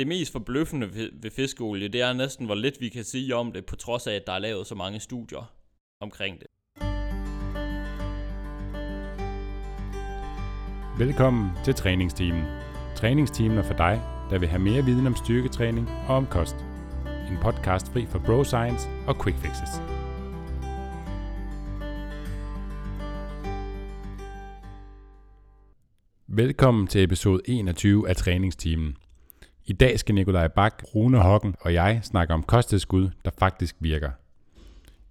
det 0.00 0.08
mest 0.08 0.32
forbløffende 0.32 0.94
ved, 0.94 1.10
ved 1.22 1.30
fiskeolie, 1.30 1.88
det 1.88 2.00
er 2.00 2.12
næsten, 2.12 2.46
hvor 2.46 2.54
lidt 2.54 2.80
vi 2.80 2.88
kan 2.88 3.04
sige 3.04 3.36
om 3.36 3.52
det, 3.52 3.66
på 3.66 3.76
trods 3.76 4.06
af, 4.06 4.14
at 4.14 4.26
der 4.26 4.32
er 4.32 4.38
lavet 4.38 4.66
så 4.66 4.74
mange 4.74 5.00
studier 5.00 5.52
omkring 6.00 6.38
det. 6.40 6.46
Velkommen 10.98 11.50
til 11.64 11.74
træningsteamen. 11.74 12.44
Træningsteamen 12.96 13.58
er 13.58 13.62
for 13.62 13.74
dig, 13.74 14.02
der 14.30 14.38
vil 14.38 14.48
have 14.48 14.62
mere 14.62 14.84
viden 14.84 15.06
om 15.06 15.16
styrketræning 15.16 15.88
og 16.08 16.16
om 16.16 16.26
kost. 16.26 16.56
En 17.30 17.38
podcast 17.42 17.92
fri 17.92 18.06
for 18.06 18.18
bro 18.26 18.44
science 18.44 18.88
og 19.06 19.24
quick 19.24 19.38
fixes. 19.38 19.70
Velkommen 26.28 26.86
til 26.86 27.02
episode 27.02 27.40
21 27.44 28.08
af 28.08 28.16
træningsteamen. 28.16 28.96
I 29.70 29.72
dag 29.72 29.98
skal 29.98 30.14
Nikolaj 30.14 30.48
Bak, 30.48 30.82
Rune 30.94 31.18
Hokken 31.18 31.54
og 31.60 31.74
jeg 31.74 32.00
snakke 32.02 32.34
om 32.34 32.42
kosttilskud, 32.42 33.08
der 33.24 33.30
faktisk 33.38 33.76
virker. 33.80 34.10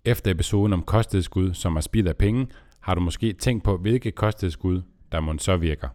Efter 0.05 0.31
episoden 0.31 0.73
om 0.73 0.83
kosttilskud, 0.83 1.53
som 1.53 1.75
er 1.75 1.81
spild 1.81 2.07
af 2.07 2.17
penge, 2.17 2.47
har 2.79 2.95
du 2.95 3.01
måske 3.01 3.33
tænkt 3.33 3.63
på, 3.63 3.77
hvilke 3.77 4.11
kosttilskud, 4.11 4.81
der 5.11 5.19
må 5.19 5.37
så 5.37 5.57
virker. 5.57 5.89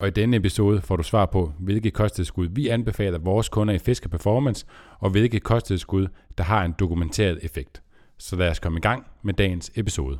Og 0.00 0.08
i 0.08 0.10
denne 0.10 0.36
episode 0.36 0.80
får 0.80 0.96
du 0.96 1.02
svar 1.02 1.26
på, 1.26 1.52
hvilke 1.58 1.90
kosttilskud 1.90 2.48
vi 2.50 2.68
anbefaler 2.68 3.18
vores 3.18 3.48
kunder 3.48 3.74
i 3.74 3.78
Fisker 3.78 4.08
Performance, 4.08 4.66
og 4.98 5.10
hvilke 5.10 5.40
kosttilskud, 5.40 6.06
der 6.38 6.44
har 6.44 6.64
en 6.64 6.74
dokumenteret 6.78 7.38
effekt. 7.42 7.82
Så 8.18 8.36
lad 8.36 8.50
os 8.50 8.58
komme 8.58 8.78
i 8.78 8.80
gang 8.82 9.06
med 9.22 9.34
dagens 9.34 9.72
episode. 9.74 10.18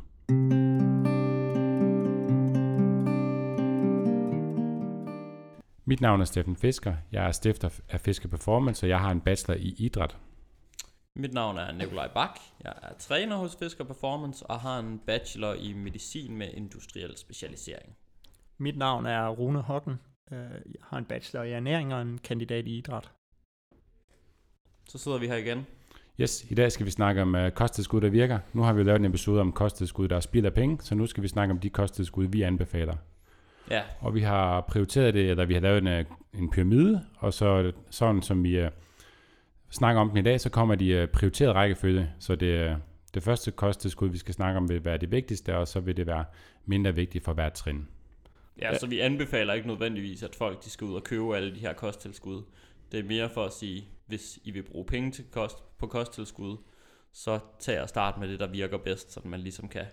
Mit 5.85 6.01
navn 6.01 6.21
er 6.21 6.25
Steffen 6.25 6.55
Fisker. 6.55 6.95
Jeg 7.11 7.27
er 7.27 7.31
stifter 7.31 7.69
af 7.89 7.99
Fisker 8.01 8.29
Performance, 8.29 8.85
og 8.85 8.89
jeg 8.89 8.99
har 8.99 9.11
en 9.11 9.21
bachelor 9.21 9.55
i 9.55 9.75
idræt. 9.77 10.17
Mit 11.15 11.33
navn 11.33 11.57
er 11.57 11.71
Nikolaj 11.71 12.09
Bak. 12.13 12.39
Jeg 12.63 12.73
er 12.81 12.93
træner 12.99 13.35
hos 13.35 13.55
Fisker 13.55 13.83
Performance 13.83 14.45
og 14.45 14.59
har 14.59 14.79
en 14.79 14.99
bachelor 15.07 15.53
i 15.53 15.73
medicin 15.73 16.37
med 16.37 16.47
industriel 16.53 17.17
specialisering. 17.17 17.95
Mit 18.57 18.77
navn 18.77 19.05
er 19.05 19.27
Rune 19.29 19.61
Hocken. 19.61 19.93
Øh, 20.31 20.37
Jeg 20.39 20.81
har 20.81 20.97
en 20.97 21.05
bachelor 21.05 21.43
i 21.43 21.51
ernæring 21.51 21.93
og 21.93 22.01
en 22.01 22.17
kandidat 22.17 22.67
i 22.67 22.77
idræt. 22.77 23.11
Så 24.89 24.97
sidder 24.97 25.17
vi 25.17 25.27
her 25.27 25.35
igen. 25.35 25.65
Yes, 26.19 26.51
i 26.51 26.53
dag 26.55 26.71
skal 26.71 26.85
vi 26.85 26.91
snakke 26.91 27.21
om 27.21 27.35
uh, 27.35 27.49
kosttilskud, 27.49 28.01
der 28.01 28.09
virker. 28.09 28.39
Nu 28.53 28.61
har 28.61 28.73
vi 28.73 28.83
lavet 28.83 28.99
en 28.99 29.05
episode 29.05 29.41
om 29.41 29.51
kosttilskud, 29.51 30.07
der 30.07 30.15
er 30.15 30.19
spild 30.19 30.45
af 30.45 30.53
penge, 30.53 30.77
så 30.81 30.95
nu 30.95 31.05
skal 31.07 31.23
vi 31.23 31.27
snakke 31.27 31.51
om 31.51 31.59
de 31.59 31.69
kosttilskud, 31.69 32.25
vi 32.25 32.41
anbefaler. 32.41 32.95
Ja, 33.69 33.81
Og 33.99 34.15
vi 34.15 34.21
har 34.21 34.61
prioriteret 34.61 35.13
det, 35.13 35.29
eller 35.29 35.45
vi 35.45 35.53
har 35.53 35.61
lavet 35.61 35.77
en, 35.77 35.87
øh, 35.87 36.05
en 36.33 36.51
pyramide, 36.51 37.05
og 37.17 37.33
så 37.33 37.71
sådan 37.89 38.21
som 38.21 38.43
vi 38.43 38.63
uh, 38.63 38.69
snakker 39.69 40.01
om 40.01 40.09
den 40.09 40.17
i 40.17 40.21
dag, 40.21 40.41
så 40.41 40.49
kommer 40.49 40.75
de 40.75 41.03
uh, 41.03 41.09
prioriteret 41.09 41.55
rækkefølge. 41.55 42.09
Så 42.19 42.35
det, 42.35 42.71
uh, 42.71 42.77
det 43.13 43.23
første 43.23 43.51
kosttilskud, 43.51 44.09
vi 44.09 44.17
skal 44.17 44.33
snakke 44.33 44.57
om, 44.57 44.69
vil 44.69 44.85
være 44.85 44.97
det 44.97 45.11
vigtigste, 45.11 45.57
og 45.57 45.67
så 45.67 45.79
vil 45.79 45.97
det 45.97 46.07
være 46.07 46.25
mindre 46.65 46.95
vigtigt 46.95 47.23
for 47.23 47.33
hvert 47.33 47.53
trin. 47.53 47.87
ja, 48.61 48.77
så 48.77 48.87
vi 48.87 48.99
anbefaler 48.99 49.53
ikke 49.53 49.67
nødvendigvis, 49.67 50.23
at 50.23 50.35
folk 50.35 50.63
de 50.63 50.69
skal 50.69 50.85
ud 50.85 50.95
og 50.95 51.03
købe 51.03 51.35
alle 51.35 51.55
de 51.55 51.59
her 51.59 51.73
kosttilskud. 51.73 52.43
Det 52.91 52.99
er 52.99 53.03
mere 53.03 53.29
for 53.29 53.43
at 53.43 53.53
sige, 53.53 53.87
hvis 54.05 54.39
I 54.43 54.51
vil 54.51 54.63
bruge 54.63 54.85
penge 54.85 55.11
til 55.11 55.25
kost, 55.31 55.77
på 55.77 55.87
kosttilskud, 55.87 56.57
så 57.11 57.39
tag 57.59 57.81
og 57.81 57.89
start 57.89 58.19
med 58.19 58.27
det, 58.27 58.39
der 58.39 58.47
virker 58.47 58.77
bedst, 58.77 59.11
så 59.11 59.21
man 59.23 59.39
ligesom 59.39 59.67
kan 59.67 59.85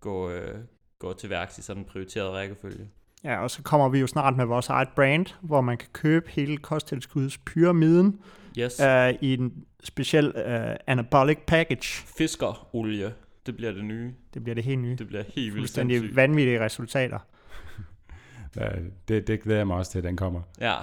gå, 0.00 0.30
øh, 0.30 0.58
gå 0.98 1.12
til 1.12 1.30
værks 1.30 1.58
i 1.58 1.62
sådan 1.62 1.82
en 1.82 1.88
prioriteret 1.88 2.30
rækkefølge. 2.32 2.88
Ja, 3.24 3.38
og 3.42 3.50
så 3.50 3.62
kommer 3.62 3.88
vi 3.88 3.98
jo 4.00 4.06
snart 4.06 4.36
med 4.36 4.44
vores 4.44 4.68
eget 4.68 4.88
brand, 4.96 5.26
hvor 5.40 5.60
man 5.60 5.78
kan 5.78 5.88
købe 5.92 6.30
hele 6.30 6.56
kosttilskudspyramiden 6.56 8.20
Yes, 8.58 8.80
uh, 8.80 9.08
i 9.20 9.34
en 9.34 9.64
speciel 9.84 10.26
uh, 10.36 10.76
anabolic 10.86 11.38
package. 11.46 12.06
fiskerolie, 12.18 13.14
det 13.46 13.56
bliver 13.56 13.72
det 13.72 13.84
nye. 13.84 14.14
Det 14.34 14.42
bliver 14.44 14.54
det 14.54 14.64
helt 14.64 14.80
nye. 14.80 14.96
Det 14.96 15.06
bliver 15.06 15.22
helt 15.34 15.54
vildt 15.54 15.58
Fuldstændig 15.62 15.96
sindssygt. 15.96 16.16
vanvittige 16.16 16.60
resultater. 16.64 17.18
Ja, 18.56 18.68
det, 19.08 19.26
det 19.26 19.42
glæder 19.42 19.58
jeg 19.60 19.66
mig 19.66 19.76
også 19.76 19.90
til, 19.92 19.98
at 19.98 20.04
den 20.04 20.16
kommer. 20.16 20.40
Ja, 20.60 20.74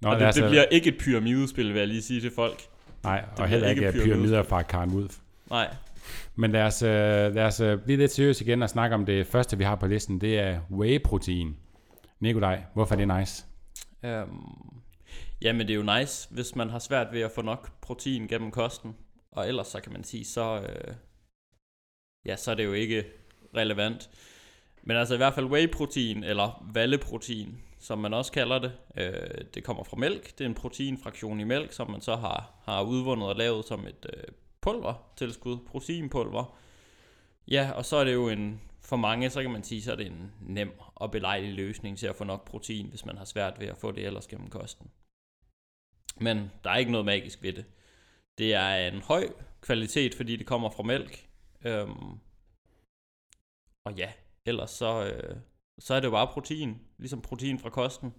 Nå, 0.00 0.08
og 0.10 0.20
det, 0.20 0.34
det 0.34 0.42
øh, 0.44 0.48
bliver 0.50 0.64
ikke 0.64 0.88
et 0.88 0.98
pyramidespil, 1.00 1.68
vil 1.72 1.78
jeg 1.78 1.88
lige 1.88 2.02
sige 2.02 2.20
til 2.20 2.30
folk. 2.34 2.62
Nej, 3.02 3.20
bliver 3.24 3.42
og 3.42 3.48
heller 3.48 3.68
ikke 3.68 3.80
ikke 3.80 3.92
pyramide. 3.92 4.14
pyramider 4.14 4.42
fra 4.42 4.62
Karen 4.62 4.90
Wolf. 4.90 5.16
Nej, 5.50 5.74
men 6.34 6.52
lad 6.52 6.62
os, 6.62 6.82
øh, 6.82 7.34
lad 7.34 7.44
os 7.44 7.60
øh, 7.60 7.78
blive 7.78 7.98
lidt 7.98 8.12
seriøse 8.12 8.44
igen 8.44 8.62
og 8.62 8.70
snakke 8.70 8.94
om 8.94 9.06
det 9.06 9.26
første, 9.26 9.58
vi 9.58 9.64
har 9.64 9.76
på 9.76 9.86
listen. 9.86 10.20
Det 10.20 10.38
er 10.38 10.60
whey-protein. 10.70 11.56
Nikolaj, 12.20 12.62
hvorfor 12.74 12.94
er 12.94 12.98
det 12.98 13.18
nice? 13.18 13.44
Um, 14.02 14.82
jamen 15.42 15.66
det 15.66 15.70
er 15.70 15.78
jo 15.78 15.98
nice, 15.98 16.28
hvis 16.30 16.56
man 16.56 16.70
har 16.70 16.78
svært 16.78 17.06
ved 17.12 17.20
at 17.20 17.30
få 17.30 17.42
nok 17.42 17.80
protein 17.80 18.28
gennem 18.28 18.50
kosten. 18.50 18.96
Og 19.32 19.48
ellers 19.48 19.66
så 19.66 19.80
kan 19.80 19.92
man 19.92 20.04
sige, 20.04 20.24
så, 20.24 20.60
øh, 20.60 20.94
ja, 22.26 22.36
så 22.36 22.50
er 22.50 22.54
det 22.54 22.64
jo 22.64 22.72
ikke 22.72 23.04
relevant. 23.56 24.10
Men 24.82 24.96
altså 24.96 25.14
i 25.14 25.16
hvert 25.16 25.34
fald 25.34 25.46
whey-protein, 25.46 26.24
eller 26.24 26.70
valleprotein, 26.74 27.58
som 27.78 27.98
man 27.98 28.14
også 28.14 28.32
kalder 28.32 28.58
det. 28.58 28.72
Øh, 28.96 29.44
det 29.54 29.64
kommer 29.64 29.84
fra 29.84 29.96
mælk. 29.96 30.38
Det 30.38 30.40
er 30.40 30.48
en 30.48 30.54
proteinfraktion 30.54 31.40
i 31.40 31.44
mælk, 31.44 31.72
som 31.72 31.90
man 31.90 32.00
så 32.00 32.16
har, 32.16 32.62
har 32.64 32.82
udvundet 32.82 33.28
og 33.28 33.36
lavet 33.36 33.64
som 33.64 33.86
et 33.86 34.06
øh, 34.16 34.22
pulvertilskud, 34.68 35.58
proteinpulver. 35.66 36.58
Ja, 37.48 37.70
og 37.70 37.84
så 37.84 37.96
er 37.96 38.04
det 38.04 38.14
jo 38.14 38.28
en, 38.28 38.60
for 38.80 38.96
mange, 38.96 39.30
så 39.30 39.42
kan 39.42 39.50
man 39.50 39.62
sige, 39.62 39.82
så 39.82 39.92
er 39.92 39.96
det 39.96 40.06
en 40.06 40.32
nem 40.40 40.72
og 40.94 41.10
belejlig 41.10 41.52
løsning 41.52 41.98
til 41.98 42.06
at 42.06 42.16
få 42.16 42.24
nok 42.24 42.44
protein, 42.44 42.88
hvis 42.88 43.06
man 43.06 43.16
har 43.16 43.24
svært 43.24 43.60
ved 43.60 43.66
at 43.66 43.78
få 43.78 43.92
det 43.92 44.06
ellers 44.06 44.26
gennem 44.26 44.50
kosten. 44.50 44.90
Men 46.20 46.50
der 46.64 46.70
er 46.70 46.76
ikke 46.76 46.92
noget 46.92 47.06
magisk 47.06 47.42
ved 47.42 47.52
det. 47.52 47.64
Det 48.38 48.54
er 48.54 48.88
en 48.88 49.02
høj 49.02 49.28
kvalitet, 49.60 50.14
fordi 50.14 50.36
det 50.36 50.46
kommer 50.46 50.70
fra 50.70 50.82
mælk. 50.82 51.28
Øhm, 51.64 52.18
og 53.86 53.94
ja, 53.96 54.12
ellers 54.46 54.70
så, 54.70 55.04
øh, 55.04 55.36
så 55.78 55.94
er 55.94 56.00
det 56.00 56.06
jo 56.06 56.10
bare 56.10 56.32
protein, 56.32 56.80
ligesom 56.98 57.22
protein 57.22 57.58
fra 57.58 57.70
kosten, 57.70 58.14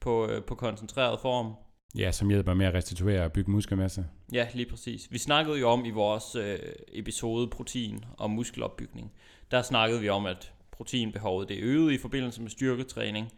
på, 0.00 0.26
øh, 0.26 0.44
på 0.44 0.54
koncentreret 0.54 1.20
form. 1.20 1.54
Ja, 1.94 2.12
som 2.12 2.28
hjælper 2.28 2.54
med 2.54 2.66
at 2.66 2.74
restituere 2.74 3.24
og 3.24 3.32
bygge 3.32 3.50
muskelmasse. 3.50 4.06
Ja, 4.32 4.48
lige 4.54 4.70
præcis. 4.70 5.12
Vi 5.12 5.18
snakkede 5.18 5.58
jo 5.58 5.68
om 5.68 5.84
i 5.84 5.90
vores 5.90 6.34
øh, 6.34 6.58
episode 6.92 7.48
protein 7.48 8.04
og 8.18 8.30
muskelopbygning. 8.30 9.12
Der 9.50 9.62
snakkede 9.62 10.00
vi 10.00 10.08
om, 10.08 10.26
at 10.26 10.52
proteinbehovet 10.70 11.48
det 11.48 11.58
er 11.58 11.62
øget 11.62 11.92
i 11.92 11.98
forbindelse 11.98 12.42
med 12.42 12.50
styrketræning. 12.50 13.32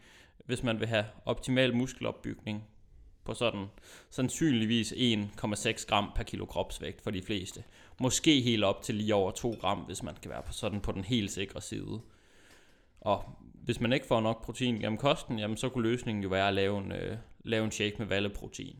Hvis 0.45 0.63
man 0.63 0.79
vil 0.79 0.87
have 0.87 1.05
optimal 1.25 1.75
muskelopbygning 1.75 2.63
på 3.23 3.33
sådan 3.33 3.65
sandsynligvis 4.09 4.91
1,6 4.91 5.85
gram 5.87 6.11
per 6.15 6.23
kilo 6.23 6.45
kropsvægt 6.45 7.01
for 7.01 7.11
de 7.11 7.21
fleste. 7.21 7.63
Måske 7.99 8.41
helt 8.41 8.63
op 8.63 8.81
til 8.81 8.95
lige 8.95 9.15
over 9.15 9.31
2 9.31 9.57
gram, 9.61 9.77
hvis 9.77 10.03
man 10.03 10.15
skal 10.15 10.31
være 10.31 10.41
på 10.43 10.53
sådan 10.53 10.81
på 10.81 10.91
den 10.91 11.03
helt 11.03 11.31
sikre 11.31 11.61
side. 11.61 12.01
Og 13.01 13.23
hvis 13.53 13.79
man 13.79 13.93
ikke 13.93 14.05
får 14.05 14.21
nok 14.21 14.45
protein 14.45 14.79
gennem 14.79 14.97
kosten, 14.97 15.39
jamen 15.39 15.57
så 15.57 15.69
kunne 15.69 15.89
løsningen 15.89 16.23
jo 16.23 16.29
være 16.29 16.47
at 16.47 16.53
lave 16.53 16.77
en, 16.77 16.91
øh, 16.91 17.17
lave 17.45 17.65
en 17.65 17.71
shake 17.71 17.95
med 17.97 18.05
valleprotein. 18.07 18.75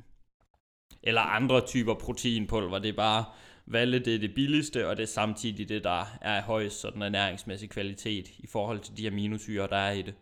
Eller 1.03 1.21
andre 1.21 1.61
typer 1.67 1.93
proteinpulver. 1.93 2.79
Det 2.79 2.89
er 2.89 2.93
bare, 2.93 3.25
valle 3.65 3.99
det 3.99 4.15
er 4.15 4.19
det 4.19 4.33
billigste, 4.35 4.87
og 4.87 4.97
det 4.97 5.03
er 5.03 5.07
samtidig 5.07 5.69
det, 5.69 5.83
der 5.83 6.17
er 6.21 6.41
højst 6.41 6.79
sådan 6.81 7.01
ernæringsmæssig 7.01 7.69
kvalitet 7.69 8.29
i 8.39 8.47
forhold 8.47 8.79
til 8.79 8.97
de 8.97 9.07
aminosyre, 9.07 9.67
der 9.67 9.77
er 9.77 9.91
i 9.91 10.01
det. 10.01 10.13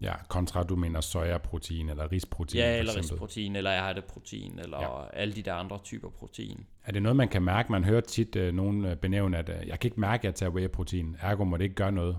Ja, 0.00 0.14
kontra 0.28 0.62
du 0.62 0.76
mener 0.76 1.00
sojaprotein 1.00 1.88
eller 1.88 2.12
risprotein 2.12 2.60
Ja, 2.60 2.78
eller 2.78 2.96
risprotein, 2.96 3.56
eller 3.56 3.72
ærteprotein, 3.72 4.58
eller 4.58 4.80
Ja. 4.80 5.00
ja. 5.00 5.06
alle 5.12 5.34
de 5.34 5.42
der 5.42 5.54
andre 5.54 5.78
typer 5.84 6.08
protein. 6.10 6.66
Er 6.84 6.92
det 6.92 7.02
noget, 7.02 7.16
man 7.16 7.28
kan 7.28 7.42
mærke? 7.42 7.72
Man 7.72 7.84
hører 7.84 8.00
tit 8.00 8.36
øh, 8.36 8.54
nogen 8.54 8.84
øh, 8.84 8.96
benævne, 8.96 9.38
at 9.38 9.48
øh, 9.48 9.68
jeg 9.68 9.80
kan 9.80 9.88
ikke 9.88 10.00
mærke, 10.00 10.20
at 10.20 10.24
jeg 10.24 10.34
tager 10.34 10.50
whey-protein. 10.50 11.16
Ergo 11.20 11.44
må 11.44 11.56
det 11.56 11.64
ikke 11.64 11.74
gøre 11.76 11.92
noget. 11.92 12.18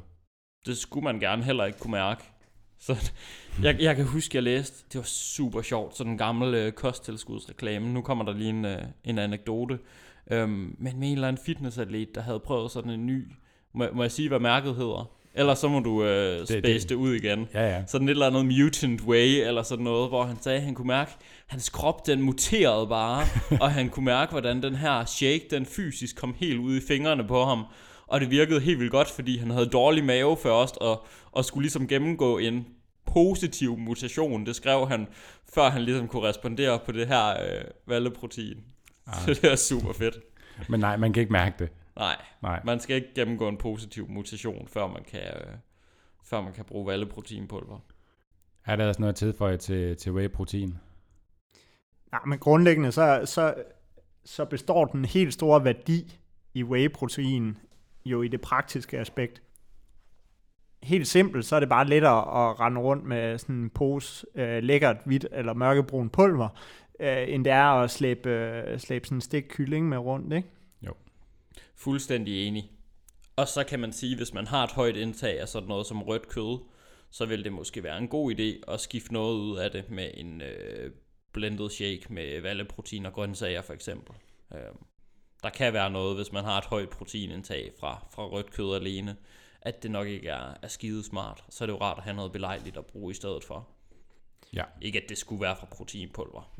Det 0.65 0.77
skulle 0.77 1.03
man 1.03 1.19
gerne 1.19 1.43
heller 1.43 1.65
ikke 1.65 1.79
kunne 1.79 1.91
mærke. 1.91 2.23
Så 2.79 3.11
jeg, 3.63 3.75
jeg 3.79 3.95
kan 3.95 4.05
huske, 4.05 4.35
jeg 4.35 4.43
læste, 4.43 4.85
det 4.93 4.97
var 4.97 5.05
super 5.05 5.61
sjovt, 5.61 5.97
sådan 5.97 6.11
en 6.11 6.17
gammel 6.17 6.53
øh, 6.53 6.71
kosttilskudsreklame. 6.71 7.93
Nu 7.93 8.01
kommer 8.01 8.25
der 8.25 8.33
lige 8.33 8.49
en, 8.49 8.65
øh, 8.65 8.77
en 9.03 9.19
anekdote. 9.19 9.79
Øhm, 10.31 10.75
men 10.79 10.99
med 10.99 11.07
en 11.07 11.13
eller 11.13 11.27
anden 11.27 11.41
fitnessatlet, 11.45 12.15
der 12.15 12.21
havde 12.21 12.39
prøvet 12.39 12.71
sådan 12.71 12.91
en 12.91 13.05
ny, 13.05 13.27
må, 13.73 13.85
må 13.93 14.01
jeg 14.03 14.11
sige, 14.11 14.27
hvad 14.27 14.39
mærket 14.39 14.75
hedder? 14.75 15.09
Ellers 15.37 15.59
så 15.59 15.67
må 15.67 15.79
du 15.79 16.03
øh, 16.03 16.39
det- 16.39 16.47
space 16.47 16.87
det 16.87 16.95
ud 16.95 17.13
igen. 17.13 17.47
Ja, 17.53 17.75
ja. 17.75 17.83
Sådan 17.87 18.07
et 18.07 18.11
eller 18.11 18.27
andet 18.27 18.45
mutant 18.45 19.01
way, 19.01 19.47
eller 19.47 19.63
sådan 19.63 19.83
noget, 19.83 20.09
hvor 20.09 20.23
han 20.23 20.37
sagde, 20.41 20.57
at 20.57 20.63
han 20.63 20.73
kunne 20.75 20.87
mærke, 20.87 21.11
at 21.19 21.25
hans 21.47 21.69
krop 21.69 22.07
den 22.07 22.21
muterede 22.21 22.87
bare, 22.87 23.23
og 23.61 23.71
han 23.71 23.89
kunne 23.89 24.05
mærke, 24.05 24.31
hvordan 24.31 24.63
den 24.63 24.75
her 24.75 25.05
shake, 25.05 25.47
den 25.51 25.65
fysisk 25.65 26.15
kom 26.15 26.35
helt 26.39 26.59
ud 26.59 26.75
i 26.77 26.81
fingrene 26.87 27.23
på 27.27 27.45
ham. 27.45 27.63
Og 28.07 28.21
det 28.21 28.31
virkede 28.31 28.59
helt 28.59 28.79
vildt 28.79 28.91
godt, 28.91 29.07
fordi 29.11 29.37
han 29.37 29.49
havde 29.49 29.65
dårlig 29.65 30.03
mave 30.03 30.37
først, 30.37 30.77
og, 30.77 31.05
og 31.31 31.45
skulle 31.45 31.63
ligesom 31.63 31.87
gennemgå 31.87 32.37
en 32.37 32.65
positiv 33.05 33.77
mutation. 33.77 34.45
Det 34.45 34.55
skrev 34.55 34.87
han, 34.87 35.07
før 35.53 35.69
han 35.69 35.81
ligesom 35.81 36.07
kunne 36.07 36.27
respondere 36.27 36.79
på 36.85 36.91
det 36.91 37.07
her 37.07 37.29
øh, 37.29 37.63
valleprotein. 37.85 38.63
Ah. 39.07 39.13
Så 39.21 39.39
det 39.41 39.51
er 39.51 39.55
super 39.55 39.93
fedt. 39.93 40.19
Men 40.69 40.79
nej, 40.79 40.97
man 40.97 41.13
kan 41.13 41.21
ikke 41.21 41.33
mærke 41.33 41.55
det. 41.59 41.69
Nej, 41.95 42.15
Nej. 42.41 42.61
man 42.65 42.79
skal 42.79 42.95
ikke 42.95 43.13
gennemgå 43.15 43.47
en 43.47 43.57
positiv 43.57 44.09
mutation, 44.09 44.67
før 44.67 44.87
man 44.87 45.03
kan, 45.11 45.21
øh, 45.21 45.55
før 46.23 46.41
man 46.41 46.53
kan 46.53 46.65
bruge 46.65 46.87
valleproteinpulver. 46.87 47.79
Er 48.65 48.75
der 48.75 48.87
altså 48.87 49.01
noget 49.01 49.13
at 49.13 49.17
tilføje 49.17 49.57
til, 49.57 49.97
til 49.97 50.11
whey-protein? 50.11 50.77
Ja, 52.13 52.17
men 52.27 52.39
grundlæggende 52.39 52.91
så, 52.91 53.21
så, 53.25 53.53
så 54.25 54.45
består 54.45 54.85
den 54.85 55.05
helt 55.05 55.33
store 55.33 55.63
værdi 55.63 56.19
i 56.53 56.63
whey-protein 56.63 57.57
jo 58.05 58.21
i 58.21 58.27
det 58.27 58.41
praktiske 58.41 58.99
aspekt. 58.99 59.41
Helt 60.85 61.07
simpelt, 61.07 61.45
så 61.45 61.55
er 61.55 61.59
det 61.59 61.69
bare 61.69 61.87
lettere 61.87 62.49
at 62.49 62.59
rende 62.59 62.81
rundt 62.81 63.03
med 63.03 63.37
sådan 63.37 63.55
en 63.55 63.69
pose 63.69 64.25
øh, 64.35 64.63
lækkert 64.63 64.97
hvidt 65.05 65.27
eller 65.31 65.53
mørkebrun 65.53 66.09
pulver, 66.09 66.49
øh, 66.99 67.25
end 67.27 67.45
det 67.45 67.53
er 67.53 67.65
at 67.65 67.91
slæbe, 67.91 68.29
øh, 68.29 68.79
slæbe 68.79 69.07
sådan 69.07 69.17
en 69.17 69.21
stik 69.21 69.43
kylling 69.49 69.89
med 69.89 69.97
rundt, 69.97 70.33
ikke? 70.33 70.47
Jo. 70.81 70.93
Fuldstændig 71.75 72.47
enig. 72.47 72.71
Og 73.35 73.47
så 73.47 73.63
kan 73.63 73.79
man 73.79 73.93
sige, 73.93 74.17
hvis 74.17 74.33
man 74.33 74.47
har 74.47 74.63
et 74.63 74.71
højt 74.71 74.95
indtag 74.95 75.39
af 75.39 75.47
sådan 75.47 75.69
noget 75.69 75.85
som 75.87 76.03
rødt 76.03 76.29
kød, 76.29 76.59
så 77.09 77.25
vil 77.25 77.43
det 77.43 77.53
måske 77.53 77.83
være 77.83 77.97
en 77.97 78.07
god 78.07 78.31
idé 78.31 78.73
at 78.73 78.79
skifte 78.79 79.13
noget 79.13 79.35
ud 79.35 79.57
af 79.57 79.71
det 79.71 79.89
med 79.89 80.09
en 80.13 80.41
øh, 80.41 80.91
blended 81.31 81.69
shake 81.69 82.05
med 82.09 82.41
valleprotein 82.41 83.05
og 83.05 83.13
grøntsager 83.13 83.61
for 83.61 83.73
eksempel. 83.73 84.15
Øh, 84.53 84.59
der 85.43 85.49
kan 85.49 85.73
være 85.73 85.91
noget, 85.91 86.15
hvis 86.15 86.31
man 86.31 86.43
har 86.43 86.57
et 86.57 86.65
højt 86.65 86.89
proteinindtag 86.89 87.71
fra, 87.79 88.05
fra 88.11 88.25
rødt 88.25 88.51
kød 88.51 88.75
alene, 88.75 89.15
at 89.65 89.83
det 89.83 89.91
nok 89.91 90.07
ikke 90.07 90.27
er, 90.29 90.53
er 90.61 90.67
skide 90.67 91.03
smart. 91.03 91.43
Så 91.49 91.63
er 91.63 91.65
det 91.65 91.73
jo 91.73 91.81
rart 91.81 91.97
at 91.97 92.03
have 92.03 92.15
noget 92.15 92.31
belejligt 92.31 92.77
at 92.77 92.85
bruge 92.85 93.11
i 93.11 93.13
stedet 93.13 93.43
for. 93.43 93.67
Ja. 94.53 94.63
Ikke 94.81 95.01
at 95.03 95.09
det 95.09 95.17
skulle 95.17 95.41
være 95.41 95.55
fra 95.55 95.65
proteinpulver. 95.71 96.53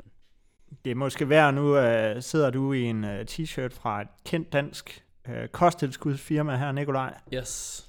Men 0.68 0.78
Det 0.84 0.90
er 0.90 0.94
måske 0.94 1.28
værd, 1.28 1.54
nu 1.54 1.76
øh, 1.76 2.22
sidder 2.22 2.50
du 2.50 2.72
i 2.72 2.82
en 2.82 3.04
øh, 3.04 3.26
t-shirt 3.30 3.68
fra 3.74 4.00
et 4.02 4.08
kendt 4.24 4.52
dansk 4.52 5.04
øh, 5.28 5.48
kosttilskudsfirma 5.48 6.56
her, 6.56 6.72
Nikolaj. 6.72 7.14
yes, 7.34 7.85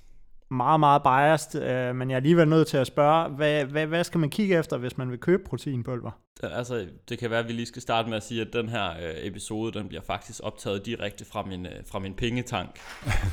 Meget, 0.51 0.79
meget 0.79 1.03
biased, 1.03 1.61
øh, 1.63 1.95
men 1.95 2.09
jeg 2.09 2.15
er 2.15 2.17
alligevel 2.17 2.47
nødt 2.47 2.67
til 2.67 2.77
at 2.77 2.87
spørge, 2.87 3.29
hvad, 3.29 3.65
hvad, 3.65 3.85
hvad 3.87 4.03
skal 4.03 4.19
man 4.19 4.29
kigge 4.29 4.57
efter, 4.59 4.77
hvis 4.77 4.97
man 4.97 5.11
vil 5.11 5.19
købe 5.19 5.43
proteinpulver? 5.43 6.11
Det- 6.41 6.49
Altså, 6.53 6.87
det 7.09 7.19
kan 7.19 7.29
være, 7.29 7.39
at 7.39 7.47
vi 7.47 7.53
lige 7.53 7.65
skal 7.65 7.81
starte 7.81 8.09
med 8.09 8.17
at 8.17 8.23
sige, 8.23 8.41
at 8.41 8.53
den 8.53 8.69
her 8.69 8.89
øh, 8.91 9.13
episode, 9.27 9.79
den 9.79 9.87
bliver 9.87 10.01
faktisk 10.03 10.39
optaget 10.43 10.85
direkte 10.85 11.25
fra 11.25 11.43
min, 11.43 11.65
øh, 11.65 11.71
fra 11.91 11.99
min 11.99 12.13
pengetank. 12.13 12.79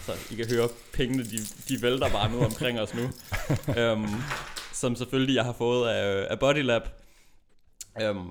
så 0.07 0.13
I 0.31 0.35
kan 0.35 0.47
høre, 0.57 0.69
pengene, 0.95 1.23
de, 1.25 1.37
de 1.69 1.83
vælter 1.83 2.09
bare 2.11 2.31
nu 2.33 2.39
omkring 2.45 2.81
os 2.81 2.95
nu. 2.95 3.03
øhm, 3.81 4.07
som 4.73 4.97
selvfølgelig 4.97 5.35
jeg 5.37 5.45
har 5.45 5.53
fået 5.53 5.89
af, 5.89 6.27
af 6.31 6.39
Bodylab. 6.39 6.83
Øhm, 8.03 8.27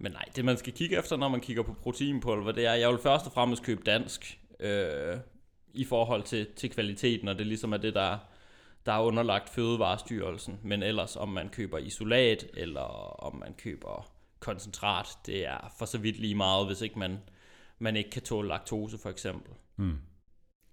men 0.00 0.12
nej, 0.12 0.24
det 0.36 0.44
man 0.44 0.56
skal 0.56 0.72
kigge 0.72 0.98
efter, 0.98 1.16
når 1.16 1.28
man 1.28 1.40
kigger 1.40 1.62
på 1.62 1.72
proteinpulver, 1.82 2.52
det 2.52 2.66
er, 2.66 2.72
at 2.72 2.80
jeg 2.80 2.90
vil 2.90 2.98
først 3.02 3.26
og 3.26 3.32
fremmest 3.32 3.62
købe 3.62 3.82
dansk. 3.86 4.38
Øh, 4.60 5.16
i 5.74 5.84
forhold 5.84 6.22
til, 6.22 6.46
til 6.56 6.70
kvaliteten, 6.70 7.28
og 7.28 7.38
det 7.38 7.46
ligesom 7.46 7.72
er 7.72 7.76
det, 7.76 7.94
der, 7.94 8.18
der 8.86 8.92
er 8.92 9.00
underlagt 9.00 9.48
Fødevarestyrelsen. 9.48 10.60
Men 10.62 10.82
ellers, 10.82 11.16
om 11.16 11.28
man 11.28 11.48
køber 11.48 11.78
isolat, 11.78 12.46
eller 12.54 13.20
om 13.24 13.36
man 13.36 13.54
køber 13.54 14.10
koncentrat, 14.40 15.06
det 15.26 15.46
er 15.46 15.74
for 15.78 15.84
så 15.84 15.98
vidt 15.98 16.18
lige 16.18 16.34
meget, 16.34 16.66
hvis 16.66 16.80
ikke 16.80 16.98
man, 16.98 17.18
man 17.78 17.96
ikke 17.96 18.10
kan 18.10 18.22
tåle 18.22 18.48
laktose 18.48 18.98
for 18.98 19.10
eksempel. 19.10 19.52
Mm. 19.76 19.98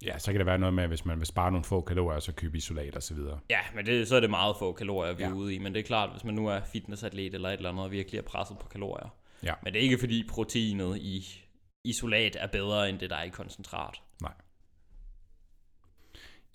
Ja, 0.06 0.20
så 0.20 0.32
kan 0.32 0.40
det 0.40 0.46
være 0.46 0.58
noget 0.58 0.74
med, 0.74 0.88
hvis 0.88 1.06
man 1.06 1.20
vil 1.20 1.28
spare 1.28 1.52
nogle 1.52 1.64
få 1.64 1.82
kalorier, 1.82 2.20
så 2.20 2.32
købe 2.32 2.58
isolat 2.58 2.96
og 2.96 3.04
så 3.04 3.14
videre. 3.14 3.40
Ja, 3.50 3.60
men 3.76 3.86
det, 3.86 4.08
så 4.08 4.16
er 4.16 4.20
det 4.20 4.30
meget 4.30 4.56
få 4.60 4.74
kalorier, 4.74 5.14
vi 5.14 5.24
ja. 5.24 5.30
Ja. 5.30 5.34
er 5.34 5.38
ude 5.38 5.56
i. 5.56 5.58
Men 5.58 5.74
det 5.74 5.80
er 5.80 5.84
klart, 5.84 6.10
hvis 6.12 6.24
man 6.24 6.34
nu 6.34 6.48
er 6.48 6.62
fitnessatlet 6.62 7.34
eller 7.34 7.50
et 7.50 7.54
eller 7.54 7.70
andet, 7.70 7.86
og 7.86 7.92
virkelig 7.92 8.18
er 8.18 8.22
presset 8.22 8.58
på 8.60 8.68
kalorier. 8.68 9.10
Ja. 9.44 9.54
Men 9.64 9.74
det 9.74 9.80
er 9.80 9.84
ikke 9.84 9.98
fordi 10.00 10.28
proteinet 10.30 10.98
i 10.98 11.44
isolat 11.84 12.38
er 12.40 12.48
bedre 12.48 12.90
end 12.90 13.00
det, 13.00 13.10
der 13.10 13.16
er 13.16 13.24
i 13.24 13.30
koncentrat. 13.30 14.02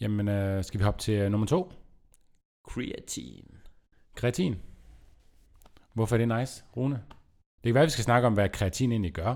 Jamen, 0.02 0.28
øh, 0.28 0.64
skal 0.64 0.80
vi 0.80 0.84
hoppe 0.84 1.00
til 1.00 1.14
øh, 1.14 1.30
nummer 1.30 1.46
to? 1.46 1.72
Creatine. 2.68 3.58
Kreatin. 4.14 4.56
Hvorfor 5.92 6.16
er 6.16 6.18
det 6.18 6.38
nice, 6.38 6.64
Rune? 6.76 6.94
Det 6.94 7.64
kan 7.64 7.74
være, 7.74 7.82
at 7.82 7.86
vi 7.86 7.90
skal 7.90 8.04
snakke 8.04 8.26
om, 8.26 8.34
hvad 8.34 8.48
kreatin 8.48 8.92
egentlig 8.92 9.12
gør. 9.12 9.34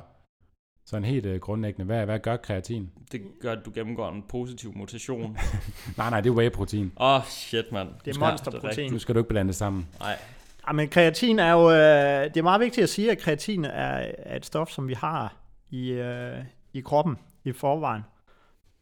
Sådan 0.86 1.04
helt 1.04 1.26
øh, 1.26 1.40
grundlæggende. 1.40 1.84
Hvad, 1.84 2.04
hvad 2.04 2.18
gør 2.18 2.36
kreatin? 2.36 2.90
Det 3.12 3.22
gør, 3.40 3.52
at 3.52 3.64
du 3.64 3.70
gennemgår 3.74 4.08
en 4.08 4.22
positiv 4.28 4.76
mutation. 4.76 5.36
Nej, 5.98 6.10
nej, 6.10 6.20
det 6.20 6.30
er 6.30 6.34
whey-protein. 6.34 6.92
Åh, 7.00 7.14
oh, 7.14 7.24
shit, 7.24 7.72
mand. 7.72 7.88
Det 8.04 8.16
er 8.16 8.20
monsterprotein. 8.20 8.92
Nu 8.92 8.98
skal 8.98 9.14
du 9.14 9.20
ikke 9.20 9.28
blande 9.28 9.48
det 9.48 9.56
sammen. 9.56 9.88
Nej, 10.00 10.18
Ja, 10.66 10.72
men 10.72 10.88
kreatin 10.88 11.38
er 11.38 11.52
jo, 11.52 11.70
øh, 11.70 12.24
det 12.24 12.36
er 12.36 12.42
meget 12.42 12.60
vigtigt 12.60 12.82
at 12.82 12.88
sige, 12.88 13.10
at 13.10 13.18
kreatin 13.18 13.64
er, 13.64 14.12
er 14.18 14.36
et 14.36 14.46
stof, 14.46 14.70
som 14.70 14.88
vi 14.88 14.94
har 14.94 15.36
i, 15.70 15.90
øh, 15.90 16.44
i 16.72 16.80
kroppen 16.80 17.18
i 17.44 17.52
forvejen, 17.52 18.02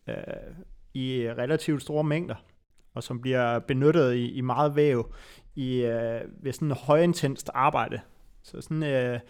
øh, 0.09 0.15
i 0.95 1.29
relativt 1.29 1.83
store 1.83 2.05
mængder, 2.05 2.35
og 2.95 3.03
som 3.03 3.21
bliver 3.21 3.59
benyttet 3.59 4.15
i, 4.15 4.33
i 4.33 4.41
meget 4.41 4.77
væv 4.77 5.15
i, 5.55 5.77
øh, 5.77 6.21
ved 6.43 6.53
sådan 6.53 6.71
højintenst 6.71 7.51
arbejde. 7.55 8.01
Så 8.43 8.61
sådan, 8.61 8.83
øh, 8.83 9.21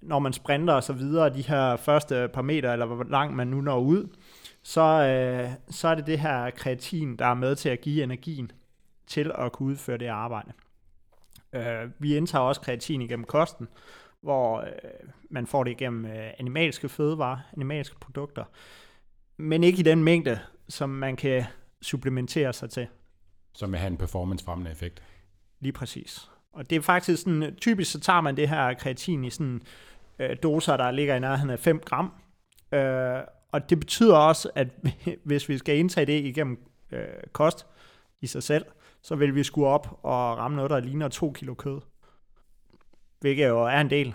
når 0.00 0.18
man 0.18 0.32
sprinter 0.32 0.74
og 0.74 0.82
så 0.82 0.92
videre, 0.92 1.34
de 1.34 1.42
her 1.42 1.76
første 1.76 2.28
par 2.32 2.42
meter, 2.42 2.72
eller 2.72 2.86
hvor 2.86 3.04
langt 3.04 3.36
man 3.36 3.46
nu 3.46 3.60
når 3.60 3.78
ud, 3.78 4.08
så, 4.62 4.80
øh, 4.80 5.50
så 5.70 5.88
er 5.88 5.94
det 5.94 6.06
det 6.06 6.18
her 6.18 6.50
kreatin, 6.50 7.16
der 7.16 7.26
er 7.26 7.34
med 7.34 7.56
til 7.56 7.68
at 7.68 7.80
give 7.80 8.02
energien 8.02 8.50
til 9.06 9.32
at 9.38 9.52
kunne 9.52 9.68
udføre 9.68 9.98
det 9.98 10.06
arbejde. 10.06 10.52
Øh, 11.52 11.90
vi 11.98 12.16
indtager 12.16 12.42
også 12.42 12.60
kreatin 12.60 13.02
igennem 13.02 13.24
kosten, 13.24 13.68
hvor 14.20 14.60
øh, 14.60 14.66
man 15.30 15.46
får 15.46 15.64
det 15.64 15.70
igennem 15.70 16.06
øh, 16.06 16.30
animalske 16.38 16.88
fødevarer, 16.88 17.38
animalske 17.56 17.96
produkter, 18.00 18.44
men 19.36 19.64
ikke 19.64 19.78
i 19.78 19.82
den 19.82 20.04
mængde, 20.04 20.38
som 20.68 20.90
man 20.90 21.16
kan 21.16 21.44
supplementere 21.82 22.52
sig 22.52 22.70
til. 22.70 22.86
Som 23.52 23.72
vil 23.72 23.78
have 23.78 23.90
en 23.90 23.96
performance-fremmende 23.96 24.70
effekt. 24.70 25.02
Lige 25.60 25.72
præcis. 25.72 26.30
Og 26.52 26.70
det 26.70 26.76
er 26.76 26.80
faktisk 26.80 27.22
sådan, 27.22 27.56
typisk 27.60 27.92
så 27.92 28.00
tager 28.00 28.20
man 28.20 28.36
det 28.36 28.48
her 28.48 28.74
kreatin 28.74 29.24
i 29.24 29.30
sådan 29.30 29.62
øh, 30.18 30.36
doser, 30.42 30.76
der 30.76 30.90
ligger 30.90 31.14
i 31.14 31.20
nærheden 31.20 31.50
af 31.50 31.58
5 31.58 31.80
gram. 31.80 32.12
Øh, 32.72 33.20
og 33.52 33.70
det 33.70 33.80
betyder 33.80 34.16
også, 34.16 34.50
at 34.54 34.68
hvis 35.24 35.48
vi 35.48 35.58
skal 35.58 35.76
indtage 35.78 36.06
det 36.06 36.24
igennem 36.24 36.58
øh, 36.92 37.06
kost 37.32 37.66
i 38.20 38.26
sig 38.26 38.42
selv, 38.42 38.64
så 39.02 39.16
vil 39.16 39.34
vi 39.34 39.42
skulle 39.42 39.68
op 39.68 39.98
og 40.02 40.38
ramme 40.38 40.56
noget, 40.56 40.70
der 40.70 40.80
ligner 40.80 41.08
2 41.08 41.32
kilo 41.32 41.54
kød. 41.54 41.80
Hvilket 43.20 43.48
jo 43.48 43.64
er 43.64 43.80
en 43.80 43.90
del. 43.90 44.14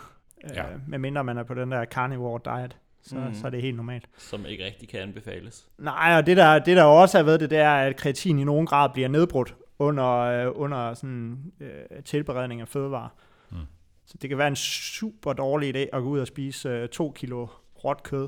Ja. 0.54 0.74
Øh, 0.74 0.80
medmindre 0.88 1.24
man 1.24 1.38
er 1.38 1.44
på 1.44 1.54
den 1.54 1.72
der 1.72 1.86
carnivore 1.86 2.40
diet, 2.46 2.78
så, 3.04 3.16
mm. 3.16 3.34
så 3.34 3.46
er 3.48 3.52
det 3.52 3.62
helt 3.62 3.78
normalt. 3.78 4.10
som 4.18 4.46
ikke 4.46 4.66
rigtig 4.66 4.90
kan 4.90 5.00
anbefales. 5.00 5.68
Nej, 5.78 6.14
og 6.18 6.26
det 6.26 6.38
der, 6.38 6.60
det 6.60 6.78
der 6.78 6.84
også 6.84 7.20
er 7.20 7.24
ved 7.24 7.40
det, 7.40 7.50
det 7.50 7.58
er, 7.58 7.74
at 7.74 7.96
kreatin 7.96 8.40
i 8.40 8.44
nogen 8.44 8.66
grad 8.66 8.90
bliver 8.94 9.08
nedbrudt 9.08 9.56
under, 9.80 10.10
øh, 10.18 10.52
under 10.56 10.94
sådan, 10.94 11.38
øh, 11.60 12.04
tilberedning 12.06 12.62
af 12.62 12.68
fødevarer. 12.68 13.10
Mm. 13.52 13.58
Så 14.06 14.18
det 14.22 14.30
kan 14.30 14.38
være 14.38 14.48
en 14.48 14.56
super 14.56 15.34
dårlig 15.34 15.76
idé 15.76 15.80
at 15.80 15.92
gå 16.02 16.10
ud 16.10 16.20
og 16.20 16.28
spise 16.28 16.70
øh, 16.70 16.90
to 16.90 17.12
kilo 17.16 17.48
råt 17.84 18.04
kød. 18.04 18.28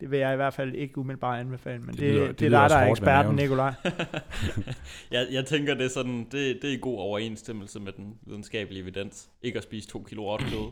Det 0.00 0.10
vil 0.10 0.18
jeg 0.18 0.32
i 0.32 0.36
hvert 0.36 0.54
fald 0.54 0.74
ikke 0.74 0.98
umiddelbart 0.98 1.40
anbefale, 1.40 1.78
men 1.78 1.88
Det 1.88 1.98
det, 1.98 2.14
lyder- 2.14 2.26
det, 2.26 2.40
det 2.40 2.50
det 2.50 2.56
er 2.56 2.60
også 2.60 2.76
der 2.76 2.82
er 2.82 2.90
eksperten. 2.90 3.36
Nikolaj. 3.36 3.72
jeg, 5.10 5.26
jeg 5.32 5.46
tænker, 5.46 5.74
det 5.74 5.84
er, 5.84 5.88
sådan, 5.90 6.18
det, 6.32 6.58
det 6.62 6.64
er 6.64 6.74
i 6.74 6.78
god 6.80 6.98
overensstemmelse 6.98 7.80
med 7.80 7.92
den 7.92 8.14
videnskabelige 8.22 8.82
evidens. 8.82 9.30
Ikke 9.42 9.56
at 9.56 9.62
spise 9.62 9.88
to 9.88 10.02
kilo 10.08 10.22
råt 10.24 10.40
kød. 10.40 10.70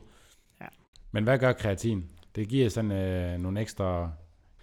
Men 1.13 1.25
hvad 1.25 1.39
gør 1.39 1.53
kreatin? 1.53 2.05
Det 2.39 2.49
giver 2.49 2.69
sådan 2.69 2.93
øh, 2.93 3.39
nogle 3.39 3.61
ekstra, 3.61 4.11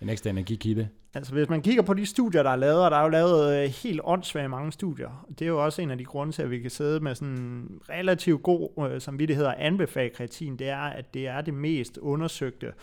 en 0.01 0.09
ekstra 0.09 0.29
energikilde. 0.29 0.89
Altså 1.13 1.33
hvis 1.33 1.49
man 1.49 1.61
kigger 1.61 1.83
på 1.83 1.93
de 1.93 2.05
studier, 2.05 2.43
der 2.43 2.49
er 2.49 2.55
lavet, 2.55 2.85
og 2.85 2.91
der 2.91 2.97
er 2.97 3.03
jo 3.03 3.09
lavet 3.09 3.63
øh, 3.63 3.69
helt 3.69 4.01
åndssvagt 4.03 4.49
mange 4.49 4.71
studier. 4.71 5.25
Det 5.39 5.41
er 5.41 5.49
jo 5.49 5.65
også 5.65 5.81
en 5.81 5.91
af 5.91 5.97
de 5.97 6.05
grunde 6.05 6.33
til, 6.33 6.41
at 6.41 6.51
vi 6.51 6.59
kan 6.59 6.71
sidde 6.71 6.99
med 6.99 7.15
sådan 7.15 7.33
en 7.33 7.81
relativt 7.89 8.43
god 8.43 8.89
øh, 8.91 9.01
samvittighed 9.01 9.45
og 9.45 9.65
anbefale 9.65 10.09
kreatin, 10.09 10.57
det 10.57 10.69
er, 10.69 10.81
at 10.81 11.13
det 11.13 11.27
er 11.27 11.41
det 11.41 11.53
mest 11.53 11.97
undersøgte 11.97 12.73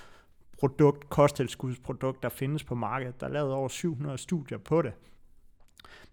produkt, 0.58 1.10
kosttilskudsprodukt, 1.10 2.22
der 2.22 2.28
findes 2.28 2.64
på 2.64 2.74
markedet. 2.74 3.20
Der 3.20 3.26
er 3.26 3.32
lavet 3.32 3.52
over 3.52 3.68
700 3.68 4.18
studier 4.18 4.58
på 4.58 4.82
det. 4.82 4.92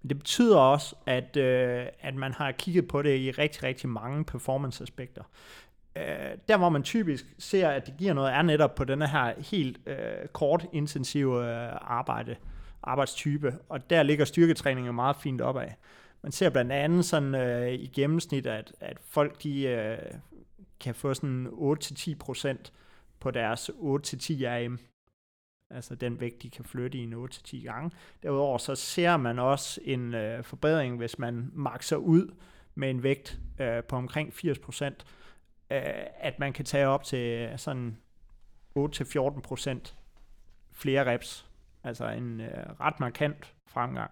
Men 0.01 0.09
det 0.09 0.17
betyder 0.17 0.57
også, 0.57 0.95
at, 1.05 1.37
øh, 1.37 1.85
at 1.99 2.15
man 2.15 2.33
har 2.33 2.51
kigget 2.51 2.87
på 2.87 3.01
det 3.01 3.19
i 3.19 3.31
rigtig, 3.31 3.63
rigtig 3.63 3.89
mange 3.89 4.25
performance-aspekter. 4.25 5.23
Øh, 5.99 6.37
der, 6.49 6.57
hvor 6.57 6.69
man 6.69 6.83
typisk 6.83 7.25
ser, 7.37 7.69
at 7.69 7.85
det 7.85 7.97
giver 7.97 8.13
noget, 8.13 8.33
er 8.33 8.41
netop 8.41 8.75
på 8.75 8.83
denne 8.83 9.07
her 9.07 9.33
helt 9.51 9.79
øh, 9.87 10.27
kort, 10.33 10.65
intensive 10.73 11.45
øh, 11.45 11.71
arbejde, 11.81 12.35
arbejdstype, 12.83 13.53
og 13.69 13.89
der 13.89 14.03
ligger 14.03 14.25
styrketræning 14.25 14.95
meget 14.95 15.15
fint 15.15 15.41
opad. 15.41 15.67
Man 16.21 16.31
ser 16.31 16.49
blandt 16.49 16.71
andet 16.71 17.05
sådan 17.05 17.35
øh, 17.35 17.73
i 17.73 17.87
gennemsnit, 17.87 18.47
at, 18.47 18.73
at 18.79 18.97
folk 18.99 19.43
de, 19.43 19.61
øh, 19.61 19.97
kan 20.79 20.95
få 20.95 21.13
sådan 21.13 21.47
8-10% 21.47 22.71
på 23.19 23.31
deres 23.31 23.69
8-10 23.69 23.73
RM. 23.79 24.79
Altså 25.71 25.95
den 25.95 26.19
vægt, 26.19 26.43
de 26.43 26.49
kan 26.49 26.65
flytte 26.65 26.97
i 26.97 27.03
en 27.03 27.13
8-10 27.13 27.63
gange. 27.63 27.91
Derudover 28.23 28.57
så 28.57 28.75
ser 28.75 29.17
man 29.17 29.39
også 29.39 29.79
en 29.83 30.13
øh, 30.13 30.43
forbedring, 30.43 30.97
hvis 30.97 31.19
man 31.19 31.51
makser 31.53 31.95
ud 31.95 32.35
med 32.75 32.89
en 32.89 33.03
vægt 33.03 33.39
øh, 33.59 33.83
på 33.83 33.95
omkring 33.95 34.33
80%, 34.33 34.91
øh, 35.71 35.81
at 36.19 36.39
man 36.39 36.53
kan 36.53 36.65
tage 36.65 36.87
op 36.87 37.03
til 37.03 37.53
sådan 37.57 37.97
8-14% 38.77 39.93
flere 40.73 41.11
reps. 41.13 41.45
Altså 41.83 42.07
en 42.09 42.41
øh, 42.41 42.79
ret 42.79 42.99
markant 42.99 43.53
fremgang. 43.67 44.11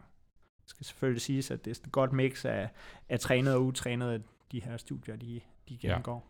Det 0.61 0.69
skal 0.69 0.85
selvfølgelig 0.85 1.21
siges, 1.21 1.51
at 1.51 1.65
det 1.65 1.77
er 1.77 1.81
et 1.85 1.91
godt 1.91 2.13
mix 2.13 2.45
af, 2.45 2.69
af 3.09 3.19
trænede 3.19 3.55
og 3.55 3.63
utrænede, 3.63 4.23
de 4.51 4.61
her 4.63 4.77
studier, 4.77 5.15
de, 5.15 5.41
de 5.69 5.73
Ja. 5.83 5.87
gennemgår. 5.87 6.27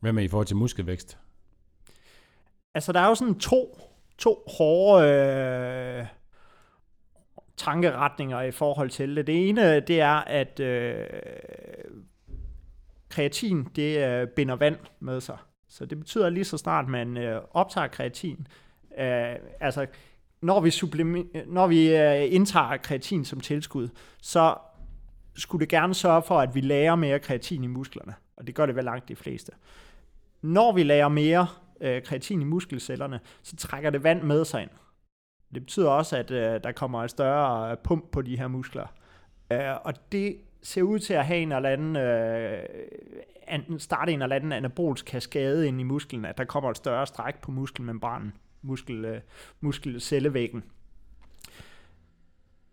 Hvad 0.00 0.12
med 0.12 0.24
i 0.24 0.28
forhold 0.28 0.46
til 0.46 0.56
muskelvækst? 0.56 1.18
Altså, 2.74 2.92
der 2.92 3.00
er 3.00 3.08
jo 3.08 3.14
sådan 3.14 3.38
to, 3.38 3.78
to 4.18 4.44
hårde 4.58 5.08
øh, 5.08 6.06
tankeretninger 7.56 8.40
i 8.42 8.50
forhold 8.50 8.90
til 8.90 9.16
det. 9.16 9.26
Det 9.26 9.48
ene, 9.48 9.80
det 9.80 10.00
er, 10.00 10.14
at 10.14 10.60
øh, 10.60 11.06
kreatin, 13.14 13.64
det 13.76 14.08
øh, 14.08 14.28
binder 14.28 14.56
vand 14.56 14.76
med 15.00 15.20
sig. 15.20 15.36
Så 15.68 15.86
det 15.86 15.98
betyder 15.98 16.28
lige 16.28 16.44
så 16.44 16.58
snart, 16.58 16.88
man 16.88 17.16
øh, 17.16 17.40
optager 17.50 17.88
kreatin, 17.88 18.46
øh, 18.98 19.34
altså 19.60 19.86
når 20.42 20.60
vi, 20.60 20.70
sublime, 20.70 21.24
når 21.46 21.66
vi 21.66 21.96
øh, 21.96 22.34
indtager 22.34 22.76
kreatin 22.76 23.24
som 23.24 23.40
tilskud, 23.40 23.88
så 24.22 24.54
skulle 25.36 25.60
det 25.60 25.68
gerne 25.68 25.94
sørge 25.94 26.22
for, 26.22 26.40
at 26.40 26.54
vi 26.54 26.60
lærer 26.60 26.94
mere 26.94 27.18
kreatin 27.18 27.64
i 27.64 27.66
musklerne. 27.66 28.14
Og 28.36 28.46
det 28.46 28.54
gør 28.54 28.66
det 28.66 28.76
vel 28.76 28.84
langt 28.84 29.08
de 29.08 29.16
fleste. 29.16 29.52
Når 30.42 30.72
vi 30.72 30.82
lærer 30.82 31.08
mere 31.08 31.46
øh, 31.80 32.02
kreatin 32.02 32.40
i 32.40 32.44
muskelcellerne, 32.44 33.20
så 33.42 33.56
trækker 33.56 33.90
det 33.90 34.02
vand 34.02 34.22
med 34.22 34.44
sig 34.44 34.62
ind. 34.62 34.70
Det 35.54 35.62
betyder 35.62 35.88
også, 35.88 36.16
at 36.16 36.30
øh, 36.30 36.60
der 36.64 36.72
kommer 36.72 37.04
et 37.04 37.10
større 37.10 37.70
øh, 37.70 37.76
pump 37.84 38.10
på 38.12 38.22
de 38.22 38.38
her 38.38 38.48
muskler. 38.48 38.86
Øh, 39.52 39.74
og 39.84 40.12
det 40.12 40.36
ser 40.64 40.82
ud 40.82 40.98
til 40.98 41.14
at 41.14 41.26
have 41.26 41.38
en 41.38 41.52
eller 41.52 41.68
anden, 41.68 41.96
øh, 41.96 43.78
starte 43.78 44.12
en 44.12 44.22
eller 44.22 44.36
anden 44.36 44.52
anabolsk 44.52 45.06
kaskade 45.06 45.68
ind 45.68 45.80
i 45.80 45.84
musklen, 45.84 46.24
at 46.24 46.38
der 46.38 46.44
kommer 46.44 46.70
et 46.70 46.76
større 46.76 47.06
stræk 47.06 47.40
på 47.40 47.50
muskelmembranen, 47.50 48.32
muskel, 48.62 49.04
øh, 49.04 49.20
muskelcellevæggen. 49.60 50.64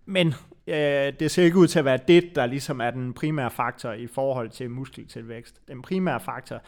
Men 0.06 0.28
øh, 0.68 1.14
det 1.20 1.32
ser 1.32 1.44
ikke 1.44 1.58
ud 1.58 1.68
til 1.68 1.80
at 1.80 1.86
være 1.86 2.00
det, 2.08 2.36
der 2.36 2.46
ligesom 2.46 2.82
er 2.82 2.92
den 2.92 3.14
primære 3.14 3.52
faktor 3.52 3.92
i 3.92 4.08
forhold 4.08 4.50
til 4.50 4.70
muskeltilvækst. 4.70 5.68
Den 5.68 5.82
primære 5.82 6.20
faktor, 6.20 6.62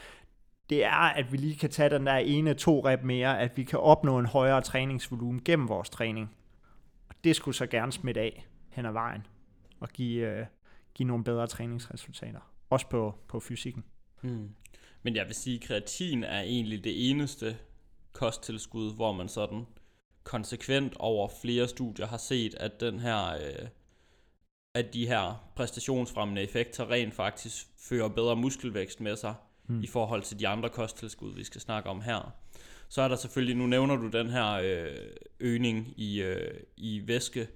det 0.69 0.85
er, 0.85 0.91
at 0.91 1.31
vi 1.31 1.37
lige 1.37 1.55
kan 1.55 1.69
tage 1.69 1.89
den 1.89 2.05
der 2.05 2.15
ene 2.15 2.53
to 2.53 2.85
rep 2.85 3.03
mere, 3.03 3.39
at 3.39 3.57
vi 3.57 3.63
kan 3.63 3.79
opnå 3.79 4.19
en 4.19 4.25
højere 4.25 4.61
træningsvolumen 4.61 5.41
gennem 5.45 5.69
vores 5.69 5.89
træning. 5.89 6.31
Og 7.09 7.15
det 7.23 7.35
skulle 7.35 7.55
så 7.55 7.67
gerne 7.67 7.91
smitte 7.91 8.21
af 8.21 8.47
hen 8.69 8.85
ad 8.85 8.91
vejen 8.91 9.25
og 9.79 9.89
give, 9.89 10.27
øh, 10.27 10.45
give 10.93 11.07
nogle 11.07 11.23
bedre 11.23 11.47
træningsresultater. 11.47 12.39
Også 12.69 12.87
på, 12.89 13.15
på 13.27 13.39
fysikken. 13.39 13.83
Hmm. 14.21 14.49
Men 15.03 15.15
jeg 15.15 15.25
vil 15.25 15.35
sige, 15.35 15.55
at 15.55 15.61
kreatin 15.61 16.23
er 16.23 16.41
egentlig 16.41 16.83
det 16.83 17.09
eneste 17.09 17.57
kosttilskud, 18.13 18.95
hvor 18.95 19.11
man 19.11 19.29
sådan 19.29 19.65
konsekvent 20.23 20.93
over 20.97 21.29
flere 21.41 21.67
studier 21.67 22.07
har 22.07 22.17
set, 22.17 22.55
at 22.55 22.79
den 22.79 22.99
her, 22.99 23.33
øh, 23.33 23.67
at 24.73 24.93
de 24.93 25.07
her 25.07 25.51
præstationsfremmende 25.55 26.41
effekter 26.41 26.91
rent 26.91 27.13
faktisk 27.13 27.67
fører 27.77 28.07
bedre 28.07 28.35
muskelvækst 28.35 29.01
med 29.01 29.15
sig 29.15 29.35
hmm. 29.63 29.83
i 29.83 29.87
forhold 29.87 30.21
til 30.21 30.39
de 30.39 30.47
andre 30.47 30.69
kosttilskud, 30.69 31.35
vi 31.35 31.43
skal 31.43 31.61
snakke 31.61 31.89
om 31.89 32.01
her. 32.01 32.35
Så 32.89 33.01
er 33.01 33.07
der 33.07 33.15
selvfølgelig, 33.15 33.55
nu 33.55 33.65
nævner 33.65 33.95
du 33.95 34.07
den 34.07 34.29
her 34.29 34.51
øh, 34.51 35.09
øgning 35.39 35.93
i, 35.97 36.21
øh, 36.21 36.59
i 36.77 37.07
væske, 37.07 37.47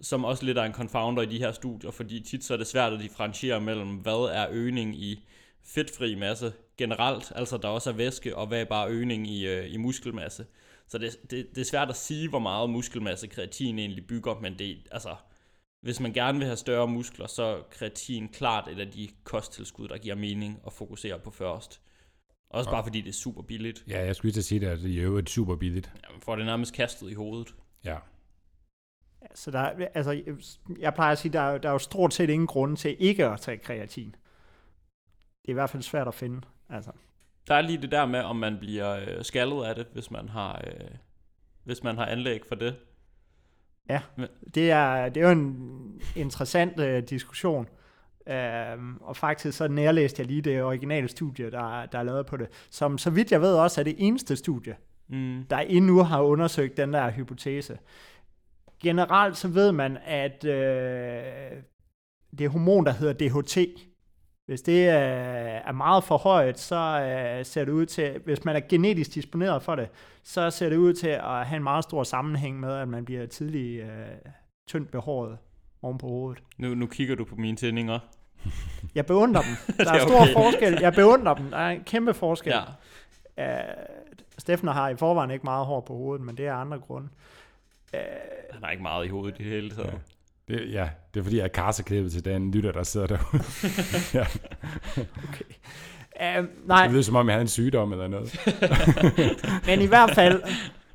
som 0.00 0.24
også 0.24 0.44
lidt 0.44 0.58
er 0.58 0.62
en 0.62 0.72
confounder 0.72 1.22
i 1.22 1.26
de 1.26 1.38
her 1.38 1.52
studier, 1.52 1.90
fordi 1.90 2.20
tit 2.20 2.44
så 2.44 2.52
er 2.52 2.58
det 2.58 2.66
svært 2.66 2.92
at 2.92 3.00
differentiere 3.00 3.60
mellem, 3.60 3.96
hvad 3.96 4.30
er 4.32 4.46
øgning 4.50 4.96
i 4.96 5.28
fedtfri 5.64 6.14
masse 6.14 6.52
generelt, 6.76 7.32
altså 7.34 7.56
der 7.56 7.68
også 7.68 7.90
er 7.90 7.94
væske, 7.94 8.36
og 8.36 8.46
hvad 8.46 8.60
er 8.60 8.64
bare 8.64 8.90
øgning 8.90 9.30
i, 9.30 9.46
øh, 9.46 9.74
i 9.74 9.76
muskelmasse. 9.76 10.46
Så 10.88 10.98
det, 10.98 11.30
det, 11.30 11.46
det 11.54 11.60
er 11.60 11.64
svært 11.64 11.88
at 11.88 11.96
sige, 11.96 12.28
hvor 12.28 12.38
meget 12.38 12.70
muskelmasse 12.70 13.26
kreatin 13.26 13.78
egentlig 13.78 14.06
bygger, 14.06 14.40
men 14.40 14.58
det, 14.58 14.78
altså, 14.92 15.16
hvis 15.82 16.00
man 16.00 16.12
gerne 16.12 16.38
vil 16.38 16.46
have 16.46 16.56
større 16.56 16.88
muskler, 16.88 17.26
så 17.26 17.42
er 17.42 17.62
kreatin 17.70 18.28
klart 18.28 18.68
et 18.68 18.80
af 18.80 18.90
de 18.90 19.08
kosttilskud, 19.24 19.88
der 19.88 19.98
giver 19.98 20.14
mening 20.14 20.60
at 20.66 20.72
fokusere 20.72 21.18
på 21.18 21.30
først. 21.30 21.80
Også 22.50 22.70
bare 22.70 22.84
fordi 22.84 23.00
det 23.00 23.08
er 23.08 23.12
super 23.12 23.42
billigt. 23.42 23.84
Ja, 23.88 24.04
jeg 24.04 24.16
skulle 24.16 24.28
lige 24.28 24.34
til 24.34 24.40
at 24.40 24.44
sige 24.44 24.60
det, 24.60 24.66
at 24.66 24.78
det 24.78 24.98
er 24.98 25.02
jo 25.02 25.18
et 25.18 25.30
super 25.30 25.56
billigt. 25.56 25.90
Ja, 25.94 26.12
man 26.12 26.20
får 26.22 26.36
det 26.36 26.46
nærmest 26.46 26.74
kastet 26.74 27.10
i 27.10 27.14
hovedet. 27.14 27.54
Ja. 27.84 27.96
Så 29.34 29.50
der, 29.50 29.70
altså, 29.94 30.22
jeg 30.78 30.94
plejer 30.94 31.12
at 31.12 31.18
sige, 31.18 31.32
der, 31.32 31.58
der 31.58 31.68
er 31.68 31.72
jo 31.72 31.78
stort 31.78 32.14
set 32.14 32.30
ingen 32.30 32.46
grund 32.46 32.76
til 32.76 32.96
ikke 32.98 33.26
at 33.26 33.40
tage 33.40 33.58
kreatin. 33.58 34.14
Det 35.42 35.48
er 35.48 35.50
i 35.50 35.52
hvert 35.52 35.70
fald 35.70 35.82
svært 35.82 36.08
at 36.08 36.14
finde. 36.14 36.40
Altså. 36.68 36.90
Der 37.48 37.54
er 37.54 37.60
lige 37.60 37.82
det 37.82 37.90
der 37.90 38.06
med, 38.06 38.20
om 38.20 38.36
man 38.36 38.58
bliver 38.58 38.96
øh, 38.96 39.24
skaldet 39.24 39.64
af 39.64 39.74
det, 39.74 39.86
hvis 39.92 40.10
man 40.10 40.28
har, 40.28 40.62
øh, 40.66 40.90
hvis 41.64 41.82
man 41.82 41.96
har 41.96 42.06
anlæg 42.06 42.40
for 42.48 42.54
det. 42.54 42.76
Ja, 43.88 44.00
det 44.54 44.70
er, 44.70 45.08
det 45.08 45.22
er 45.22 45.26
jo 45.26 45.32
en 45.32 46.02
interessant 46.16 46.80
øh, 46.80 47.02
diskussion. 47.02 47.68
Øhm, 48.28 48.96
og 49.00 49.16
faktisk 49.16 49.58
så 49.58 49.68
nærlæste 49.68 50.20
jeg 50.20 50.26
lige 50.26 50.42
det 50.42 50.62
originale 50.62 51.08
studie, 51.08 51.50
der, 51.50 51.86
der 51.86 51.98
er 51.98 52.02
lavet 52.02 52.26
på 52.26 52.36
det, 52.36 52.48
som 52.70 52.98
så 52.98 53.10
vidt 53.10 53.32
jeg 53.32 53.40
ved 53.40 53.54
også 53.54 53.80
er 53.80 53.84
det 53.84 53.94
eneste 53.98 54.36
studie, 54.36 54.76
mm. 55.08 55.44
der 55.50 55.58
endnu 55.58 56.02
har 56.02 56.22
undersøgt 56.22 56.76
den 56.76 56.92
der 56.92 57.10
hypotese. 57.10 57.78
Generelt 58.82 59.36
så 59.36 59.48
ved 59.48 59.72
man, 59.72 59.98
at 60.04 60.44
øh, 60.44 61.62
det 62.38 62.50
hormon, 62.50 62.86
der 62.86 62.92
hedder 62.92 63.12
DHT, 63.12 63.58
hvis 64.46 64.62
det 64.62 64.88
er 64.88 65.72
meget 65.72 66.04
for 66.04 66.16
højt, 66.16 66.58
så 66.58 66.76
øh, 66.76 67.44
ser 67.44 67.64
det 67.64 67.72
ud 67.72 67.86
til, 67.86 68.20
hvis 68.24 68.44
man 68.44 68.56
er 68.56 68.60
genetisk 68.60 69.14
disponeret 69.14 69.62
for 69.62 69.74
det, 69.74 69.88
så 70.22 70.50
ser 70.50 70.68
det 70.68 70.76
ud 70.76 70.92
til 70.92 71.08
at 71.08 71.46
have 71.46 71.56
en 71.56 71.62
meget 71.62 71.84
stor 71.84 72.02
sammenhæng 72.02 72.60
med, 72.60 72.72
at 72.72 72.88
man 72.88 73.04
bliver 73.04 73.26
tidlig 73.26 73.80
øh, 73.80 73.88
tyndt 74.68 74.90
behåret 74.90 75.38
oven 75.82 75.98
på 75.98 76.06
hovedet. 76.06 76.42
Nu, 76.58 76.74
nu 76.74 76.86
kigger 76.86 77.16
du 77.16 77.24
på 77.24 77.36
mine 77.36 77.56
tændinger. 77.56 77.98
Jeg 78.94 79.06
beundrer 79.06 79.42
dem. 79.42 79.50
Der 79.84 79.92
er, 79.92 79.94
er 79.94 80.06
stor 80.06 80.20
okay. 80.20 80.32
forskel. 80.32 80.78
Jeg 80.80 80.92
beundrer 80.92 81.34
dem. 81.34 81.50
Der 81.50 81.58
er 81.58 81.70
en 81.70 81.84
kæmpe 81.84 82.14
forskel. 82.14 82.52
Ja. 83.36 83.68
Uh, 83.68 83.74
Steffen 84.38 84.68
har 84.68 84.88
i 84.88 84.96
forvejen 84.96 85.30
ikke 85.30 85.44
meget 85.44 85.66
hår 85.66 85.80
på 85.80 85.94
hovedet, 85.94 86.26
men 86.26 86.36
det 86.36 86.46
er 86.46 86.54
andre 86.54 86.78
grunde. 86.78 87.08
Uh, 87.94 88.00
Han 88.52 88.62
har 88.62 88.70
ikke 88.70 88.82
meget 88.82 89.06
i 89.06 89.08
hovedet 89.08 89.40
i 89.40 89.42
det 89.42 89.52
hele 89.52 89.70
taget. 89.70 89.92
Ja. 89.92 89.98
Det, 90.54 90.72
ja, 90.72 90.88
det 91.14 91.20
er 91.20 91.24
fordi, 91.24 91.36
jeg 91.36 91.44
er 91.44 91.48
karseklippet 91.48 92.12
til 92.12 92.24
den 92.24 92.50
lytter, 92.50 92.72
der 92.72 92.82
sidder 92.82 93.06
derude. 93.06 93.42
ja. 94.18 94.26
Okay. 95.28 96.40
Uh, 96.42 96.66
nej. 96.68 96.82
Det 96.82 96.92
lyder 96.92 97.02
som 97.02 97.16
om, 97.16 97.26
jeg 97.26 97.34
havde 97.34 97.42
en 97.42 97.48
sygdom 97.48 97.92
eller 97.92 98.08
noget. 98.08 98.40
Men 99.66 99.80
i 99.80 99.86
hvert 99.86 100.10
fald, 100.10 100.42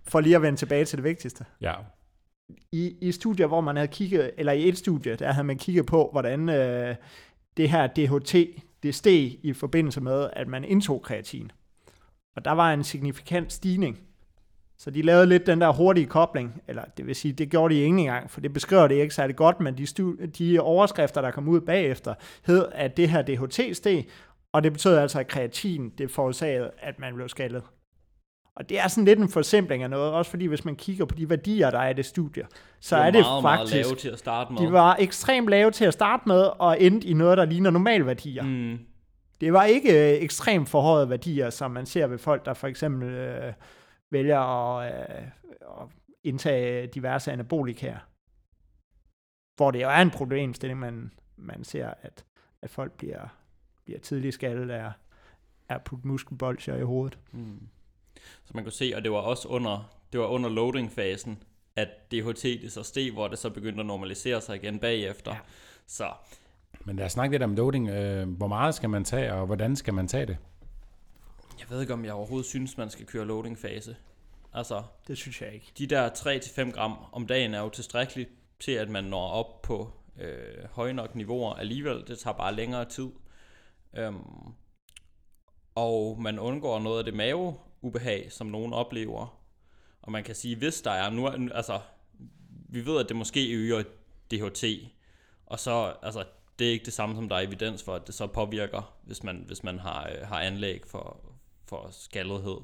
for 0.07 0.19
lige 0.19 0.35
at 0.35 0.41
vende 0.41 0.59
tilbage 0.59 0.85
til 0.85 0.97
det 0.97 1.03
vigtigste. 1.03 1.45
Ja. 1.61 1.73
I, 2.71 2.97
I 3.01 3.11
studier, 3.11 3.47
hvor 3.47 3.61
man 3.61 3.75
havde 3.75 3.87
kigget, 3.87 4.31
eller 4.37 4.51
i 4.53 4.69
et 4.69 4.77
studie, 4.77 5.15
der 5.15 5.31
havde 5.31 5.47
man 5.47 5.57
kigget 5.57 5.85
på, 5.85 6.09
hvordan 6.11 6.49
øh, 6.49 6.95
det 7.57 7.69
her 7.69 7.87
DHT, 7.87 8.35
det 8.83 8.95
steg 8.95 9.39
i 9.43 9.53
forbindelse 9.53 10.01
med, 10.01 10.29
at 10.33 10.47
man 10.47 10.63
indtog 10.63 11.01
kreatin. 11.01 11.51
Og 12.35 12.45
der 12.45 12.51
var 12.51 12.73
en 12.73 12.83
signifikant 12.83 13.53
stigning 13.53 13.99
så 14.77 14.91
de 14.91 15.01
lavede 15.01 15.25
lidt 15.25 15.45
den 15.45 15.61
der 15.61 15.71
hurtige 15.71 16.05
kobling, 16.05 16.61
eller 16.67 16.83
det 16.97 17.07
vil 17.07 17.15
sige, 17.15 17.33
det 17.33 17.49
gjorde 17.49 17.73
de 17.73 17.79
ikke 17.79 17.97
engang, 17.97 18.31
for 18.31 18.41
det 18.41 18.53
beskriver 18.53 18.87
det 18.87 18.95
ikke 18.95 19.15
særlig 19.15 19.35
godt, 19.35 19.59
men 19.59 19.77
de, 19.77 19.83
stu- 19.83 20.25
de 20.25 20.59
overskrifter, 20.59 21.21
der 21.21 21.31
kom 21.31 21.47
ud 21.47 21.61
bagefter, 21.61 22.13
hed, 22.45 22.65
at 22.71 22.97
det 22.97 23.09
her 23.09 23.21
DHT 23.21 23.77
steg, 23.77 24.05
og 24.51 24.63
det 24.63 24.73
betød 24.73 24.97
altså, 24.97 25.19
at 25.19 25.27
kreatin, 25.27 25.89
det 25.97 26.11
forårsagede, 26.11 26.71
at 26.79 26.99
man 26.99 27.15
blev 27.15 27.29
skaldet. 27.29 27.63
Og 28.55 28.69
det 28.69 28.79
er 28.79 28.87
sådan 28.87 29.05
lidt 29.05 29.19
en 29.19 29.29
forsimpling 29.29 29.83
af 29.83 29.89
noget, 29.89 30.11
også 30.11 30.31
fordi 30.31 30.45
hvis 30.45 30.65
man 30.65 30.75
kigger 30.75 31.05
på 31.05 31.15
de 31.15 31.29
værdier, 31.29 31.69
der 31.71 31.79
er 31.79 31.89
i 31.89 31.93
det 31.93 32.05
studie, 32.05 32.43
så 32.79 32.95
det 32.95 33.05
er 33.05 33.11
det 33.11 33.21
meget, 33.21 33.43
faktisk... 33.43 33.73
Meget 33.75 33.85
lave 33.85 33.95
til 33.95 34.09
at 34.09 34.19
starte 34.19 34.53
med. 34.53 34.61
De 34.61 34.71
var 34.71 34.95
ekstremt 34.99 35.49
lave 35.49 35.71
til 35.71 35.85
at 35.85 35.93
starte 35.93 36.23
med, 36.27 36.49
og 36.59 36.81
endte 36.81 37.07
i 37.07 37.13
noget, 37.13 37.37
der 37.37 37.45
ligner 37.45 37.69
normalværdier. 37.69 38.43
Mm. 38.43 38.77
Det 39.41 39.53
var 39.53 39.63
ikke 39.63 40.15
øh, 40.15 40.23
ekstremt 40.23 40.69
forhøjede 40.69 41.09
værdier, 41.09 41.49
som 41.49 41.71
man 41.71 41.85
ser 41.85 42.07
ved 42.07 42.17
folk, 42.17 42.45
der 42.45 42.53
for 42.53 42.67
eksempel 42.67 43.09
øh, 43.09 43.53
vælger 44.13 44.39
at, 44.77 45.17
øh, 45.17 45.27
at 45.61 45.87
indtage 46.23 46.87
diverse 46.87 47.31
anabolika, 47.31 47.95
hvor 49.55 49.71
det 49.71 49.81
jo 49.81 49.89
er 49.89 50.01
en 50.01 50.11
problemstilling, 50.11 50.79
man, 50.79 51.11
man 51.35 51.63
ser, 51.63 51.93
at, 52.01 52.25
at 52.61 52.69
folk 52.69 52.91
bliver, 52.91 53.27
bliver 53.85 53.99
tidligt 53.99 54.33
skaldet 54.33 54.69
af 54.69 54.91
at 55.69 55.83
putte 55.83 56.07
muskelbolcher 56.07 56.75
i 56.75 56.81
hovedet. 56.81 57.19
Mm. 57.31 57.67
Så 58.45 58.51
man 58.53 58.63
kunne 58.63 58.71
se, 58.71 58.93
og 58.95 59.03
det 59.03 59.11
var 59.11 59.17
også 59.17 59.47
under, 59.47 59.95
det 60.11 60.19
var 60.19 60.25
under 60.25 60.49
loading-fasen, 60.49 61.43
at 61.75 61.87
DHT 62.11 62.43
det 62.43 62.71
så 62.71 62.83
steg, 62.83 63.11
hvor 63.11 63.27
det 63.27 63.39
så 63.39 63.49
begyndte 63.49 63.79
at 63.79 63.85
normalisere 63.85 64.41
sig 64.41 64.55
igen 64.55 64.79
bagefter. 64.79 65.31
Ja. 65.31 65.39
Så. 65.87 66.07
Men 66.85 66.95
lad 66.95 67.05
os 67.05 67.11
snakke 67.11 67.33
lidt 67.33 67.43
om 67.43 67.55
loading. 67.55 67.89
Øh, 67.89 68.29
hvor 68.29 68.47
meget 68.47 68.75
skal 68.75 68.89
man 68.89 69.03
tage, 69.03 69.33
og 69.33 69.45
hvordan 69.45 69.75
skal 69.75 69.93
man 69.93 70.07
tage 70.07 70.25
det? 70.25 70.37
Jeg 71.59 71.69
ved 71.69 71.81
ikke, 71.81 71.93
om 71.93 72.05
jeg 72.05 72.13
overhovedet 72.13 72.45
synes, 72.45 72.77
man 72.77 72.89
skal 72.89 73.05
køre 73.05 73.25
loading-fase. 73.25 73.95
Altså, 74.53 74.83
det 75.07 75.17
synes 75.17 75.41
jeg 75.41 75.53
ikke. 75.53 75.71
De 75.77 75.87
der 75.87 76.09
3-5 76.09 76.71
gram 76.71 76.97
om 77.11 77.27
dagen 77.27 77.53
er 77.53 77.59
jo 77.59 77.69
tilstrækkeligt 77.69 78.29
til, 78.59 78.71
at 78.71 78.89
man 78.89 79.03
når 79.03 79.27
op 79.27 79.61
på 79.61 79.91
øh, 80.19 80.69
høje 80.71 80.93
nok 80.93 81.15
niveauer 81.15 81.53
alligevel. 81.53 82.07
Det 82.07 82.19
tager 82.19 82.37
bare 82.37 82.55
længere 82.55 82.85
tid. 82.85 83.09
Øhm, 83.97 84.53
og 85.75 86.21
man 86.21 86.39
undgår 86.39 86.79
noget 86.79 86.99
af 86.99 87.05
det 87.05 87.13
maveubehag, 87.13 88.31
som 88.31 88.47
nogen 88.47 88.73
oplever. 88.73 89.39
Og 90.01 90.11
man 90.11 90.23
kan 90.23 90.35
sige, 90.35 90.55
hvis 90.55 90.81
der 90.81 90.91
er 90.91 91.09
nu, 91.09 91.27
altså, 91.27 91.79
vi 92.69 92.85
ved, 92.85 92.99
at 92.99 93.09
det 93.09 93.15
måske 93.15 93.53
øger 93.53 93.83
DHT, 94.31 94.63
og 95.45 95.59
så, 95.59 95.93
altså, 96.01 96.25
det 96.59 96.67
er 96.67 96.71
ikke 96.71 96.85
det 96.85 96.93
samme 96.93 97.15
som 97.15 97.29
der 97.29 97.35
er 97.35 97.41
evidens 97.41 97.83
for, 97.83 97.95
at 97.95 98.07
det 98.07 98.15
så 98.15 98.27
påvirker, 98.27 98.95
hvis 99.03 99.23
man, 99.23 99.43
hvis 99.47 99.63
man 99.63 99.79
har, 99.79 100.09
øh, 100.09 100.27
har 100.27 100.39
anlæg 100.39 100.81
for, 100.87 101.32
for 101.69 101.87
skaldighed. 101.91 102.57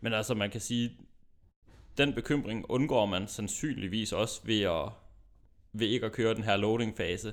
Men 0.00 0.12
altså, 0.12 0.34
man 0.34 0.50
kan 0.50 0.60
sige, 0.60 0.90
den 1.98 2.12
bekymring 2.14 2.64
undgår 2.68 3.06
man 3.06 3.26
sandsynligvis 3.28 4.12
også 4.12 4.40
ved, 4.44 4.62
at, 4.62 4.88
ved 5.72 5.86
ikke 5.86 6.06
at 6.06 6.12
køre 6.12 6.34
den 6.34 6.42
her 6.44 6.56
loading-fase. 6.56 7.32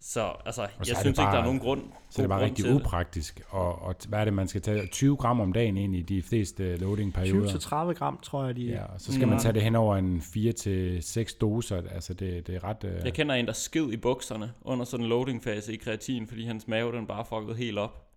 Så 0.00 0.32
altså, 0.46 0.66
så 0.82 0.90
jeg 0.92 0.96
synes 0.96 1.16
bare- 1.18 1.26
ikke, 1.26 1.32
der 1.32 1.38
er 1.40 1.44
nogen 1.44 1.58
grund. 1.60 1.82
Så 2.10 2.16
det 2.16 2.24
er 2.24 2.28
bare 2.28 2.44
rigtig 2.44 2.64
til 2.64 2.74
upraktisk. 2.74 3.40
Og, 3.48 3.82
og 3.82 3.94
hvad 4.08 4.18
er 4.20 4.24
det, 4.24 4.34
man 4.34 4.48
skal 4.48 4.60
tage? 4.62 4.86
20 4.86 5.16
gram 5.16 5.40
om 5.40 5.52
dagen 5.52 5.76
ind 5.76 5.96
i 5.96 6.02
de 6.02 6.22
fleste 6.22 6.76
loading-perioder. 6.76 7.48
20-30 7.90 7.92
gram, 7.98 8.18
tror 8.22 8.44
jeg, 8.46 8.56
de... 8.56 8.62
Ja, 8.62 8.84
og 8.84 9.00
så 9.00 9.12
skal 9.12 9.28
man 9.28 9.38
tage 9.38 9.52
det 9.54 9.62
hen 9.62 9.74
over 9.74 9.96
en 9.96 10.18
4-6 10.18 11.38
doser. 11.40 11.82
Altså, 11.90 12.14
det, 12.14 12.46
det 12.46 12.54
er 12.54 12.64
ret... 12.64 12.84
Øh, 12.84 13.00
Jeg 13.04 13.14
kender 13.14 13.34
en, 13.34 13.46
der 13.46 13.52
skid 13.52 13.92
i 13.92 13.96
bukserne 13.96 14.52
under 14.62 14.84
sådan 14.84 15.04
en 15.04 15.08
loading-fase 15.08 15.72
i 15.72 15.76
kreatin, 15.76 16.26
fordi 16.26 16.44
hans 16.44 16.68
mave 16.68 16.92
den 16.92 17.06
bare 17.06 17.24
fuckede 17.24 17.56
helt 17.56 17.78
op. 17.78 18.07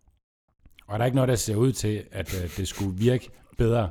Og 0.91 0.99
der 0.99 1.03
er 1.03 1.05
ikke 1.05 1.15
noget, 1.15 1.29
der 1.29 1.35
ser 1.35 1.55
ud 1.55 1.71
til, 1.71 2.03
at 2.11 2.43
øh, 2.43 2.57
det 2.57 2.67
skulle 2.67 2.97
virke 2.97 3.29
bedre. 3.57 3.89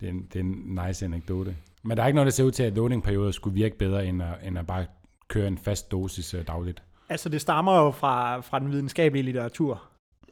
Det 0.00 0.06
er, 0.06 0.10
en, 0.12 0.26
det 0.32 0.36
er 0.36 0.40
en 0.40 0.78
nice 0.86 1.04
anekdote. 1.04 1.56
Men 1.82 1.96
der 1.96 2.02
er 2.02 2.06
ikke 2.06 2.14
noget, 2.14 2.26
der 2.26 2.32
ser 2.32 2.44
ud 2.44 2.50
til, 2.50 2.62
at 2.62 2.72
loading-perioder 2.74 3.30
skulle 3.30 3.54
virke 3.54 3.78
bedre, 3.78 4.06
end 4.06 4.22
at, 4.22 4.28
end 4.42 4.58
at 4.58 4.66
bare 4.66 4.86
køre 5.28 5.48
en 5.48 5.58
fast 5.58 5.92
dosis 5.92 6.34
øh, 6.34 6.46
dagligt. 6.46 6.82
Altså, 7.08 7.28
det 7.28 7.40
stammer 7.40 7.78
jo 7.78 7.90
fra, 7.90 8.40
fra 8.40 8.58
den 8.58 8.70
videnskabelige 8.70 9.22
litteratur. 9.22 9.82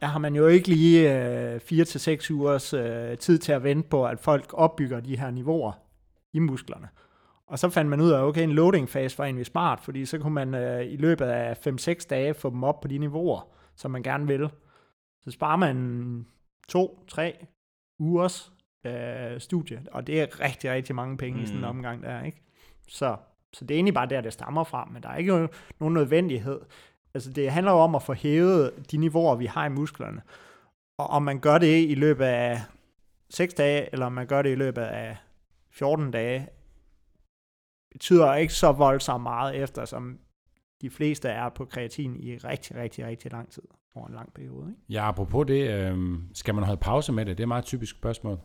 Der 0.01 0.07
har 0.07 0.19
man 0.19 0.35
jo 0.35 0.47
ikke 0.47 0.67
lige 0.67 1.25
øh, 1.27 1.55
4-6 1.55 2.31
ugers 2.31 2.73
øh, 2.73 3.17
tid 3.17 3.37
til 3.37 3.51
at 3.51 3.63
vente 3.63 3.89
på, 3.89 4.05
at 4.05 4.19
folk 4.19 4.53
opbygger 4.53 4.99
de 4.99 5.17
her 5.17 5.31
niveauer 5.31 5.71
i 6.33 6.39
musklerne. 6.39 6.87
Og 7.47 7.59
så 7.59 7.69
fandt 7.69 7.89
man 7.89 8.01
ud 8.01 8.11
af, 8.11 8.17
at 8.17 8.23
okay, 8.23 8.43
en 8.43 8.53
loading 8.53 8.89
fase 8.89 9.17
var 9.17 9.25
egentlig 9.25 9.45
smart, 9.45 9.79
fordi 9.79 10.05
så 10.05 10.19
kunne 10.19 10.33
man 10.33 10.55
øh, 10.55 10.85
i 10.85 10.97
løbet 10.97 11.25
af 11.25 11.67
5-6 11.67 12.07
dage 12.09 12.33
få 12.33 12.49
dem 12.49 12.63
op 12.63 12.81
på 12.81 12.87
de 12.87 12.97
niveauer, 12.97 13.47
som 13.75 13.91
man 13.91 14.03
gerne 14.03 14.27
vil. 14.27 14.49
Så 15.25 15.31
sparer 15.31 15.55
man 15.55 16.25
2-3 16.71 17.45
ugers 17.99 18.53
øh, 18.85 19.39
studie, 19.39 19.85
og 19.91 20.07
det 20.07 20.21
er 20.21 20.39
rigtig, 20.39 20.71
rigtig 20.71 20.95
mange 20.95 21.17
penge 21.17 21.37
mm. 21.37 21.43
i 21.43 21.47
sådan 21.47 21.57
en 21.59 21.63
Mm. 21.65 21.69
omgang 21.77 22.03
der, 22.03 22.23
ikke? 22.23 22.41
Så, 22.87 23.17
så 23.53 23.65
det 23.65 23.73
er 23.73 23.77
egentlig 23.77 23.93
bare 23.93 24.09
der, 24.09 24.21
det 24.21 24.33
stammer 24.33 24.63
fra, 24.63 24.85
men 24.85 25.03
der 25.03 25.09
er 25.09 25.17
ikke 25.17 25.49
nogen 25.79 25.93
nødvendighed. 25.93 26.61
Altså 27.13 27.31
det 27.31 27.51
handler 27.51 27.71
jo 27.71 27.77
om 27.77 27.95
at 27.95 28.03
få 28.03 28.13
hævet 28.13 28.91
de 28.91 28.97
niveauer, 28.97 29.35
vi 29.35 29.45
har 29.45 29.65
i 29.65 29.69
musklerne. 29.69 30.21
Og 30.97 31.07
om 31.07 31.23
man 31.23 31.39
gør 31.39 31.57
det 31.57 31.89
i 31.89 31.95
løbet 31.95 32.25
af 32.25 32.61
6 33.29 33.53
dage, 33.53 33.89
eller 33.91 34.05
om 34.05 34.11
man 34.11 34.27
gør 34.27 34.41
det 34.41 34.51
i 34.51 34.55
løbet 34.55 34.81
af 34.81 35.17
14 35.71 36.11
dage, 36.11 36.47
betyder 37.91 38.33
ikke 38.35 38.53
så 38.53 38.71
voldsomt 38.71 39.23
meget, 39.23 39.55
eftersom 39.55 40.19
de 40.81 40.89
fleste 40.89 41.29
er 41.29 41.49
på 41.49 41.65
kreatin 41.65 42.15
i 42.19 42.37
rigtig, 42.37 42.75
rigtig, 42.75 43.05
rigtig 43.05 43.31
lang 43.31 43.51
tid, 43.51 43.63
over 43.95 44.07
en 44.07 44.13
lang 44.13 44.33
periode. 44.33 44.69
Ikke? 44.69 44.81
Ja, 44.89 45.07
apropos 45.07 45.47
det, 45.47 45.69
øh, 45.69 46.19
skal 46.33 46.55
man 46.55 46.63
holde 46.63 46.79
pause 46.81 47.11
med 47.11 47.25
det? 47.25 47.37
Det 47.37 47.43
er 47.43 47.45
et 47.45 47.47
meget 47.47 47.65
typisk 47.65 47.95
spørgsmål. 47.95 48.39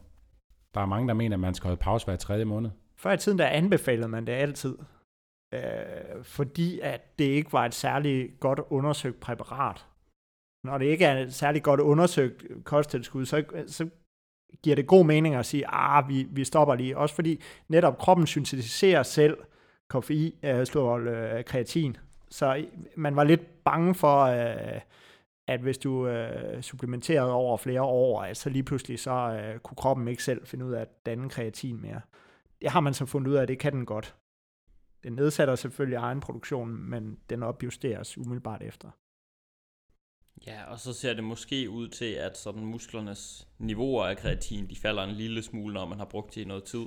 Der 0.74 0.80
er 0.80 0.86
mange, 0.86 1.08
der 1.08 1.14
mener, 1.14 1.36
at 1.36 1.40
man 1.40 1.54
skal 1.54 1.68
holde 1.68 1.80
pause 1.80 2.06
hver 2.06 2.16
tredje 2.16 2.44
måned. 2.44 2.70
Før 2.96 3.12
i 3.12 3.16
tiden, 3.16 3.38
der 3.38 3.46
anbefalede 3.46 4.08
man 4.08 4.26
det 4.26 4.32
altid, 4.32 4.78
øh, 5.54 5.60
fordi 6.22 6.80
at 6.80 7.18
det 7.18 7.24
ikke 7.24 7.52
var 7.52 7.64
et 7.64 7.74
særligt 7.74 8.40
godt 8.40 8.60
undersøgt 8.70 9.20
præparat. 9.20 9.86
Når 10.64 10.78
det 10.78 10.86
ikke 10.86 11.04
er 11.04 11.18
et 11.18 11.34
særligt 11.34 11.64
godt 11.64 11.80
undersøgt 11.80 12.44
kosttilskud, 12.64 13.26
så, 13.26 13.44
så 13.66 13.88
giver 14.62 14.76
det 14.76 14.86
god 14.86 15.04
mening 15.04 15.34
at 15.34 15.46
sige, 15.46 15.64
ah, 15.66 16.08
vi, 16.08 16.26
vi 16.30 16.44
stopper 16.44 16.74
lige. 16.74 16.98
Også 16.98 17.14
fordi 17.14 17.40
netop 17.68 17.98
kroppen 17.98 18.26
syntetiserer 18.26 19.02
selv 19.02 19.36
koffein, 19.88 20.32
øh, 20.42 20.66
slår, 20.66 20.98
øh, 20.98 21.44
kreatin. 21.44 21.96
Så 22.30 22.66
man 22.96 23.16
var 23.16 23.24
lidt 23.24 23.64
bange 23.64 23.94
for, 23.94 24.22
øh, 24.22 24.80
at 25.48 25.60
hvis 25.60 25.78
du 25.78 26.06
øh, 26.06 26.62
supplementerede 26.62 27.32
over 27.32 27.56
flere 27.56 27.82
år, 27.82 28.22
at 28.22 28.36
så 28.36 28.50
lige 28.50 28.62
pludselig 28.62 28.98
så 28.98 29.10
øh, 29.10 29.58
kunne 29.58 29.76
kroppen 29.76 30.08
ikke 30.08 30.24
selv 30.24 30.46
finde 30.46 30.64
ud 30.64 30.72
af 30.72 30.80
at 30.80 31.06
danne 31.06 31.30
kreatin 31.30 31.80
mere. 31.82 32.00
Det 32.60 32.70
har 32.70 32.80
man 32.80 32.94
så 32.94 33.06
fundet 33.06 33.30
ud 33.30 33.36
af, 33.36 33.42
at 33.42 33.48
det 33.48 33.58
kan 33.58 33.72
den 33.72 33.86
godt. 33.86 34.16
Den 35.02 35.12
nedsætter 35.12 35.54
selvfølgelig 35.54 35.96
egen 35.96 36.20
produktion, 36.20 36.90
men 36.90 37.18
den 37.30 37.42
opjusteres 37.42 38.18
umiddelbart 38.18 38.62
efter. 38.62 38.90
Ja, 40.46 40.64
og 40.64 40.78
så 40.78 40.92
ser 40.92 41.14
det 41.14 41.24
måske 41.24 41.70
ud 41.70 41.88
til, 41.88 42.12
at 42.12 42.38
sådan 42.38 42.64
musklernes 42.64 43.48
niveauer 43.58 44.04
af 44.06 44.16
kreatin, 44.16 44.70
de 44.70 44.76
falder 44.76 45.02
en 45.04 45.14
lille 45.14 45.42
smule, 45.42 45.74
når 45.74 45.86
man 45.86 45.98
har 45.98 46.06
brugt 46.06 46.34
det 46.34 46.40
i 46.40 46.44
noget 46.44 46.64
tid. 46.64 46.86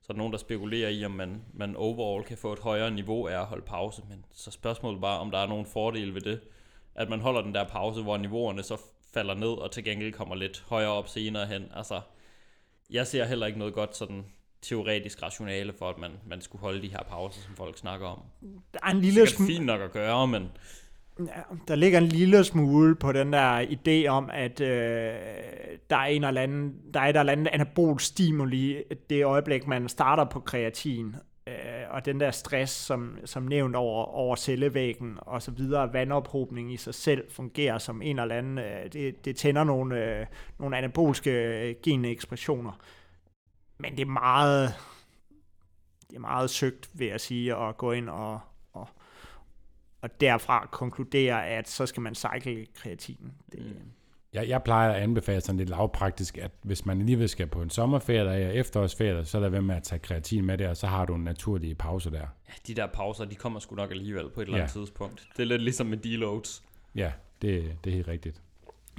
Så 0.00 0.06
er 0.08 0.12
der 0.12 0.18
nogen, 0.18 0.32
der 0.32 0.38
spekulerer 0.38 0.88
i, 0.88 1.04
om 1.04 1.10
man, 1.10 1.42
man 1.54 1.76
overall 1.76 2.24
kan 2.24 2.38
få 2.38 2.52
et 2.52 2.58
højere 2.58 2.90
niveau 2.90 3.26
af 3.26 3.40
at 3.40 3.46
holde 3.46 3.64
pause. 3.66 4.02
Men 4.08 4.24
så 4.32 4.50
spørgsmålet 4.50 5.00
bare, 5.00 5.18
om 5.18 5.30
der 5.30 5.38
er 5.38 5.46
nogen 5.46 5.66
fordele 5.66 6.14
ved 6.14 6.20
det. 6.20 6.40
At 6.96 7.08
man 7.08 7.20
holder 7.20 7.42
den 7.42 7.54
der 7.54 7.64
pause, 7.64 8.02
hvor 8.02 8.16
niveauerne 8.16 8.62
så 8.62 8.76
falder 9.14 9.34
ned, 9.34 9.48
og 9.48 9.70
til 9.70 9.84
gengæld 9.84 10.12
kommer 10.12 10.34
lidt 10.34 10.64
højere 10.68 10.90
op 10.90 11.08
senere 11.08 11.46
hen. 11.46 11.64
Altså, 11.76 12.00
jeg 12.90 13.06
ser 13.06 13.24
heller 13.24 13.46
ikke 13.46 13.58
noget 13.58 13.74
godt 13.74 13.96
sådan 13.96 14.24
teoretisk 14.62 15.22
rationale 15.22 15.72
for, 15.78 15.88
at 15.88 15.98
man, 15.98 16.10
man 16.26 16.40
skulle 16.40 16.62
holde 16.62 16.82
de 16.82 16.88
her 16.88 17.02
pauser, 17.10 17.40
som 17.40 17.56
folk 17.56 17.78
snakker 17.78 18.06
om. 18.06 18.22
Der 18.74 18.80
er 18.82 18.90
en 18.90 18.96
Det 18.96 19.04
lille 19.04 19.22
er 19.22 19.26
smule... 19.26 19.52
fint 19.52 19.66
nok 19.66 19.80
at 19.80 19.92
gøre, 19.92 20.28
men 20.28 20.48
Ja, 21.18 21.42
der 21.68 21.74
ligger 21.74 21.98
en 21.98 22.06
lille 22.06 22.44
smule 22.44 22.94
på 22.94 23.12
den 23.12 23.32
der 23.32 23.62
idé 23.62 24.08
om, 24.08 24.30
at 24.32 24.60
øh, 24.60 24.68
der 25.90 25.96
er 25.96 26.04
en 26.04 26.24
eller 26.24 26.40
anden, 26.40 26.74
der 26.94 27.00
er 27.00 27.04
et 27.04 27.16
eller 27.16 27.32
andet 27.32 27.48
anabol 27.52 28.00
stimuli 28.00 28.82
det 29.10 29.24
øjeblik, 29.24 29.66
man 29.66 29.88
starter 29.88 30.24
på 30.24 30.40
kreatin. 30.40 31.16
Øh, 31.46 31.54
og 31.90 32.04
den 32.04 32.20
der 32.20 32.30
stress, 32.30 32.72
som, 32.72 33.18
som 33.24 33.42
nævnt 33.42 33.76
over, 33.76 34.04
over 34.04 34.36
cellevæggen 34.36 35.18
og 35.20 35.42
så 35.42 35.50
videre, 35.50 35.92
vandophobning 35.92 36.72
i 36.72 36.76
sig 36.76 36.94
selv 36.94 37.30
fungerer 37.30 37.78
som 37.78 38.02
en 38.02 38.18
eller 38.18 38.34
anden, 38.34 38.58
øh, 38.58 38.92
det, 38.92 39.24
det 39.24 39.36
tænder 39.36 39.64
nogle, 39.64 40.04
øh, 40.04 40.26
nogle 40.58 40.76
anabolske 40.76 41.30
øh, 41.30 41.74
genekspressioner. 41.82 42.80
Men 43.78 43.92
det 43.96 44.00
er 44.00 44.06
meget, 44.06 44.74
det 46.10 46.16
er 46.16 46.20
meget 46.20 46.50
søgt, 46.50 46.90
vil 46.92 47.06
jeg 47.06 47.20
sige, 47.20 47.56
at 47.56 47.76
gå 47.76 47.92
ind 47.92 48.08
og, 48.08 48.40
og 48.72 48.88
og 50.06 50.20
derfra 50.20 50.68
konkludere, 50.72 51.46
at 51.46 51.68
så 51.68 51.86
skal 51.86 52.00
man 52.02 52.14
cycle 52.14 52.66
kreatinen. 52.74 53.32
Det, 53.52 53.60
Mm. 53.60 53.92
Jeg, 54.36 54.48
jeg 54.48 54.62
plejer 54.62 54.92
at 54.92 55.02
anbefale 55.02 55.40
sådan 55.40 55.56
lidt 55.56 55.68
lavpraktisk, 55.68 56.38
at 56.38 56.50
hvis 56.62 56.86
man 56.86 57.00
alligevel 57.00 57.28
skal 57.28 57.46
på 57.46 57.62
en 57.62 57.70
sommerferie 57.70 58.20
eller 58.20 58.48
efterårsferie, 58.50 59.24
så 59.24 59.40
lad 59.40 59.48
være 59.48 59.62
med 59.62 59.74
at 59.76 59.82
tage 59.82 59.98
kreatin 59.98 60.44
med 60.44 60.58
der, 60.58 60.68
og 60.68 60.76
så 60.76 60.86
har 60.86 61.04
du 61.06 61.14
en 61.14 61.24
naturlig 61.24 61.78
pause 61.78 62.10
der. 62.10 62.20
ja, 62.48 62.52
de 62.66 62.74
der 62.74 62.86
pauser, 62.86 63.24
de 63.24 63.34
kommer 63.34 63.58
sgu 63.60 63.74
nok 63.76 63.90
alligevel 63.90 64.30
på 64.34 64.40
et 64.40 64.44
eller 64.44 64.58
andet 64.58 64.74
Ja. 64.76 64.80
tidspunkt. 64.80 65.28
Det 65.36 65.42
er 65.42 65.46
lidt 65.46 65.62
ligesom 65.62 65.86
med 65.86 65.96
deloads. 65.98 66.62
Ja, 66.94 67.12
det, 67.42 67.76
det 67.84 67.90
er 67.90 67.94
helt 67.94 68.08
rigtigt. 68.08 68.42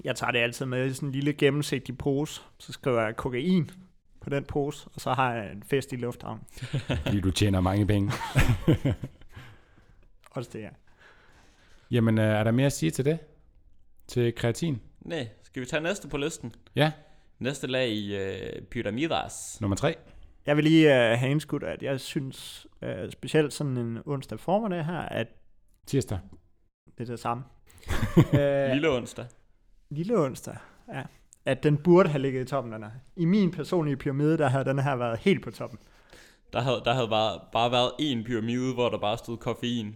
Jeg 0.04 0.16
tager 0.16 0.32
det 0.32 0.40
altid 0.40 0.66
med 0.66 0.86
i 0.86 0.94
sådan 0.94 1.10
en 1.10 1.14
lille 1.14 1.34
gennemsigtig 1.34 1.98
pose, 1.98 2.42
så 2.58 2.74
skriver 2.74 3.02
jeg 3.02 3.16
kokain 3.16 3.70
på 4.22 4.30
den 4.30 4.44
pose, 4.44 4.88
og 4.96 5.02
så 5.02 5.14
har 5.14 5.34
jeg 5.34 5.52
en 5.52 5.64
fest 5.64 5.94
i 5.94 5.96
lufthavn. 5.96 6.40
Fordi 7.06 7.20
du 7.22 7.32
tjener 7.32 7.62
mange 7.62 7.88
penge. 7.88 8.12
Også 10.32 10.50
det, 10.54 10.60
ja. 10.62 10.70
Jamen, 11.92 12.18
øh, 12.18 12.26
er 12.26 12.44
der 12.44 12.52
mere 12.52 12.66
at 12.66 12.74
sige 12.74 12.92
til 12.92 13.06
det? 13.06 13.20
Til 14.08 14.36
kreatin? 14.36 14.82
Nej, 15.08 15.28
skal 15.44 15.62
vi 15.62 15.66
tage 15.66 15.82
næste 15.84 16.08
på 16.08 16.18
listen? 16.18 16.56
Ja, 16.76 16.92
Næste 17.40 17.68
lag 17.68 17.90
i 17.90 18.16
øh, 18.18 18.62
pyramidas. 18.62 19.58
nummer 19.62 19.76
tre. 19.76 19.96
Jeg 20.46 20.56
vil 20.58 20.64
lige 20.64 20.88
uh, 20.88 21.20
have 21.20 21.32
indskudt, 21.32 21.64
at 21.64 21.84
jeg 21.84 22.00
synes, 22.00 22.68
uh, 22.82 23.10
specielt 23.12 23.54
sådan 23.54 23.78
en 23.78 24.00
onsdag 24.06 24.40
formiddag 24.40 24.86
her, 24.86 25.00
at 25.00 25.28
Tirsdag. 25.86 26.20
det 26.98 27.04
er 27.04 27.06
det 27.14 27.20
samme. 27.20 27.44
uh, 28.18 28.34
Lille 28.74 28.90
onsdag. 28.90 29.26
lille 29.90 30.18
onsdag, 30.20 30.56
ja. 30.94 31.04
At 31.46 31.64
den 31.64 31.78
burde 31.78 32.10
have 32.10 32.22
ligget 32.22 32.42
i 32.42 32.46
toppen, 32.46 32.74
den 32.74 32.84
her. 32.84 32.92
I 33.16 33.26
min 33.26 33.52
personlige 33.52 33.98
pyramide, 33.98 34.38
der 34.38 34.48
havde 34.48 34.66
den 34.66 34.80
her 34.80 34.96
været 34.96 35.20
helt 35.20 35.44
på 35.44 35.52
toppen. 35.52 35.80
Der 36.54 36.60
havde, 36.62 36.82
der 36.86 36.94
havde 36.94 37.08
bare, 37.08 37.40
bare 37.52 37.72
været 37.72 37.92
en 38.00 38.24
pyramide, 38.24 38.74
hvor 38.74 38.90
der 38.90 38.98
bare 38.98 39.18
stod 39.18 39.38
koffein. 39.38 39.96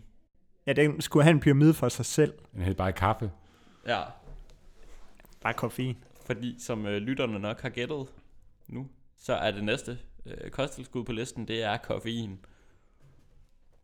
Ja, 0.67 0.73
den 0.73 1.01
skulle 1.01 1.23
have 1.23 1.31
en 1.33 1.39
pyramide 1.39 1.73
for 1.73 1.89
sig 1.89 2.05
selv. 2.05 2.33
Den 2.53 2.61
hed 2.61 2.75
bare 2.75 2.91
kaffe. 2.91 3.31
Ja, 3.87 3.99
Bare 5.41 5.53
koffein. 5.53 6.03
fordi 6.25 6.55
som 6.59 6.85
øh, 6.85 6.97
lytterne 6.97 7.39
nok 7.39 7.61
har 7.61 7.69
gættet 7.69 8.07
nu, 8.67 8.87
så 9.17 9.33
er 9.33 9.51
det 9.51 9.63
næste 9.63 9.97
øh, 10.25 10.51
kosttilskud 10.51 11.03
på 11.03 11.11
listen, 11.11 11.47
det 11.47 11.63
er 11.63 11.77
koffein. 11.77 12.39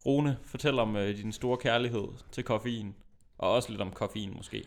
Rune, 0.06 0.38
fortæl 0.44 0.80
om 0.80 0.96
øh, 0.96 1.18
din 1.18 1.32
store 1.32 1.58
kærlighed 1.58 2.08
til 2.32 2.44
koffein, 2.44 2.96
og 3.38 3.52
også 3.52 3.70
lidt 3.70 3.82
om 3.82 3.92
koffein 3.92 4.34
måske. 4.36 4.64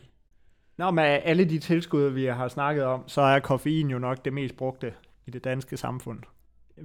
Nå, 0.76 0.90
med 0.90 1.04
alle 1.04 1.44
de 1.44 1.58
tilskud, 1.58 2.10
vi 2.10 2.24
har 2.24 2.48
snakket 2.48 2.84
om, 2.84 3.08
så 3.08 3.20
er 3.20 3.40
koffein 3.40 3.90
jo 3.90 3.98
nok 3.98 4.24
det 4.24 4.32
mest 4.32 4.56
brugte 4.56 4.94
i 5.26 5.30
det 5.30 5.44
danske 5.44 5.76
samfund. 5.76 6.22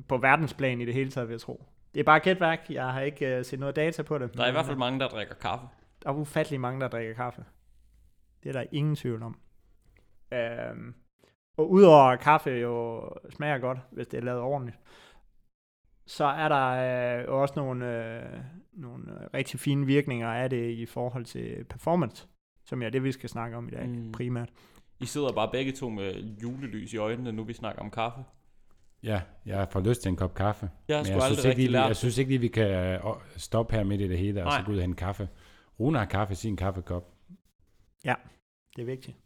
På 0.08 0.18
verdensplan 0.18 0.82
i 0.82 0.86
det 0.86 0.94
hele 0.94 1.12
taget, 1.12 1.28
vil 1.28 1.34
jeg 1.34 1.42
tro. 1.42 1.66
Det 1.94 2.00
er 2.00 2.04
bare 2.04 2.20
gætværk. 2.20 2.66
Jeg 2.70 2.94
har 2.94 3.02
ikke 3.02 3.38
uh, 3.40 3.46
set 3.46 3.60
noget 3.60 3.76
data 3.76 4.02
på 4.02 4.18
det. 4.18 4.38
Der 4.38 4.44
er 4.44 4.48
i 4.48 4.52
hvert 4.52 4.66
fald 4.66 4.78
mange, 4.78 5.00
der 5.00 5.08
drikker 5.08 5.36
kaffe. 5.36 5.68
Der 6.04 6.10
er 6.10 6.14
ufattelig 6.14 6.60
mange, 6.60 6.82
der 6.82 6.88
drikker 6.88 7.14
kaffe. 7.14 7.46
Det 8.44 8.50
er 8.50 8.54
der 8.54 8.64
ingen 8.72 8.96
tvivl 8.96 9.24
om. 9.24 9.38
Øhm, 10.34 10.94
og 11.58 11.72
udover 11.72 12.04
at 12.04 12.20
kaffe 12.20 12.50
jo 12.50 13.10
smager 13.30 13.58
godt, 13.58 13.78
hvis 13.92 14.08
det 14.08 14.18
er 14.18 14.22
lavet 14.22 14.42
ordentligt, 14.42 14.78
så 16.08 16.26
er 16.26 16.50
der 16.50 16.70
øh, 17.20 17.34
også 17.40 17.54
nogle, 17.58 18.06
øh, 18.06 18.40
nogle 18.74 19.04
rigtig 19.34 19.60
fine 19.60 19.86
virkninger 19.86 20.28
af 20.34 20.50
det 20.50 20.70
i 20.72 20.86
forhold 20.86 21.26
til 21.26 21.64
performance, 21.70 22.28
som 22.66 22.82
er 22.82 22.90
det, 22.90 23.04
vi 23.04 23.12
skal 23.12 23.30
snakke 23.30 23.58
om 23.58 23.68
i 23.68 23.72
dag 23.72 23.90
Mm. 23.90 24.12
primært. 24.12 24.50
I 25.00 25.06
sidder 25.06 25.32
bare 25.32 25.50
begge 25.52 25.72
to 25.72 25.90
med 25.90 26.14
julelys 26.44 26.94
i 26.94 26.98
øjnene, 26.98 27.32
nu 27.32 27.44
vi 27.44 27.54
snakker 27.54 27.82
om 27.82 27.92
kaffe. 27.92 28.24
Ja, 29.04 29.22
jeg 29.46 29.68
får 29.72 29.80
lyst 29.80 30.02
til 30.02 30.10
en 30.10 30.16
kop 30.16 30.34
kaffe. 30.34 30.70
Jeg 30.88 31.04
Men 31.04 31.14
jeg 31.14 31.22
synes, 31.22 31.46
ikke 31.46 31.62
lige, 31.72 31.84
jeg 31.84 31.96
synes 31.96 32.18
ikke 32.18 32.32
lige, 32.32 32.42
vi 32.42 32.48
kan 32.48 32.68
øh, 32.70 33.00
stoppe 33.38 33.76
her 33.76 33.84
midt 33.84 34.02
i 34.02 34.08
det 34.08 34.18
hele, 34.18 34.46
og 34.46 34.52
så 34.52 34.58
Nej. 34.58 34.66
gå 34.66 34.72
ud 34.72 34.78
og 34.78 34.82
hente 34.82 34.98
kaffe. 34.98 35.30
Rune 35.80 35.98
har 35.98 36.06
kaffe 36.06 36.32
i 36.32 36.36
sin 36.36 36.56
kaffekop. 36.58 37.12
Det 38.76 38.82
er 38.82 38.86
vigtigt. 38.86 39.18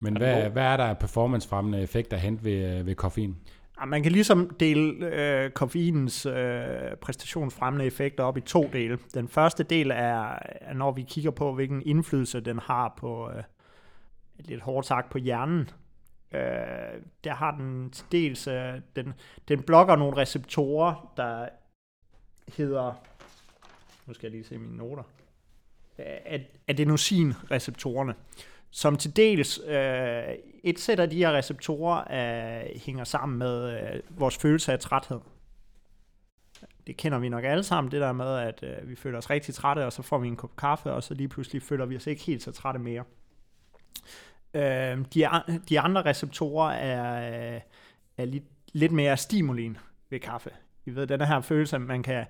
Men 0.00 0.16
Er 0.16 0.18
den 0.18 0.28
hvad, 0.28 0.50
hvad 0.50 0.62
er 0.62 0.76
der 0.76 0.84
af 0.84 0.98
performancefremmende 0.98 1.82
effekter 1.82 2.16
at 2.16 2.22
hente 2.22 2.44
ved, 2.44 2.78
øh, 2.78 2.86
ved 2.86 2.94
koffein? 2.94 3.36
Ja, 3.80 3.84
man 3.84 4.02
kan 4.02 4.12
ligesom 4.12 4.50
dele 4.60 5.06
øh, 5.06 5.50
koffeinens 5.50 6.26
øh, 6.26 6.96
præstationsfremmende 7.00 7.84
effekter 7.84 8.24
op 8.24 8.36
i 8.36 8.40
to 8.40 8.70
dele. 8.72 8.98
Den 9.14 9.28
første 9.28 9.62
del 9.62 9.90
er, 9.90 10.38
er, 10.44 10.74
når 10.74 10.92
vi 10.92 11.02
kigger 11.02 11.30
på, 11.30 11.54
hvilken 11.54 11.82
indflydelse 11.82 12.40
den 12.40 12.58
har 12.58 12.94
på, 12.98 13.30
øh, 13.30 13.42
lidt 14.38 14.62
hårdt 14.62 14.86
sagt, 14.86 15.10
på 15.10 15.18
hjernen. 15.18 15.70
Øh, 16.34 16.40
der 17.24 17.34
har 17.34 17.56
den 17.56 17.90
til 17.90 18.04
dels, 18.12 18.46
øh, 18.46 18.74
den, 18.96 19.14
den 19.48 19.62
blokker 19.62 19.96
nogle 19.96 20.16
receptorer, 20.16 21.12
der 21.16 21.48
hedder, 22.56 22.92
nu 24.06 24.14
skal 24.14 24.26
jeg 24.26 24.32
lige 24.32 24.44
se 24.44 24.58
mine 24.58 24.76
noter, 24.76 25.02
øh, 25.98 26.40
adenosin-receptorerne, 26.68 28.14
som 28.72 28.96
til 28.96 29.16
dels, 29.16 29.60
øh, 29.66 30.22
et 30.64 30.78
sæt 30.78 31.00
af 31.00 31.10
de 31.10 31.16
her 31.16 31.32
receptorer 31.32 31.98
øh, 31.98 32.80
hænger 32.84 33.04
sammen 33.04 33.38
med 33.38 33.80
øh, 33.80 34.00
vores 34.10 34.36
følelse 34.36 34.72
af 34.72 34.78
træthed. 34.78 35.20
Det 36.86 36.96
kender 36.96 37.18
vi 37.18 37.28
nok 37.28 37.44
alle 37.44 37.62
sammen, 37.62 37.90
det 37.90 38.00
der 38.00 38.12
med, 38.12 38.38
at 38.38 38.62
øh, 38.62 38.88
vi 38.88 38.96
føler 38.96 39.18
os 39.18 39.30
rigtig 39.30 39.54
trætte, 39.54 39.86
og 39.86 39.92
så 39.92 40.02
får 40.02 40.18
vi 40.18 40.28
en 40.28 40.36
kop 40.36 40.56
kaffe, 40.56 40.92
og 40.92 41.02
så 41.02 41.14
lige 41.14 41.28
pludselig 41.28 41.62
føler 41.62 41.86
vi 41.86 41.96
os 41.96 42.06
ikke 42.06 42.22
helt 42.22 42.42
så 42.42 42.52
trætte 42.52 42.80
mere. 42.80 43.04
Øh, 44.54 45.04
de, 45.14 45.28
de 45.68 45.80
andre 45.80 46.02
receptorer 46.02 46.72
er, 46.72 47.54
øh, 47.54 47.60
er 48.16 48.24
lidt, 48.24 48.44
lidt 48.72 48.92
mere 48.92 49.16
stimulin 49.16 49.76
ved 50.10 50.20
kaffe. 50.20 50.50
I 50.86 50.90
ved, 50.90 51.06
den 51.06 51.20
her 51.20 51.40
følelse, 51.40 51.76
at 51.76 51.82
man 51.82 52.02
kan, 52.02 52.26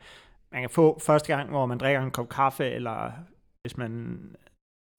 man 0.53 0.61
kan 0.61 0.71
få 0.71 0.99
første 0.99 1.37
gang, 1.37 1.51
hvor 1.51 1.67
man 1.67 1.79
drikker 1.79 2.03
en 2.03 2.11
kop 2.11 2.29
kaffe, 2.29 2.71
eller 2.71 3.13
hvis 3.63 3.77
man 3.77 4.21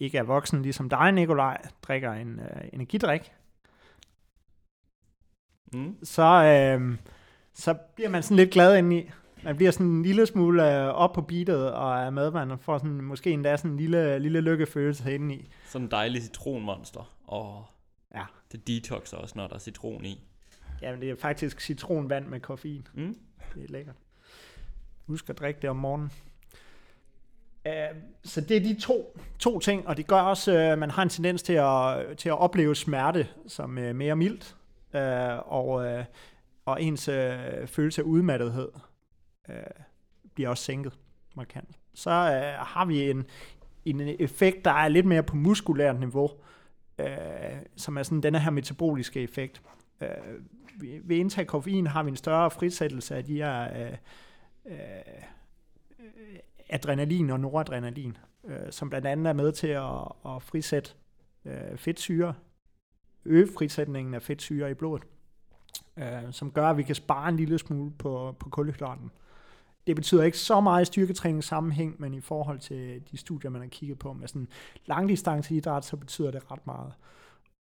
ikke 0.03 0.17
er 0.17 0.23
voksen, 0.23 0.61
ligesom 0.61 0.89
dig, 0.89 1.11
Nikolaj, 1.11 1.61
drikker 1.81 2.11
en 2.13 2.39
øh, 2.39 2.67
energidrik, 2.73 3.31
Mm. 5.73 5.97
så, 6.03 6.23
øh, 6.43 6.97
så 7.53 7.73
bliver 7.95 8.09
man 8.09 8.23
sådan 8.23 8.37
lidt 8.37 8.51
glad 8.51 8.77
indeni. 8.77 9.09
Man 9.43 9.55
bliver 9.55 9.71
sådan 9.71 9.85
en 9.87 10.03
lille 10.03 10.25
smule 10.25 10.77
øh, 10.83 10.87
op 10.87 11.13
på 11.13 11.21
beatet 11.21 11.73
og 11.73 11.99
er 11.99 12.09
med, 12.09 12.31
man 12.31 12.59
får 12.59 12.77
sådan, 12.77 13.01
måske 13.01 13.31
endda 13.31 13.57
sådan 13.57 13.71
en 13.71 13.77
lille, 13.77 14.19
lille 14.19 14.41
lykkefølelse 14.41 15.13
indeni. 15.15 15.49
Sådan 15.65 15.85
en 15.85 15.91
dejlig 15.91 16.21
citronmonster. 16.23 17.15
Og 17.23 17.65
Ja. 18.15 18.23
det 18.51 18.67
detoxer 18.67 19.17
også, 19.17 19.33
når 19.37 19.47
der 19.47 19.55
er 19.55 19.59
citron 19.59 20.05
i. 20.05 20.21
Jamen, 20.81 21.01
det 21.01 21.09
er 21.09 21.15
faktisk 21.15 21.61
citronvand 21.61 22.27
med 22.27 22.39
koffein. 22.39 22.87
Mm. 22.93 23.17
Det 23.55 23.63
er 23.63 23.67
lækkert. 23.71 23.95
Husk 25.07 25.29
at 25.29 25.39
drikke 25.39 25.59
det 25.61 25.69
om 25.69 25.75
morgenen. 25.75 26.11
Øhm, 27.67 28.01
så 28.23 28.41
det 28.41 28.57
er 28.57 28.61
de 28.61 28.79
to, 28.79 29.19
to 29.39 29.59
ting, 29.59 29.87
og 29.87 29.97
det 29.97 30.07
gør 30.07 30.21
også, 30.21 30.51
at 30.51 30.79
man 30.79 30.91
har 30.91 31.03
en 31.03 31.09
tendens 31.09 31.43
til 31.43 31.53
at, 31.53 32.17
til 32.17 32.29
at 32.29 32.39
opleve 32.39 32.75
smerte 32.75 33.27
som 33.47 33.77
øh, 33.77 33.95
mere 33.95 34.15
mildt, 34.15 34.55
øh, 34.93 35.51
og, 35.51 36.03
og 36.65 36.83
ens 36.83 37.09
følelse 37.65 38.01
af 38.01 38.05
udmattethed 38.05 38.69
bliver 40.33 40.49
også 40.49 40.63
sænket 40.63 40.93
markant. 41.35 41.69
Så 41.93 42.09
har 42.59 42.85
vi 42.85 43.09
en, 43.09 43.25
en 43.85 44.01
effekt, 44.19 44.65
der 44.65 44.71
er 44.71 44.87
lidt 44.87 45.05
mere 45.05 45.23
på 45.23 45.35
muskulært 45.35 45.99
niveau, 45.99 46.31
som 47.75 47.97
er 47.97 48.03
sådan 48.03 48.21
denne 48.21 48.39
her 48.39 48.51
metaboliske 48.51 49.21
effekt. 49.21 49.61
Ved 51.03 51.17
indtag 51.17 51.41
af 51.41 51.47
koffein 51.47 51.87
har 51.87 52.03
vi 52.03 52.09
en 52.09 52.15
større 52.15 52.51
frisættelse 52.51 53.15
af 53.15 53.23
de 53.23 53.35
her 53.35 53.67
øh, 54.65 54.73
adrenalin 56.73 57.29
og 57.29 57.39
noradrenalin, 57.39 58.17
øh, 58.45 58.71
som 58.71 58.89
blandt 58.89 59.07
andet 59.07 59.27
er 59.27 59.33
med 59.33 59.51
til 59.51 59.67
at, 59.67 60.01
at 60.25 60.41
frisætte 60.41 60.91
øh, 61.45 61.77
fedtsyre, 61.77 62.33
øge 63.25 63.47
frisætningen 63.57 64.13
af 64.13 64.21
fedtsyre 64.21 64.71
i 64.71 64.73
blodet, 64.73 65.03
øh, 65.97 66.05
som 66.31 66.51
gør, 66.51 66.69
at 66.69 66.77
vi 66.77 66.83
kan 66.83 66.95
spare 66.95 67.29
en 67.29 67.37
lille 67.37 67.59
smule 67.59 67.91
på, 67.91 68.35
på 68.39 68.49
kulhydraten. 68.49 69.11
Det 69.87 69.95
betyder 69.95 70.23
ikke 70.23 70.37
så 70.37 70.61
meget 70.61 70.87
styrketræning 70.87 71.43
styrketræningssammenhæng, 71.43 71.95
men 71.99 72.13
i 72.13 72.21
forhold 72.21 72.59
til 72.59 73.03
de 73.11 73.17
studier, 73.17 73.51
man 73.51 73.61
har 73.61 73.67
kigget 73.67 73.99
på 73.99 74.13
med 74.13 74.27
sådan 74.27 74.47
langdistanceidræt, 74.85 75.85
så 75.85 75.97
betyder 75.97 76.31
det 76.31 76.51
ret 76.51 76.67
meget. 76.67 76.93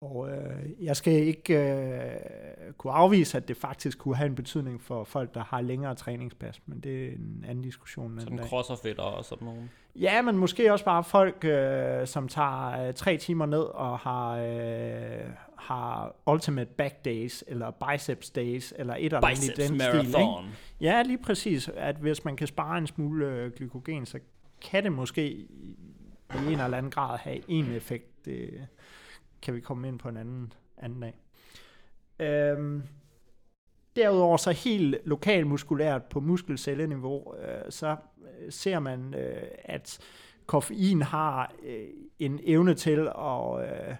Og 0.01 0.29
øh, 0.29 0.83
jeg 0.83 0.95
skal 0.95 1.13
ikke 1.13 1.73
øh, 1.73 2.73
kunne 2.77 2.93
afvise, 2.93 3.37
at 3.37 3.47
det 3.47 3.57
faktisk 3.57 3.97
kunne 3.97 4.15
have 4.15 4.27
en 4.27 4.35
betydning 4.35 4.81
for 4.81 5.03
folk, 5.03 5.33
der 5.33 5.43
har 5.43 5.61
længere 5.61 5.95
træningspas, 5.95 6.61
men 6.65 6.79
det 6.79 7.05
er 7.05 7.11
en 7.11 7.45
anden 7.47 7.63
diskussion. 7.63 8.19
Sådan 8.19 8.37
dag. 8.37 8.47
crosserfetter 8.47 9.03
og 9.03 9.25
sådan 9.25 9.45
nogle. 9.45 9.69
Ja, 9.95 10.21
men 10.21 10.37
måske 10.37 10.73
også 10.73 10.85
bare 10.85 11.03
folk, 11.03 11.45
øh, 11.45 12.07
som 12.07 12.27
tager 12.27 12.87
øh, 12.87 12.93
tre 12.93 13.17
timer 13.17 13.45
ned 13.45 13.61
og 13.61 13.99
har, 13.99 14.37
øh, 14.37 15.31
har 15.57 16.15
ultimate 16.27 16.69
back 16.77 17.05
days, 17.05 17.43
eller 17.47 17.71
biceps 17.71 18.29
days, 18.29 18.73
eller 18.77 18.95
et 18.95 19.05
eller 19.05 19.25
andet 19.25 19.43
i 19.43 19.47
den 19.47 19.55
stil. 19.55 19.73
Ikke? 19.73 19.77
marathon. 19.77 20.45
Ja, 20.81 21.03
lige 21.03 21.23
præcis. 21.23 21.69
At 21.75 21.95
hvis 21.95 22.25
man 22.25 22.35
kan 22.35 22.47
spare 22.47 22.77
en 22.77 22.87
smule 22.87 23.25
øh, 23.25 23.51
glykogen, 23.51 24.05
så 24.05 24.19
kan 24.61 24.83
det 24.83 24.91
måske 24.91 25.27
i 25.29 25.47
en 26.47 26.59
eller 26.59 26.77
anden 26.77 26.91
grad 26.91 27.17
have 27.17 27.39
en 27.47 27.71
effekt. 27.71 28.25
Det 28.25 28.67
kan 29.41 29.55
vi 29.55 29.59
komme 29.59 29.87
ind 29.87 29.99
på 29.99 30.09
en 30.09 30.17
anden, 30.17 30.53
anden 30.77 30.99
dag. 30.99 31.15
Øhm, 32.19 32.83
derudover 33.95 34.37
så 34.37 34.51
helt 34.51 34.95
lokal 35.05 35.47
muskulært 35.47 36.03
på 36.03 36.19
muskelcelleniveau, 36.19 37.35
øh, 37.35 37.71
så 37.71 37.95
øh, 38.21 38.51
ser 38.51 38.79
man, 38.79 39.13
øh, 39.13 39.47
at 39.59 39.99
koffein 40.45 41.01
har 41.01 41.53
øh, 41.63 41.87
en 42.19 42.39
evne 42.43 42.73
til 42.73 43.07
at, 43.17 43.61
øh, 43.61 43.95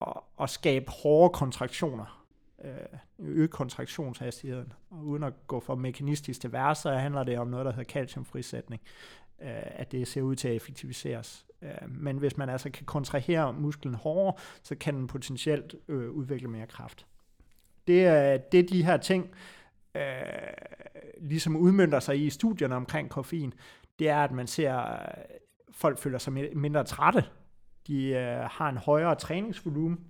at, 0.00 0.20
at 0.40 0.50
skabe 0.50 0.90
hårde 0.90 1.32
kontraktioner 1.32 2.26
øh, 2.64 2.98
øge 3.18 3.48
kontraktionshastigheden. 3.48 4.72
Og 4.90 4.98
uden 4.98 5.22
at 5.22 5.32
gå 5.46 5.60
for 5.60 5.74
mekanistisk 5.74 6.40
til 6.40 6.52
værre, 6.52 6.74
så 6.74 6.90
handler 6.90 7.24
det 7.24 7.38
om 7.38 7.48
noget, 7.48 7.66
der 7.66 7.72
hedder 7.72 7.92
calciumfrisætning, 7.92 8.82
øh, 9.42 9.62
at 9.64 9.92
det 9.92 10.08
ser 10.08 10.22
ud 10.22 10.36
til 10.36 10.48
at 10.48 10.54
effektiviseres. 10.54 11.46
Øh, 11.62 11.88
men 11.88 12.18
hvis 12.18 12.36
man 12.36 12.48
altså 12.48 12.70
kan 12.70 12.86
kontrahere 12.86 13.52
musklen 13.52 13.94
hårdere, 13.94 14.34
så 14.62 14.74
kan 14.74 14.94
den 14.94 15.06
potentielt 15.06 15.74
øh, 15.88 16.10
udvikle 16.10 16.48
mere 16.48 16.66
kraft. 16.66 17.06
Det 17.86 18.06
er, 18.06 18.36
det 18.36 18.60
er 18.60 18.66
de 18.66 18.84
her 18.84 18.96
ting, 18.96 19.30
øh, 19.94 20.02
ligesom 21.20 21.56
udmyndter 21.56 22.00
sig 22.00 22.24
i 22.26 22.30
studierne 22.30 22.76
omkring 22.76 23.10
koffein, 23.10 23.54
det 23.98 24.08
er, 24.08 24.24
at 24.24 24.32
man 24.32 24.46
ser, 24.46 24.74
at 24.74 25.26
folk 25.70 25.98
føler 25.98 26.18
sig 26.18 26.32
mindre 26.32 26.84
trætte. 26.84 27.24
De 27.86 28.06
øh, 28.08 28.48
har 28.50 28.68
en 28.68 28.76
højere 28.76 29.14
træningsvolumen. 29.14 30.00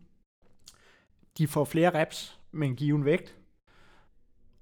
De 1.39 1.47
får 1.47 1.65
flere 1.65 2.01
reps 2.01 2.41
med 2.53 2.69
en 2.69 2.77
given 2.77 3.05
vægt. 3.05 3.37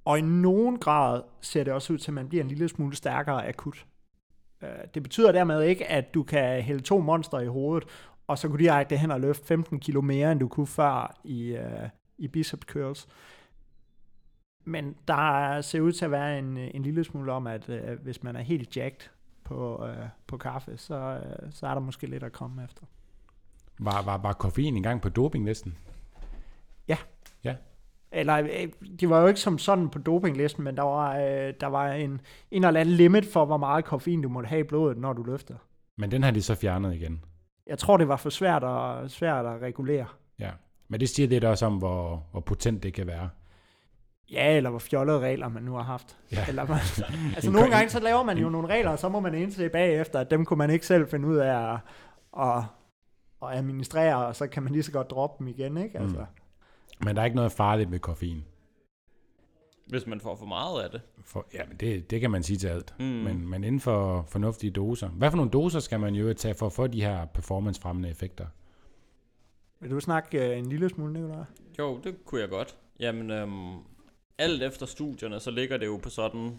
Og 0.05 0.19
i 0.19 0.23
nogen 0.23 0.79
grad 0.79 1.23
ser 1.41 1.65
det 1.65 1.73
også 1.73 1.93
ud 1.93 1.99
til, 1.99 2.11
at 2.11 2.15
man 2.15 2.29
bliver 2.29 2.45
en 2.45 2.49
lille 2.49 2.69
smule 2.69 2.97
stærkere 2.97 3.49
akut. 3.49 3.87
Øh, 4.63 4.69
det 4.95 5.03
betyder 5.03 5.33
dermed 5.33 5.63
ikke, 5.63 5.87
at 5.87 6.15
du 6.15 6.23
kan 6.23 6.63
hælde 6.63 6.83
to 6.83 7.01
monster 7.01 7.41
i 7.41 7.47
hovedet, 7.47 7.89
og 8.27 8.39
så 8.39 8.49
kunne 8.49 8.65
direkte 8.65 8.97
hen 8.97 9.11
og 9.11 9.21
løfte 9.21 9.47
15 9.47 9.81
kilo 9.81 10.01
mere, 10.01 10.33
end 10.33 10.41
du 10.41 10.49
kunne 10.49 10.67
før 10.67 11.21
i, 11.25 11.57
øh, 11.57 11.89
i 12.19 12.29
bicep 12.29 12.65
curls. 12.65 13.09
Men 14.65 14.97
der 15.09 15.61
ser 15.61 15.81
ud 15.81 15.93
til 15.93 16.05
at 16.05 16.11
være 16.11 16.39
en, 16.39 16.57
en 16.57 16.83
lille 16.83 17.05
smule 17.05 17.33
om, 17.33 17.47
at 17.47 17.69
øh, 17.69 18.03
hvis 18.03 18.23
man 18.23 18.37
er 18.37 18.41
helt 18.41 18.77
jacked 18.77 19.09
på, 19.45 19.87
øh, 19.87 20.09
på 20.27 20.37
kaffe, 20.37 20.77
så, 20.77 20.95
øh, 20.95 21.53
så 21.53 21.67
er 21.67 21.75
der 21.75 21.81
måske 21.81 22.07
lidt 22.07 22.23
at 22.23 22.33
komme 22.33 22.65
efter. 22.65 22.83
Var, 23.79 24.03
var, 24.03 24.19
var 24.19 24.33
koffein 24.33 24.77
engang 24.77 25.03
på 25.03 25.09
dopinglisten? 25.09 25.79
Eller, 28.13 28.37
øh, 28.39 28.69
det 29.01 29.11
var 29.11 29.21
jo 29.21 29.27
ikke 29.27 29.41
som 29.41 29.59
sådan 29.59 29.89
på 29.89 29.99
dopinglisten, 29.99 30.65
men 30.65 30.77
der 30.77 30.83
var, 30.83 31.17
øh, 31.17 31.55
der 31.61 31.67
var 31.67 31.93
en, 31.93 32.21
en 32.51 32.65
eller 32.65 32.81
anden 32.81 32.95
limit 32.95 33.27
for, 33.27 33.45
hvor 33.45 33.57
meget 33.57 33.85
koffein 33.85 34.23
du 34.23 34.29
måtte 34.29 34.47
have 34.47 34.61
i 34.61 34.65
blodet, 34.65 34.99
når 34.99 35.13
du 35.13 35.23
løfter. 35.23 35.55
Men 35.99 36.11
den 36.11 36.23
har 36.23 36.31
de 36.31 36.43
så 36.43 36.55
fjernet 36.55 36.95
igen. 36.95 37.25
Jeg 37.67 37.79
tror, 37.79 37.97
det 37.97 38.09
var 38.09 38.17
for 38.17 38.31
svært 38.31 38.65
at, 38.65 39.11
svært 39.11 39.47
at 39.47 39.63
regulere. 39.63 40.07
Ja. 40.39 40.51
Men 40.89 41.01
det 41.01 41.09
siger 41.09 41.29
lidt 41.29 41.45
også 41.45 41.67
om, 41.67 41.77
hvor, 41.77 42.27
hvor 42.31 42.41
potent 42.41 42.83
det 42.83 42.95
kan 42.95 43.07
være. 43.07 43.29
Ja, 44.33 44.57
eller 44.57 44.71
hvor 44.71 44.79
fjollede 44.79 45.21
regler 45.21 45.49
man 45.49 45.63
nu 45.63 45.75
har 45.75 45.83
haft. 45.83 46.17
Ja. 46.33 46.45
Eller 46.49 46.67
man, 46.67 46.79
altså 47.37 47.51
nogle 47.51 47.71
gange 47.71 47.89
så 47.89 48.01
laver 48.01 48.23
man 48.23 48.39
jo 48.39 48.49
nogle 48.49 48.69
regler, 48.69 48.91
og 48.91 48.99
så 48.99 49.09
må 49.09 49.21
man 49.21 49.35
indse 49.35 49.69
bagefter, 49.69 50.21
at 50.21 50.31
dem 50.31 50.45
kunne 50.45 50.59
man 50.59 50.71
ikke 50.71 50.87
selv 50.87 51.09
finde 51.09 51.29
ud 51.29 51.37
af 51.37 51.73
at, 51.73 51.79
at, 52.41 52.63
at 53.43 53.59
administrere, 53.59 54.27
og 54.27 54.37
så 54.37 54.47
kan 54.47 54.63
man 54.63 54.73
lige 54.73 54.83
så 54.83 54.93
godt 54.93 55.11
droppe 55.11 55.39
dem 55.39 55.49
igen, 55.49 55.77
ikke? 55.77 55.99
Altså, 55.99 56.25
Men 57.05 57.17
der 57.17 57.23
er 57.23 57.25
ikke 57.25 57.37
noget 57.37 57.53
farligt 57.53 57.91
ved 57.91 57.99
koffein. 57.99 58.45
hvis 59.87 60.07
man 60.07 60.21
får 60.21 60.37
for 60.37 60.47
meget 60.47 60.83
af 60.83 60.91
det. 60.91 61.01
For, 61.25 61.47
ja, 61.55 61.61
men 61.69 61.77
det, 61.77 62.11
det 62.11 62.21
kan 62.21 62.31
man 62.31 62.43
sige 62.43 62.57
til 62.57 62.69
alt. 62.69 62.95
Mm. 62.99 63.05
Men, 63.05 63.49
men 63.49 63.65
inden 63.65 63.81
for 63.81 64.27
fornuftige 64.29 64.71
doser. 64.71 65.09
Hvad 65.09 65.31
for 65.31 65.37
nogle 65.37 65.51
doser 65.51 65.81
skal 65.81 66.01
man 66.01 66.15
jo 66.15 66.35
tage 66.35 66.55
for 66.55 66.67
at 66.67 66.73
få 66.73 66.87
de 66.87 67.01
her 67.03 67.27
performancefremmende 67.27 68.09
effekter? 68.11 68.47
Vil 69.81 69.91
du 69.91 70.01
snakke 70.01 70.51
øh, 70.51 70.59
en 70.59 70.67
lille 70.69 70.89
smule, 70.89 71.13
Nicolaj? 71.13 71.45
Jo, 71.79 72.01
det 72.05 72.25
kunne 72.25 72.41
jeg 72.41 72.49
godt. 72.49 72.77
Jamen, 73.01 73.31
øhm, 73.31 73.75
alt 74.39 74.63
efter 74.63 74.87
studierne, 74.87 75.41
så 75.41 75.51
ligger 75.51 75.77
det 75.77 75.87
jo 75.87 75.97
på 76.03 76.11
sådan 76.11 76.59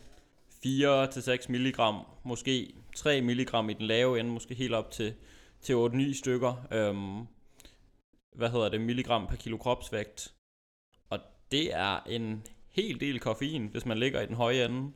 4-6 0.65 1.45
milligram, 1.49 1.95
måske 2.23 2.73
3 2.95 3.21
milligram 3.21 3.69
i 3.69 3.73
den 3.73 3.85
lave 3.85 4.19
ende, 4.19 4.31
måske 4.31 4.53
helt 4.55 4.73
op 4.73 4.91
til, 4.91 5.13
til 5.61 5.73
8-9 5.73 6.13
stykker. 6.19 6.67
Øhm, 6.71 7.27
hvad 8.37 8.49
hedder 8.49 8.69
det, 8.69 8.81
milligram 8.81 9.27
per 9.27 9.35
kilo 9.35 9.57
kropsvægt. 9.57 10.33
Og 11.09 11.19
det 11.51 11.75
er 11.75 11.99
en 12.05 12.43
hel 12.69 12.99
del 12.99 13.19
koffein, 13.19 13.67
hvis 13.67 13.85
man 13.85 13.97
ligger 13.97 14.21
i 14.21 14.25
den 14.25 14.35
høje 14.35 14.65
ende. 14.65 14.91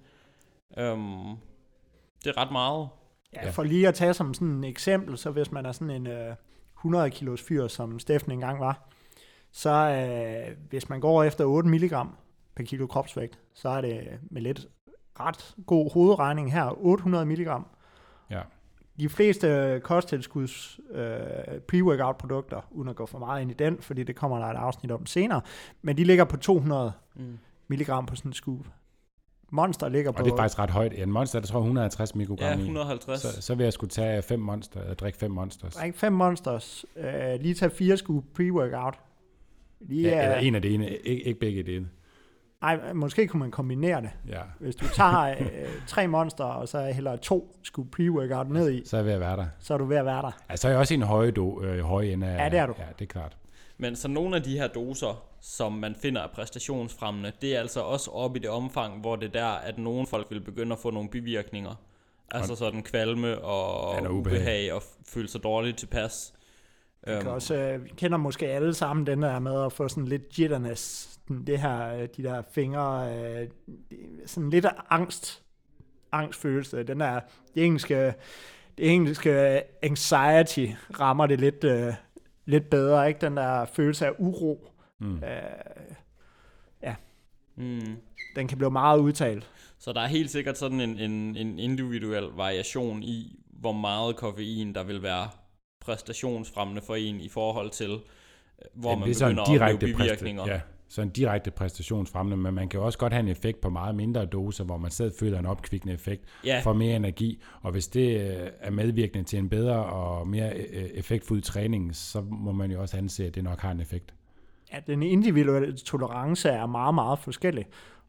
Øhm, 0.78 1.36
det 2.24 2.30
er 2.30 2.38
ret 2.38 2.52
meget. 2.52 2.90
Ja, 3.34 3.50
for 3.50 3.64
lige 3.64 3.88
at 3.88 3.96
tage 3.96 4.14
som 4.14 4.34
sådan 4.34 4.64
et 4.64 4.70
eksempel, 4.70 5.18
så 5.18 5.32
hvis 5.32 5.52
man 5.52 5.66
er 5.66 5.72
sådan 5.72 5.90
en 5.90 6.08
øh, 6.08 6.36
100 6.78 7.10
kilos 7.10 7.42
fyr, 7.42 7.68
som 7.68 8.00
Steffen 8.00 8.32
engang 8.32 8.60
var, 8.60 8.90
så 9.52 9.70
øh, 9.70 10.58
hvis 10.70 10.90
man 10.90 11.00
går 11.00 11.24
efter 11.24 11.46
8 11.46 11.70
mg 11.70 11.92
per 12.56 12.64
kilo 12.64 12.88
kropsvægt, 12.88 13.40
så 13.54 13.70
er 13.70 13.82
det 13.82 14.20
med 14.32 14.42
lidt 14.42 14.68
ret 15.20 15.56
god 15.66 15.94
hovedregning 15.94 16.54
her, 16.54 16.78
800 16.78 17.26
mg. 17.26 17.48
Ja. 18.30 18.42
De 19.02 19.10
fleste 19.10 19.80
kosttilskuds 19.84 20.80
øh, 20.92 21.04
pre-workout 21.74 22.12
produkter, 22.18 22.68
uden 22.72 22.90
at 22.90 22.96
gå 22.96 23.06
for 23.06 23.20
meget 23.20 23.42
ind 23.42 23.52
i 23.52 23.54
den, 23.54 23.78
fordi 23.82 24.04
det 24.04 24.16
kommer 24.16 24.38
der 24.40 24.46
et 24.46 24.56
afsnit 24.58 24.92
om 24.92 25.06
senere, 25.06 25.42
men 25.82 25.98
de 25.98 26.04
ligger 26.04 26.24
på 26.24 26.38
200 26.38 26.92
Mm. 27.16 27.38
mg 27.68 27.86
på 28.08 28.16
sådan 28.16 28.30
en 28.30 28.34
scoop. 28.34 28.66
Monster 29.54 29.90
ligger 29.90 30.12
på... 30.12 30.20
Og 30.20 30.26
det 30.26 30.32
er 30.32 30.38
faktisk 30.38 30.60
ret 30.60 30.70
højt. 30.70 30.94
Ja, 30.94 31.04
en 31.04 31.12
monster, 31.12 31.40
der 31.40 31.48
tror 31.48 31.60
jeg 31.60 31.64
150 31.64 32.16
mikrogram 32.16 32.46
Ja, 32.48 32.58
i. 32.58 32.62
150. 32.62 33.22
Så, 33.22 33.42
så 33.42 33.56
vil 33.56 33.64
jeg 33.64 33.74
skulle 33.74 33.90
tage 33.90 34.22
fem 34.22 34.40
monster, 34.40 34.82
eller 34.82 34.94
drikke 34.94 35.18
fem 35.18 35.32
monsters. 35.32 35.74
Drik 35.76 35.96
fem 35.96 36.14
monsters. 36.14 36.86
Øh, 36.98 37.40
lige 37.42 37.54
tage 37.54 37.70
fire 37.70 37.98
scoop 37.98 38.24
pre-workout. 38.40 39.00
Lige, 39.82 40.10
Ja, 40.10 40.24
eller 40.24 40.38
øh, 40.38 40.46
en 40.48 40.56
af 40.56 40.62
det 40.62 40.74
ene, 40.74 40.90
ikke, 40.98 41.24
ikke 41.24 41.40
begge 41.40 41.64
dele. 41.64 41.88
Ej, 42.62 42.94
måske 42.94 43.28
kunne 43.28 43.40
man 43.40 43.52
kombinere 43.52 44.02
det. 44.02 44.10
Ja, 44.28 44.42
Hvis 44.60 44.76
du 44.76 44.86
tager 44.88 45.30
øh, 45.40 45.46
tre 45.88 46.08
monster, 46.08 46.44
og 46.44 46.68
så 46.68 46.92
hælder 46.94 47.16
to 47.16 47.56
scoop 47.64 47.86
pre-workout 48.00 48.54
ned 48.54 48.72
i, 48.72 48.82
så 48.86 48.98
er 48.98 49.00
jeg 49.00 49.06
ved 49.06 49.14
at 49.14 49.20
være 49.20 49.38
der. 49.38 49.46
så 49.60 49.74
er 49.74 49.78
du 49.78 49.86
ved 49.86 49.98
at 49.98 50.06
være 50.06 50.22
der. 50.22 50.32
Altså, 50.50 50.62
så 50.62 50.68
er 50.68 50.72
jeg 50.72 50.80
også 50.80 50.94
i 50.94 50.98
en 50.98 51.04
høje, 51.04 51.32
do, 51.32 51.62
øh, 51.64 51.80
høje 51.84 52.12
ende 52.12 52.28
af... 52.28 52.44
Ja, 52.44 52.50
det 52.50 52.60
er 52.60 52.66
du. 52.66 52.74
Ja, 52.80 52.84
det 53.00 53.06
er 53.06 53.10
klart. 53.10 53.38
Men 53.78 53.96
så 53.96 54.08
nogle 54.08 54.36
af 54.36 54.44
de 54.44 54.58
her 54.58 54.68
doser, 54.68 55.24
som 55.42 55.72
man 55.74 55.96
finder 55.96 56.22
er 56.22 56.28
præstationsfremmende, 56.28 57.32
det 57.42 57.56
er 57.56 57.60
altså 57.60 57.80
også 57.82 58.12
oppe 58.12 58.40
i 58.40 58.42
det 58.42 58.50
omfang, 58.50 59.00
hvor 59.02 59.16
det 59.16 59.28
er 59.28 59.32
der, 59.32 59.48
at 59.48 59.78
nogle 59.78 60.08
folk 60.08 60.28
vil 60.30 60.42
begynde 60.42 60.74
at 60.74 60.80
få 60.80 60.92
nogle 60.92 61.10
bivirkninger. 61.10 61.76
Altså 62.32 62.56
sådan 62.56 62.84
kvalme 62.84 63.38
og 63.42 63.96
Ja, 63.96 64.02
noget 64.02 64.16
ubehag. 64.18 64.38
ubehag 64.40 64.74
og 64.74 64.84
føle 65.08 65.28
sig 65.28 65.44
dårligt 65.44 65.78
tilpas. 65.78 66.34
Vi 67.06 67.12
Øhm, 67.12 67.22
kan 67.22 67.32
også, 67.32 67.56
øh, 67.56 67.84
vi 67.84 67.90
kender 67.98 68.18
måske 68.18 68.48
alle 68.48 68.74
sammen 68.74 69.08
den 69.08 69.22
der 69.22 69.40
med 69.40 69.66
at 69.66 69.74
få 69.74 69.88
sådan 69.88 70.06
lidt 70.06 70.40
jitterness. 70.40 71.10
Det 71.48 71.60
her, 71.60 71.94
øh, 71.94 72.08
de 72.18 72.24
der 72.24 72.42
fingre, 72.52 73.16
øh, 73.16 73.48
sådan 74.26 74.50
lidt 74.50 74.66
angst, 74.90 75.44
angstfølelse. 76.12 76.84
Den 76.84 77.00
der, 77.00 77.20
det 77.56 77.66
engelske, 77.66 78.14
det 78.78 78.92
engelske 78.92 79.62
anxiety 79.84 80.68
rammer 81.00 81.28
det 81.28 81.40
lidt, 81.40 81.64
øh, 81.64 81.94
lidt 82.46 82.70
bedre, 82.70 83.08
ikke? 83.08 83.22
Den 83.22 83.38
der 83.38 83.66
følelse 83.66 84.06
af 84.06 84.12
uro. 84.20 84.68
Mm. 85.00 85.24
Øh, 85.24 86.94
mm. 87.56 87.98
den 88.36 88.48
kan 88.48 88.58
blive 88.58 88.72
meget 88.72 89.00
udtalt. 89.00 89.50
Så 89.80 89.94
der 89.94 90.02
er 90.02 90.08
helt 90.08 90.30
sikkert 90.30 90.58
sådan 90.58 90.82
en, 90.82 91.00
en, 91.00 91.38
en 91.38 91.60
individuel 91.60 92.24
variation 92.24 93.04
i, 93.04 93.40
hvor 93.48 93.72
meget 93.72 94.16
koffein, 94.16 94.76
der 94.76 94.84
vil 94.84 95.04
være 95.04 95.30
præstationsfremmende 95.82 96.82
for 96.82 96.96
en 96.96 97.22
i 97.22 97.30
forhold 97.30 97.70
til, 97.70 97.92
øh, 97.92 97.98
hvor 98.74 98.90
ja, 98.90 98.96
man 98.96 99.10
er 99.10 99.14
begynder 99.14 99.28
en 99.28 99.40
at 99.40 99.48
direkte 99.48 99.74
opleve 99.74 99.98
bivirkninger. 99.98 100.48
ja, 100.48 100.60
så 100.88 101.02
en 101.02 101.10
direkte 101.10 101.52
præstationsfremmende, 101.52 102.38
men 102.38 102.54
man 102.54 102.70
kan 102.70 102.80
jo 102.80 102.86
også 102.86 103.00
godt 103.00 103.14
have 103.14 103.20
en 103.20 103.28
effekt 103.28 103.62
på 103.62 103.70
meget 103.70 103.96
mindre 103.96 104.26
doser, 104.26 104.64
hvor 104.64 104.78
man 104.78 104.92
selv 104.92 105.14
føler 105.20 105.40
en 105.40 105.46
opkvikkende 105.46 105.94
effekt, 105.94 106.24
Ja, 106.46 106.62
får 106.64 106.74
mere 106.74 106.96
energi, 106.96 107.42
og 107.62 107.72
hvis 107.72 107.88
det 107.88 108.22
øh, 108.22 108.48
er 108.60 108.72
medvirkende 108.72 109.24
til 109.24 109.40
en 109.40 109.50
bedre 109.50 109.76
og 109.86 110.28
mere 110.28 110.54
øh, 110.54 110.90
effektfuld 110.94 111.42
træning, 111.42 111.96
så 111.96 112.22
må 112.22 112.52
man 112.52 112.72
jo 112.72 112.82
også 112.82 112.98
anse, 112.98 113.26
at 113.26 113.36
det 113.36 113.44
nok 113.44 113.60
har 113.60 113.72
en 113.72 113.80
effekt. 113.80 114.14
Ja, 114.74 114.80
den 114.88 115.04
individuelle 115.04 115.78
tolerance 115.78 116.50
er 116.50 116.66
meget, 116.66 116.96
meget 116.96 117.20
forskellig. 117.20 117.66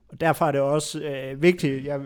Og 0.09 0.21
derfor 0.21 0.47
er 0.47 0.53
det 0.53 0.61
også 0.61 1.01
øh, 1.01 1.43
vigtigt, 1.43 1.85
jeg, 1.85 2.01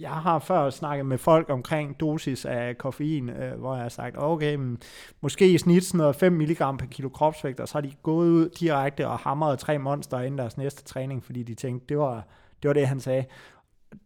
jeg 0.00 0.10
har 0.10 0.38
før 0.38 0.70
snakket 0.70 1.06
med 1.06 1.18
folk 1.18 1.50
omkring 1.50 2.00
dosis 2.00 2.44
af 2.44 2.78
koffein, 2.78 3.28
øh, 3.28 3.58
hvor 3.58 3.74
jeg 3.74 3.82
har 3.82 3.88
sagt, 3.88 4.16
okay, 4.18 4.54
men 4.54 4.78
måske 5.20 5.52
i 5.52 5.58
snit 5.58 5.84
sådan 5.84 5.98
noget 5.98 6.16
5 6.16 6.32
mg 6.32 6.56
per 6.58 6.86
kilo 6.90 7.08
kropsvægt, 7.08 7.60
og 7.60 7.68
så 7.68 7.74
har 7.74 7.80
de 7.80 7.92
gået 8.02 8.28
ud 8.28 8.48
direkte 8.48 9.08
og 9.08 9.18
hamret 9.18 9.58
tre 9.58 9.78
monster 9.78 10.20
inden 10.20 10.38
deres 10.38 10.56
næste 10.56 10.84
træning, 10.84 11.24
fordi 11.24 11.42
de 11.42 11.54
tænkte, 11.54 11.86
det 11.88 11.98
var 11.98 12.26
det, 12.62 12.68
var 12.68 12.74
det 12.74 12.86
han 12.86 13.00
sagde. 13.00 13.24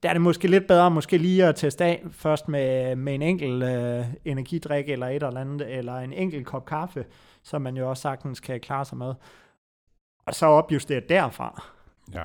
Der 0.03 0.09
er 0.09 0.13
det 0.13 0.23
måske 0.23 0.49
lidt 0.49 0.67
bedre, 0.67 0.91
måske 0.91 1.19
lige 1.19 1.45
at 1.45 1.57
teste 1.57 1.85
af 1.85 2.05
først 2.11 2.49
med, 2.49 2.97
med 2.97 3.15
en 3.15 3.23
enkelt 3.23 3.63
øh, 3.63 4.05
energidrik 4.25 4.89
eller 4.89 5.07
et 5.09 5.23
eller 5.23 5.41
andet, 5.41 5.79
eller 5.79 5.97
en 5.97 6.13
enkelt 6.13 6.47
kop 6.47 6.67
kaffe, 6.67 7.05
som 7.43 7.63
man 7.63 7.77
jo 7.77 7.91
også 7.91 8.01
sagtens 8.01 8.41
kan 8.41 8.61
klare 8.61 8.85
sig 8.85 8.99
med. 8.99 9.15
Og 10.27 10.35
så 10.35 10.47
opjustere 10.47 11.01
derfra. 11.09 11.65
Ja. 12.15 12.23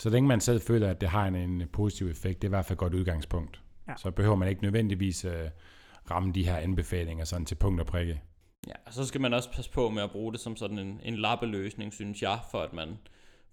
Så 0.00 0.10
længe 0.10 0.28
man 0.28 0.40
selv 0.40 0.60
føler, 0.60 0.90
at 0.90 1.00
det 1.00 1.08
har 1.08 1.26
en, 1.26 1.34
en 1.34 1.62
positiv 1.72 2.08
effekt, 2.08 2.42
det 2.42 2.48
er 2.48 2.48
i 2.48 2.54
hvert 2.56 2.64
fald 2.64 2.74
et 2.76 2.78
godt 2.78 2.94
udgangspunkt. 2.94 3.60
Ja. 3.88 3.92
Så 3.96 4.10
behøver 4.10 4.36
man 4.36 4.48
ikke 4.48 4.62
nødvendigvis 4.62 5.24
øh, 5.24 5.32
ramme 6.10 6.32
de 6.32 6.44
her 6.44 6.56
anbefalinger 6.56 7.24
sådan 7.24 7.46
til 7.46 7.54
punkt 7.54 7.80
og 7.80 7.86
prikke. 7.86 8.20
Ja, 8.68 8.72
og 8.86 8.92
så 8.92 9.06
skal 9.06 9.20
man 9.20 9.34
også 9.34 9.52
passe 9.52 9.70
på 9.70 9.90
med 9.90 10.02
at 10.02 10.10
bruge 10.10 10.32
det 10.32 10.40
som 10.40 10.56
sådan 10.56 10.78
en, 10.78 11.00
en 11.02 11.16
lappeløsning, 11.16 11.92
synes 11.92 12.22
jeg, 12.22 12.38
for 12.50 12.58
at 12.58 12.72
man, 12.72 12.88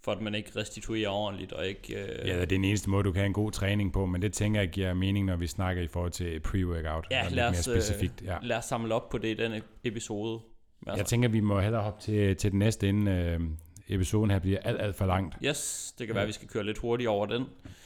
for 0.04 0.12
at 0.12 0.22
man 0.22 0.36
ikke 0.36 0.52
restituerer 0.56 1.10
ordentligt 1.10 1.52
og 1.52 1.68
ikke... 1.68 1.94
Øh, 1.94 2.28
Ja, 2.28 2.34
det 2.34 2.42
er 2.42 2.46
den 2.46 2.64
eneste 2.64 2.90
måde, 2.90 3.04
du 3.04 3.12
kan 3.12 3.20
have 3.20 3.28
en 3.28 3.34
god 3.34 3.52
træning 3.52 3.94
på, 3.94 4.06
men 4.06 4.22
det 4.22 4.34
tænker 4.34 4.60
jeg 4.62 4.70
giver 4.70 4.94
mening, 4.94 5.26
når 5.26 5.36
vi 5.36 5.48
snakker 5.48 5.84
i 5.84 5.88
forhold 5.88 6.12
til 6.12 6.42
pre-workout. 6.48 7.08
Ja, 7.12 7.24
lad 7.30 7.30
lidt 7.30 7.60
os, 7.60 7.68
mere 7.68 7.76
øh, 7.76 7.82
specifikt. 7.82 8.22
Ja. 8.22 8.38
Lad 8.42 8.58
os 8.58 8.66
samle 8.66 8.94
op 8.94 9.10
på 9.10 9.18
det 9.18 9.28
i 9.28 9.44
den 9.44 9.62
episode. 9.84 10.40
Altså, 10.88 11.00
Jeg 11.00 11.06
tænker, 11.06 11.30
vi 11.30 11.40
må 11.40 11.60
hellere 11.60 11.84
hoppe 11.84 12.02
til, 12.02 12.36
til 12.36 12.52
den 12.52 12.60
næste, 12.60 12.90
inden 12.90 13.08
øh, 13.08 13.40
episoden 13.90 14.32
her 14.32 14.40
bliver 14.40 14.60
alt, 14.64 14.82
alt 14.82 14.96
for 14.96 15.06
langt. 15.06 15.36
Yes, 15.46 15.94
det 16.00 16.08
kan 16.08 16.14
være, 16.16 16.22
at 16.24 16.28
vi 16.28 16.34
skal 16.34 16.48
køre 16.48 16.64
lidt 16.64 16.78
hurtigt 16.78 17.08
over 17.10 17.26
den. 17.26 17.46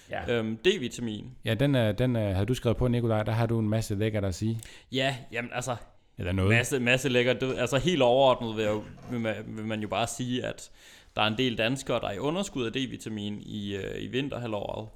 Ja, 0.09 0.33
Øhm, 0.37 0.57
D-vitamin. 0.67 1.25
ja 1.45 1.53
den, 1.53 1.75
er, 1.75 1.91
den 1.91 2.15
er, 2.15 2.33
havde 2.33 2.45
du 2.45 2.53
skrevet 2.53 2.77
på, 2.77 2.87
Nikolaj, 2.87 3.23
der 3.23 3.31
har 3.31 3.45
du 3.45 3.59
en 3.59 3.69
masse 3.69 3.95
lækkert 3.95 4.25
at 4.25 4.35
sige. 4.35 4.59
Ja, 4.91 5.15
jamen 5.31 5.51
altså, 5.53 5.75
Eller 6.17 6.31
noget. 6.31 6.49
masse, 6.51 6.79
masse 6.79 7.09
lækkert. 7.09 7.41
Det, 7.41 7.57
altså 7.57 7.77
helt 7.77 8.01
overordnet 8.01 8.55
vil, 8.55 8.63
jeg, 8.63 8.71
jo- 8.71 8.83
vil, 9.11 9.19
man, 9.19 9.35
vil 9.47 9.65
man 9.65 9.81
jo 9.81 9.87
bare 9.87 10.07
sige, 10.07 10.45
at 10.45 10.71
der 11.15 11.21
er 11.21 11.27
en 11.27 11.37
del 11.37 11.57
danskere, 11.57 11.99
der 11.99 12.07
er 12.07 12.11
i 12.13 12.17
underskud 12.19 12.65
af 12.65 12.71
D-vitamin 12.71 13.41
i, 13.45 13.75
øh, 13.75 14.03
i 14.03 14.07
vinterhalvåret. 14.07 14.89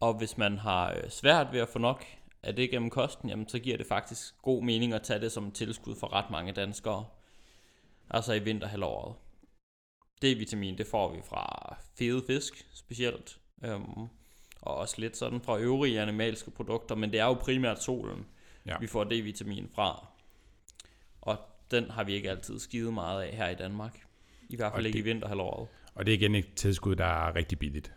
Og 0.00 0.14
hvis 0.14 0.38
man 0.38 0.58
har 0.58 0.90
øh, 0.90 1.10
svært 1.10 1.46
ved 1.52 1.60
at 1.60 1.68
få 1.68 1.78
nok 1.78 2.04
af 2.42 2.56
det 2.56 2.70
gennem 2.70 2.90
kosten, 2.90 3.28
jamen, 3.28 3.48
så 3.48 3.58
giver 3.58 3.76
det 3.76 3.86
faktisk 3.86 4.34
god 4.42 4.62
mening 4.62 4.92
at 4.92 5.02
tage 5.02 5.20
det 5.20 5.32
som 5.32 5.46
et 5.46 5.54
tilskud 5.54 5.94
for 6.00 6.12
ret 6.12 6.30
mange 6.30 6.52
danskere. 6.52 7.04
Altså 8.10 8.32
i 8.32 8.38
vinterhalvåret. 8.38 9.14
D-vitamin, 10.22 10.78
det 10.78 10.86
får 10.86 11.12
vi 11.14 11.22
fra 11.28 11.76
fede 11.98 12.22
fisk 12.26 12.66
specielt. 12.74 13.38
Øhm, 13.64 14.08
og 14.62 14.74
også 14.76 14.94
lidt 15.00 15.16
sådan 15.16 15.40
fra 15.40 15.58
øvrige 15.58 16.00
animalske 16.00 16.50
produkter, 16.50 16.94
men 16.94 17.12
det 17.12 17.20
er 17.20 17.24
jo 17.24 17.32
primært 17.34 17.82
solen, 17.82 18.26
Ja. 18.66 18.78
vi 18.78 18.86
får 18.86 19.04
D-vitamin 19.04 19.68
fra. 19.74 20.06
Og 21.20 21.38
den 21.70 21.90
har 21.90 22.04
vi 22.04 22.12
ikke 22.14 22.30
altid 22.30 22.58
skide 22.58 22.92
meget 22.92 23.22
af 23.22 23.36
her 23.36 23.48
i 23.48 23.54
Danmark. 23.54 24.06
I 24.48 24.56
hvert 24.56 24.72
fald 24.72 24.82
Og 24.84 24.86
ikke 24.86 24.96
det- 24.98 25.04
i 25.04 25.08
vinterhalvåret. 25.08 25.68
Og 25.94 26.06
det 26.06 26.14
er 26.14 26.18
igen 26.18 26.34
et 26.34 26.54
tilskud, 26.56 26.96
der 26.96 27.04
er 27.04 27.34
rigtig 27.34 27.58
billigt. 27.58 27.92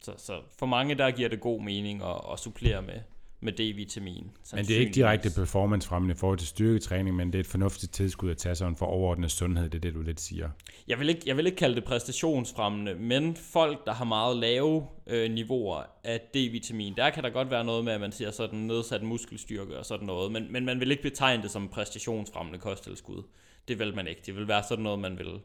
Så, 0.00 0.14
så 0.18 0.42
for 0.58 0.66
mange 0.66 0.94
der 0.94 1.10
giver 1.10 1.28
det 1.28 1.40
god 1.40 1.60
mening 1.60 2.02
at, 2.02 2.20
at 2.32 2.38
supplere 2.38 2.82
med, 2.82 3.00
med 3.44 3.52
D-vitamin. 3.52 4.30
Men 4.54 4.64
det 4.64 4.76
er 4.76 4.80
ikke 4.80 4.92
direkte 4.92 5.30
performancefremmende 5.30 6.14
i 6.14 6.16
forhold 6.16 6.38
til 6.38 6.48
styrketræning, 6.48 7.16
men 7.16 7.26
det 7.26 7.34
er 7.34 7.40
et 7.40 7.46
fornuftigt 7.46 7.92
tilskud 7.92 8.30
at 8.30 8.36
tage 8.36 8.54
sådan 8.54 8.76
for 8.76 8.86
overordnet 8.86 9.30
sundhed, 9.30 9.70
det 9.70 9.74
er 9.74 9.80
det, 9.80 9.94
du 9.94 10.02
lidt 10.02 10.20
siger. 10.20 10.50
Jeg 10.88 10.98
vil, 10.98 11.08
ikke, 11.08 11.22
jeg 11.26 11.36
vil 11.36 11.46
ikke 11.46 11.56
kalde 11.56 11.74
det 11.74 11.84
præstationsfremmende, 11.84 12.94
men 12.94 13.36
folk, 13.36 13.86
der 13.86 13.92
har 13.92 14.04
meget 14.04 14.36
lave 14.36 14.86
øh, 15.06 15.30
niveauer 15.30 15.82
af 16.04 16.20
D-vitamin, 16.36 16.94
der 16.96 17.10
kan 17.10 17.22
der 17.22 17.30
godt 17.30 17.50
være 17.50 17.64
noget 17.64 17.84
med, 17.84 17.92
at 17.92 18.00
man 18.00 18.12
siger 18.12 18.30
sådan 18.30 18.58
nedsat 18.58 19.02
muskelstyrke 19.02 19.78
og 19.78 19.86
sådan 19.86 20.06
noget, 20.06 20.32
men, 20.32 20.52
men 20.52 20.64
man 20.64 20.80
vil 20.80 20.90
ikke 20.90 21.02
betegne 21.02 21.42
det 21.42 21.50
som 21.50 21.68
præstationsfremmende 21.68 22.58
kosttilskud. 22.58 23.22
Det 23.68 23.78
vil 23.78 23.94
man 23.96 24.06
ikke. 24.06 24.22
Det 24.26 24.36
vil 24.36 24.48
være 24.48 24.62
sådan 24.68 24.82
noget, 24.82 24.98
man 24.98 25.18
vil, 25.18 25.40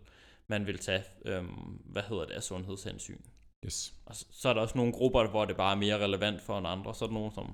man 0.47 0.67
vil 0.67 0.77
tage, 0.77 1.03
øhm, 1.25 1.79
hvad 1.85 2.03
hedder 2.09 2.25
det, 2.25 2.33
af 2.33 2.43
sundhedshensyn. 2.43 3.21
Yes. 3.65 3.93
Og 4.05 4.15
så, 4.15 4.25
så 4.31 4.49
er 4.49 4.53
der 4.53 4.61
også 4.61 4.77
nogle 4.77 4.93
grupper, 4.93 5.27
hvor 5.27 5.45
det 5.45 5.57
bare 5.57 5.71
er 5.71 5.77
mere 5.77 6.03
relevant 6.03 6.41
for 6.41 6.59
en 6.59 6.65
andre. 6.65 6.95
Så 6.95 7.05
er 7.05 7.09
der 7.09 7.13
nogen 7.13 7.31
som 7.31 7.53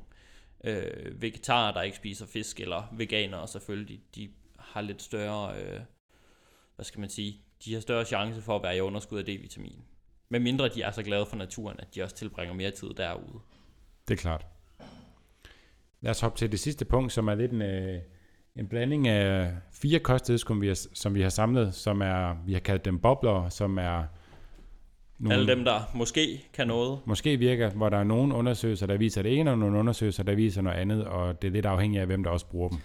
øh, 0.65 1.21
vegetarer, 1.21 1.73
der 1.73 1.82
ikke 1.82 1.97
spiser 1.97 2.25
fisk, 2.25 2.60
eller 2.60 2.93
veganere 2.93 3.47
selvfølgelig, 3.47 4.01
de, 4.15 4.30
har 4.60 4.82
lidt 4.82 5.01
større, 5.01 5.62
øh, 5.62 5.80
hvad 6.75 6.86
skal 6.86 6.99
man 6.99 7.10
sige, 7.10 7.41
de 7.65 7.73
har 7.73 7.82
større 7.82 8.06
chance 8.06 8.41
for 8.41 8.56
at 8.56 8.63
være 8.63 8.78
i 8.78 8.82
underskud 8.82 9.19
af 9.19 9.23
D-vitamin. 9.23 9.80
Men 10.30 10.43
mindre 10.43 10.69
de 10.69 10.82
er 10.82 10.91
så 10.91 11.04
glade 11.04 11.25
for 11.25 11.36
naturen, 11.36 11.80
at 11.80 11.95
de 11.95 12.04
også 12.04 12.15
tilbringer 12.15 12.56
mere 12.56 12.71
tid 12.71 12.89
derude. 12.97 13.39
Det 14.08 14.13
er 14.13 14.17
klart. 14.17 14.45
Lad 16.01 16.12
os 16.12 16.19
hoppe 16.19 16.38
til 16.38 16.51
det 16.51 16.60
sidste 16.60 16.86
punkt, 16.86 17.12
som 17.12 17.28
er 17.28 17.36
lidt 17.36 17.51
en, 17.51 17.62
øh, 17.62 18.01
en 18.56 18.67
blanding 18.67 19.08
af 19.08 19.54
fire 19.71 19.99
kosttilskud, 19.99 20.60
vi 20.60 20.67
har, 20.67 20.88
som 20.93 21.15
vi 21.15 21.21
har 21.21 21.30
samlet, 21.30 21.73
som 21.73 22.01
er, 22.01 22.43
vi 22.45 22.54
har 22.54 22.60
kaldt 22.60 22.86
dem 22.86 22.99
bobler, 22.99 23.49
som 23.49 23.78
er 23.78 24.04
nogle, 25.19 25.36
Alle 25.36 25.47
dem, 25.47 25.63
der 25.63 25.80
måske 25.93 26.45
kan 26.54 26.67
noget. 26.67 26.99
Måske 27.06 27.38
virker, 27.38 27.69
hvor 27.69 27.89
der 27.89 27.97
er 27.97 28.04
nogle 28.04 28.36
undersøgelser, 28.36 28.88
der 28.88 28.97
viser 28.97 29.21
det 29.21 29.39
ene, 29.39 29.51
og 29.51 29.58
nogle 29.58 29.80
undersøgelser, 29.80 30.23
der 30.23 30.36
viser 30.36 30.62
noget 30.62 30.78
andet, 30.78 31.06
og 31.06 31.41
det 31.41 31.47
er 31.47 31.51
lidt 31.51 31.65
afhængigt 31.65 32.01
af, 32.01 32.08
hvem 32.08 32.23
der 32.23 32.30
også 32.32 32.45
bruger 32.45 32.69
dem. 32.69 32.78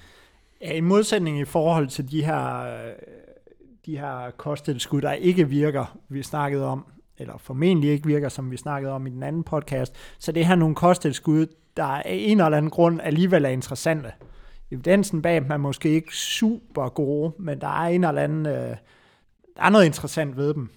Ja, 0.60 0.72
i 0.72 0.80
modsætning 0.80 1.40
i 1.40 1.44
forhold 1.44 1.88
til 1.88 2.10
de 2.10 2.24
her, 2.24 2.66
de 3.86 3.98
her 3.98 4.30
kosttilskud, 4.36 5.00
der 5.00 5.12
ikke 5.12 5.48
virker, 5.48 5.98
vi 6.08 6.22
snakkede 6.22 6.66
om, 6.66 6.86
eller 7.18 7.38
formentlig 7.38 7.90
ikke 7.90 8.06
virker, 8.06 8.28
som 8.28 8.50
vi 8.50 8.56
snakkede 8.56 8.92
om 8.92 9.06
i 9.06 9.10
den 9.10 9.22
anden 9.22 9.42
podcast, 9.42 9.94
så 10.18 10.32
det 10.32 10.46
her 10.46 10.54
nogle 10.54 10.74
kosttilskud, 10.74 11.46
der 11.76 11.84
af 11.84 12.02
en 12.06 12.40
eller 12.40 12.56
anden 12.56 12.70
grund 12.70 13.00
alligevel 13.02 13.44
er 13.44 13.48
interessante. 13.48 14.12
Evidensen 14.70 15.22
bag 15.22 15.40
dem 15.40 15.50
er 15.50 15.56
måske 15.56 15.88
ikke 15.88 16.16
super 16.16 16.88
gode, 16.88 17.32
men 17.38 17.60
der 17.60 17.82
er 17.82 17.88
en 17.88 18.04
eller 18.04 18.22
anden, 18.22 18.46
øh, 18.46 18.76
der 19.56 19.62
er 19.62 19.70
noget 19.70 19.86
interessant 19.86 20.36
ved 20.36 20.54
dem. 20.54 20.70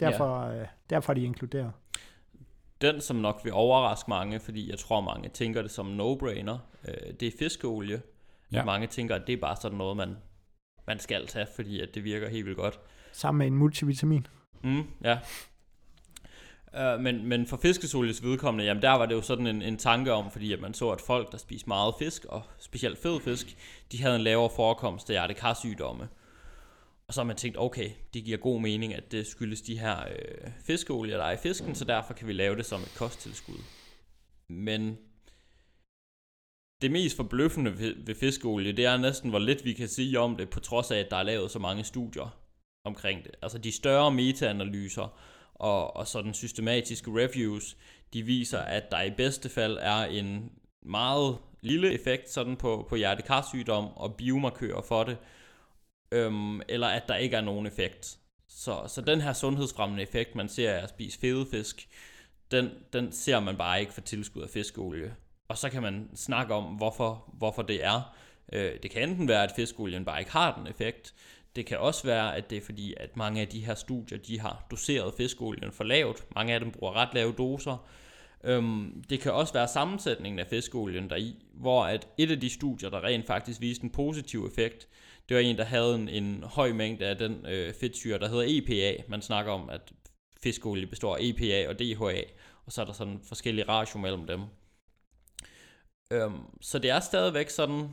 Derfor, 0.00 0.46
ja. 0.46 0.60
øh, 0.60 0.66
derfor 0.90 1.12
er 1.12 1.14
de 1.14 1.22
inkluderet. 1.24 1.72
Den, 2.80 3.00
som 3.00 3.16
nok 3.16 3.40
vil 3.44 3.52
overraske 3.52 4.10
mange, 4.10 4.40
fordi 4.40 4.70
jeg 4.70 4.78
tror, 4.78 5.00
mange 5.00 5.28
tænker 5.28 5.62
det 5.62 5.70
som 5.70 5.86
no-brainer, 5.86 6.56
øh, 6.88 7.12
det 7.20 7.28
er 7.28 7.32
fiskeolie. 7.38 8.02
Ja. 8.52 8.64
Mange 8.64 8.86
tænker, 8.86 9.14
at 9.14 9.22
det 9.26 9.32
er 9.32 9.40
bare 9.40 9.56
sådan 9.56 9.78
noget, 9.78 9.96
man, 9.96 10.16
man 10.86 10.98
skal 10.98 11.26
tage, 11.26 11.46
fordi 11.56 11.80
at 11.80 11.88
det 11.94 12.04
virker 12.04 12.28
helt 12.28 12.46
vildt 12.46 12.58
godt. 12.58 12.80
Sammen 13.12 13.38
med 13.38 13.46
en 13.46 13.54
multivitamin. 13.54 14.26
Mm, 14.62 14.82
ja. 15.04 15.18
Uh, 16.94 17.00
men, 17.00 17.26
men 17.26 17.46
for 17.46 17.56
fiskesoljes 17.56 18.22
vedkommende, 18.22 18.64
jamen 18.64 18.82
der 18.82 18.90
var 18.90 19.06
det 19.06 19.14
jo 19.14 19.20
sådan 19.22 19.46
en, 19.46 19.62
en 19.62 19.76
tanke 19.76 20.12
om, 20.12 20.30
fordi 20.30 20.52
at 20.52 20.60
man 20.60 20.74
så, 20.74 20.90
at 20.90 21.00
folk, 21.00 21.32
der 21.32 21.38
spiste 21.38 21.68
meget 21.68 21.94
fisk, 21.98 22.24
og 22.24 22.42
specielt 22.58 22.98
fed 22.98 23.20
fisk, 23.20 23.56
de 23.92 24.02
havde 24.02 24.16
en 24.16 24.22
lavere 24.22 24.50
forekomst 24.56 25.10
af 25.10 25.14
hjertekarsygdomme. 25.14 26.08
Og 27.10 27.14
så 27.14 27.20
har 27.20 27.26
man 27.26 27.36
tænkt, 27.36 27.58
okay, 27.58 27.90
det 28.14 28.24
giver 28.24 28.38
god 28.38 28.60
mening, 28.60 28.94
at 28.94 29.12
det 29.12 29.26
skyldes 29.26 29.62
de 29.62 29.78
her 29.78 29.96
øh, 30.00 30.50
fiskeolier, 30.66 31.16
der 31.16 31.24
er 31.24 31.32
i 31.32 31.36
fisken, 31.36 31.74
så 31.74 31.84
derfor 31.84 32.14
kan 32.14 32.28
vi 32.28 32.32
lave 32.32 32.56
det 32.56 32.66
som 32.66 32.80
et 32.80 32.94
kosttilskud. 32.96 33.58
Men 34.48 34.98
det 36.82 36.90
mest 36.90 37.16
forbløffende 37.16 37.78
ved, 37.78 37.94
ved 38.06 38.14
fiskeolie, 38.14 38.72
det 38.72 38.84
er 38.84 38.96
næsten, 38.96 39.30
hvor 39.30 39.38
lidt 39.38 39.64
vi 39.64 39.72
kan 39.72 39.88
sige 39.88 40.20
om 40.20 40.36
det, 40.36 40.50
på 40.50 40.60
trods 40.60 40.90
af, 40.90 40.98
at 40.98 41.10
der 41.10 41.16
er 41.16 41.22
lavet 41.22 41.50
så 41.50 41.58
mange 41.58 41.84
studier 41.84 42.38
omkring 42.84 43.24
det. 43.24 43.32
Altså 43.42 43.58
de 43.58 43.72
større 43.72 44.10
metaanalyser 44.10 45.20
og, 45.54 45.96
og 45.96 46.06
sådan 46.06 46.34
systematiske 46.34 47.10
reviews, 47.10 47.76
de 48.12 48.22
viser, 48.22 48.58
at 48.58 48.90
der 48.90 49.02
i 49.02 49.10
bedste 49.10 49.48
fald 49.48 49.78
er 49.80 50.04
en 50.04 50.52
meget 50.82 51.38
lille 51.60 51.92
effekt 51.92 52.30
sådan 52.30 52.56
på, 52.56 52.86
på 52.88 52.96
hjertekarsygdom 52.96 53.88
og 53.96 54.14
biomarkører 54.14 54.82
for 54.82 55.04
det, 55.04 55.16
øhm, 56.12 56.60
eller 56.68 56.86
at 56.86 57.02
der 57.08 57.16
ikke 57.16 57.36
er 57.36 57.40
nogen 57.40 57.66
effekt. 57.66 58.18
Så, 58.48 58.84
så 58.88 59.00
den 59.00 59.20
her 59.20 59.32
sundhedsfremmende 59.32 60.02
effekt, 60.02 60.34
man 60.34 60.48
ser 60.48 60.72
af 60.72 60.82
at 60.82 60.88
spise 60.88 61.18
fede 61.18 61.46
fisk, 61.50 61.88
den, 62.50 62.70
den 62.92 63.12
ser 63.12 63.40
man 63.40 63.56
bare 63.56 63.80
ikke 63.80 63.92
for 63.92 64.00
tilskud 64.00 64.42
af 64.42 64.48
fiskeolie. 64.48 65.14
Og 65.48 65.58
så 65.58 65.70
kan 65.70 65.82
man 65.82 66.10
snakke 66.14 66.54
om, 66.54 66.64
hvorfor, 66.64 67.34
hvorfor 67.38 67.62
det 67.62 67.84
er. 67.84 68.16
Øh, 68.52 68.72
det 68.82 68.90
kan 68.90 69.08
enten 69.08 69.28
være, 69.28 69.44
at 69.44 69.52
fiskeolien 69.56 70.04
bare 70.04 70.18
ikke 70.18 70.32
har 70.32 70.56
den 70.58 70.66
effekt. 70.66 71.14
Det 71.56 71.66
kan 71.66 71.78
også 71.78 72.04
være, 72.04 72.36
at 72.36 72.50
det 72.50 72.58
er 72.58 72.62
fordi, 72.62 72.94
at 72.96 73.16
mange 73.16 73.40
af 73.40 73.48
de 73.48 73.64
her 73.64 73.74
studier, 73.74 74.18
de 74.18 74.40
har 74.40 74.66
doseret 74.70 75.14
fiskeolien 75.16 75.72
for 75.72 75.84
lavt. 75.84 76.26
Mange 76.34 76.54
af 76.54 76.60
dem 76.60 76.70
bruger 76.70 76.96
ret 76.96 77.14
lave 77.14 77.32
doser. 77.32 77.88
Øhm, 78.44 79.04
det 79.10 79.20
kan 79.20 79.32
også 79.32 79.52
være 79.52 79.68
sammensætningen 79.68 80.38
af 80.38 80.46
fiskeolien 80.46 81.10
deri, 81.10 81.36
hvor 81.54 81.84
at 81.84 82.08
et 82.18 82.30
af 82.30 82.40
de 82.40 82.50
studier, 82.50 82.90
der 82.90 83.04
rent 83.04 83.26
faktisk 83.26 83.60
viste 83.60 83.84
en 83.84 83.90
positiv 83.90 84.46
effekt, 84.46 84.88
det 85.30 85.36
var 85.36 85.42
en, 85.42 85.58
der 85.58 85.64
havde 85.64 85.94
en, 85.94 86.08
en 86.08 86.42
høj 86.42 86.72
mængde 86.72 87.06
af 87.06 87.16
den 87.16 87.46
øh, 87.46 87.74
fedtsyre, 87.74 88.18
der 88.18 88.28
hedder 88.28 88.44
EPA. 88.48 89.02
Man 89.08 89.22
snakker 89.22 89.52
om, 89.52 89.70
at 89.70 89.92
fiskolie 90.42 90.86
består 90.86 91.16
af 91.16 91.20
EPA 91.20 91.68
og 91.68 91.78
DHA, 91.78 92.22
og 92.66 92.72
så 92.72 92.80
er 92.80 92.84
der 92.84 92.92
sådan 92.92 93.20
forskellige 93.24 93.68
ratio 93.68 93.98
mellem 93.98 94.26
dem. 94.26 94.40
Øhm, 96.12 96.40
så 96.60 96.78
det 96.78 96.90
er 96.90 97.00
stadigvæk 97.00 97.50
sådan 97.50 97.88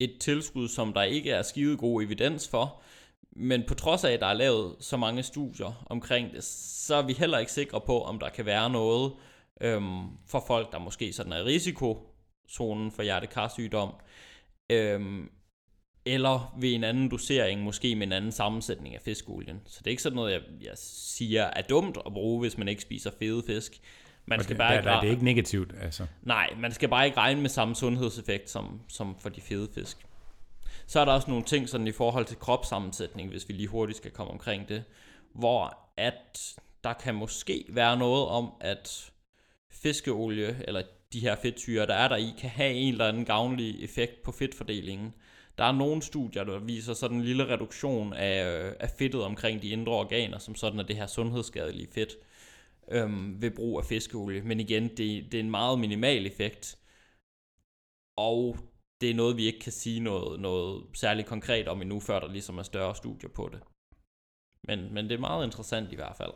et 0.00 0.16
tilskud, 0.20 0.68
som 0.68 0.92
der 0.92 1.02
ikke 1.02 1.30
er 1.30 1.42
skide 1.42 1.76
god 1.76 2.02
evidens 2.02 2.48
for, 2.48 2.82
men 3.36 3.64
på 3.68 3.74
trods 3.74 4.04
af, 4.04 4.12
at 4.12 4.20
der 4.20 4.26
er 4.26 4.34
lavet 4.34 4.76
så 4.80 4.96
mange 4.96 5.22
studier 5.22 5.84
omkring 5.86 6.32
det, 6.32 6.44
så 6.44 6.94
er 6.94 7.02
vi 7.02 7.12
heller 7.12 7.38
ikke 7.38 7.52
sikre 7.52 7.80
på, 7.80 8.02
om 8.02 8.18
der 8.18 8.28
kan 8.28 8.46
være 8.46 8.70
noget 8.70 9.12
øhm, 9.60 10.06
for 10.26 10.44
folk, 10.46 10.72
der 10.72 10.78
måske 10.78 11.12
sådan 11.12 11.32
er 11.32 11.38
i 11.38 11.42
risikozonen 11.42 12.92
for 12.92 13.02
hjertekarsygdom, 13.02 13.94
øhm, 14.70 15.30
eller 16.06 16.54
ved 16.60 16.72
en 16.72 16.84
anden 16.84 17.08
dosering, 17.08 17.62
måske 17.62 17.96
med 17.96 18.06
en 18.06 18.12
anden 18.12 18.32
sammensætning 18.32 18.94
af 18.94 19.00
fiskolien. 19.00 19.60
Så 19.66 19.78
det 19.78 19.86
er 19.86 19.90
ikke 19.90 20.02
sådan 20.02 20.16
noget, 20.16 20.32
jeg, 20.32 20.40
jeg 20.60 20.72
siger 20.76 21.42
er 21.42 21.62
dumt 21.62 21.98
at 22.06 22.12
bruge, 22.12 22.40
hvis 22.40 22.58
man 22.58 22.68
ikke 22.68 22.82
spiser 22.82 23.10
fede 23.18 23.42
fisk. 23.46 23.80
Man 24.26 24.42
skal 24.42 24.56
bare 24.56 24.72
der, 24.72 24.78
ikke, 24.78 24.88
der, 24.88 25.00
det 25.00 25.06
er 25.06 25.10
ikke 25.10 25.24
negativt, 25.24 25.74
altså. 25.80 26.06
Nej, 26.22 26.50
man 26.58 26.72
skal 26.72 26.88
bare 26.88 27.06
ikke 27.06 27.16
regne 27.16 27.40
med 27.40 27.50
samme 27.50 27.74
sundhedseffekt 27.74 28.50
som, 28.50 28.80
som 28.88 29.16
for 29.20 29.28
de 29.28 29.40
fede 29.40 29.68
fisk. 29.74 29.96
Så 30.86 31.00
er 31.00 31.04
der 31.04 31.12
også 31.12 31.30
nogle 31.30 31.44
ting 31.44 31.68
sådan 31.68 31.86
i 31.86 31.92
forhold 31.92 32.24
til 32.24 32.36
kropssammensætning, 32.36 33.30
hvis 33.30 33.48
vi 33.48 33.54
lige 33.54 33.68
hurtigt 33.68 33.98
skal 33.98 34.10
komme 34.10 34.32
omkring 34.32 34.68
det, 34.68 34.84
hvor 35.34 35.78
at 35.96 36.54
der 36.84 36.92
kan 36.92 37.14
måske 37.14 37.64
være 37.68 37.96
noget 37.96 38.26
om, 38.26 38.52
at 38.60 39.10
fiskeolie, 39.70 40.56
eller 40.68 40.82
de 41.12 41.20
her 41.20 41.36
fedtsyre, 41.42 41.86
der 41.86 41.94
er 41.94 42.08
der 42.08 42.16
i, 42.16 42.34
kan 42.38 42.50
have 42.50 42.72
en 42.72 42.92
eller 42.92 43.08
anden 43.08 43.24
gavnlig 43.24 43.84
effekt 43.84 44.22
på 44.22 44.32
fedtfordelingen. 44.32 45.14
Der 45.58 45.64
er 45.64 45.72
nogle 45.72 46.02
studier, 46.02 46.44
der 46.44 46.58
viser 46.58 46.94
sådan 46.94 47.16
en 47.16 47.24
lille 47.24 47.48
reduktion 47.48 48.12
af, 48.12 48.46
øh, 48.46 48.74
af 48.80 48.90
fedtet 48.90 49.22
omkring 49.22 49.62
de 49.62 49.68
indre 49.68 49.92
organer, 49.92 50.38
som 50.38 50.54
sådan 50.54 50.78
er 50.78 50.82
det 50.82 50.96
her 50.96 51.06
sundhedsskadelige 51.06 51.88
fedt 51.92 52.16
øhm, 52.90 53.42
ved 53.42 53.50
brug 53.50 53.78
af 53.78 53.84
fiskeolie. 53.84 54.42
Men 54.42 54.60
igen, 54.60 54.88
det, 54.88 55.32
det 55.32 55.34
er 55.34 55.40
en 55.40 55.50
meget 55.50 55.78
minimal 55.78 56.26
effekt. 56.26 56.78
Og 58.16 58.56
det 59.00 59.10
er 59.10 59.14
noget, 59.14 59.36
vi 59.36 59.46
ikke 59.46 59.60
kan 59.60 59.72
sige 59.72 60.00
noget, 60.00 60.40
noget 60.40 60.86
særligt 60.94 61.28
konkret 61.28 61.68
om 61.68 61.82
endnu, 61.82 62.00
før 62.00 62.20
der 62.20 62.28
ligesom 62.28 62.58
er 62.58 62.62
større 62.62 62.96
studier 62.96 63.30
på 63.30 63.48
det. 63.52 63.60
Men, 64.62 64.94
men 64.94 65.04
det 65.04 65.14
er 65.14 65.18
meget 65.18 65.46
interessant 65.46 65.92
i 65.92 65.94
hvert 65.94 66.16
fald. 66.16 66.32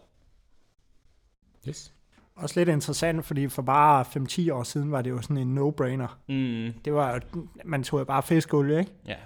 Yes. 1.69 1.98
Også 2.39 2.61
lidt 2.61 2.69
interessant, 2.69 3.27
fordi 3.27 3.49
for 3.49 3.63
bare 3.63 4.05
5-10 4.49 4.53
år 4.53 4.63
siden 4.63 4.93
var 4.93 5.03
det 5.03 5.11
jo 5.11 5.23
sådan 5.23 5.37
en 5.37 5.59
no-brainer. 5.59 6.17
Mm. 6.29 6.73
Det 6.85 6.95
var, 6.95 7.21
man 7.65 7.83
tog 7.83 8.07
bare 8.07 8.23
fiskolie, 8.23 8.79
ikke? 8.79 8.93
Ja, 9.07 9.17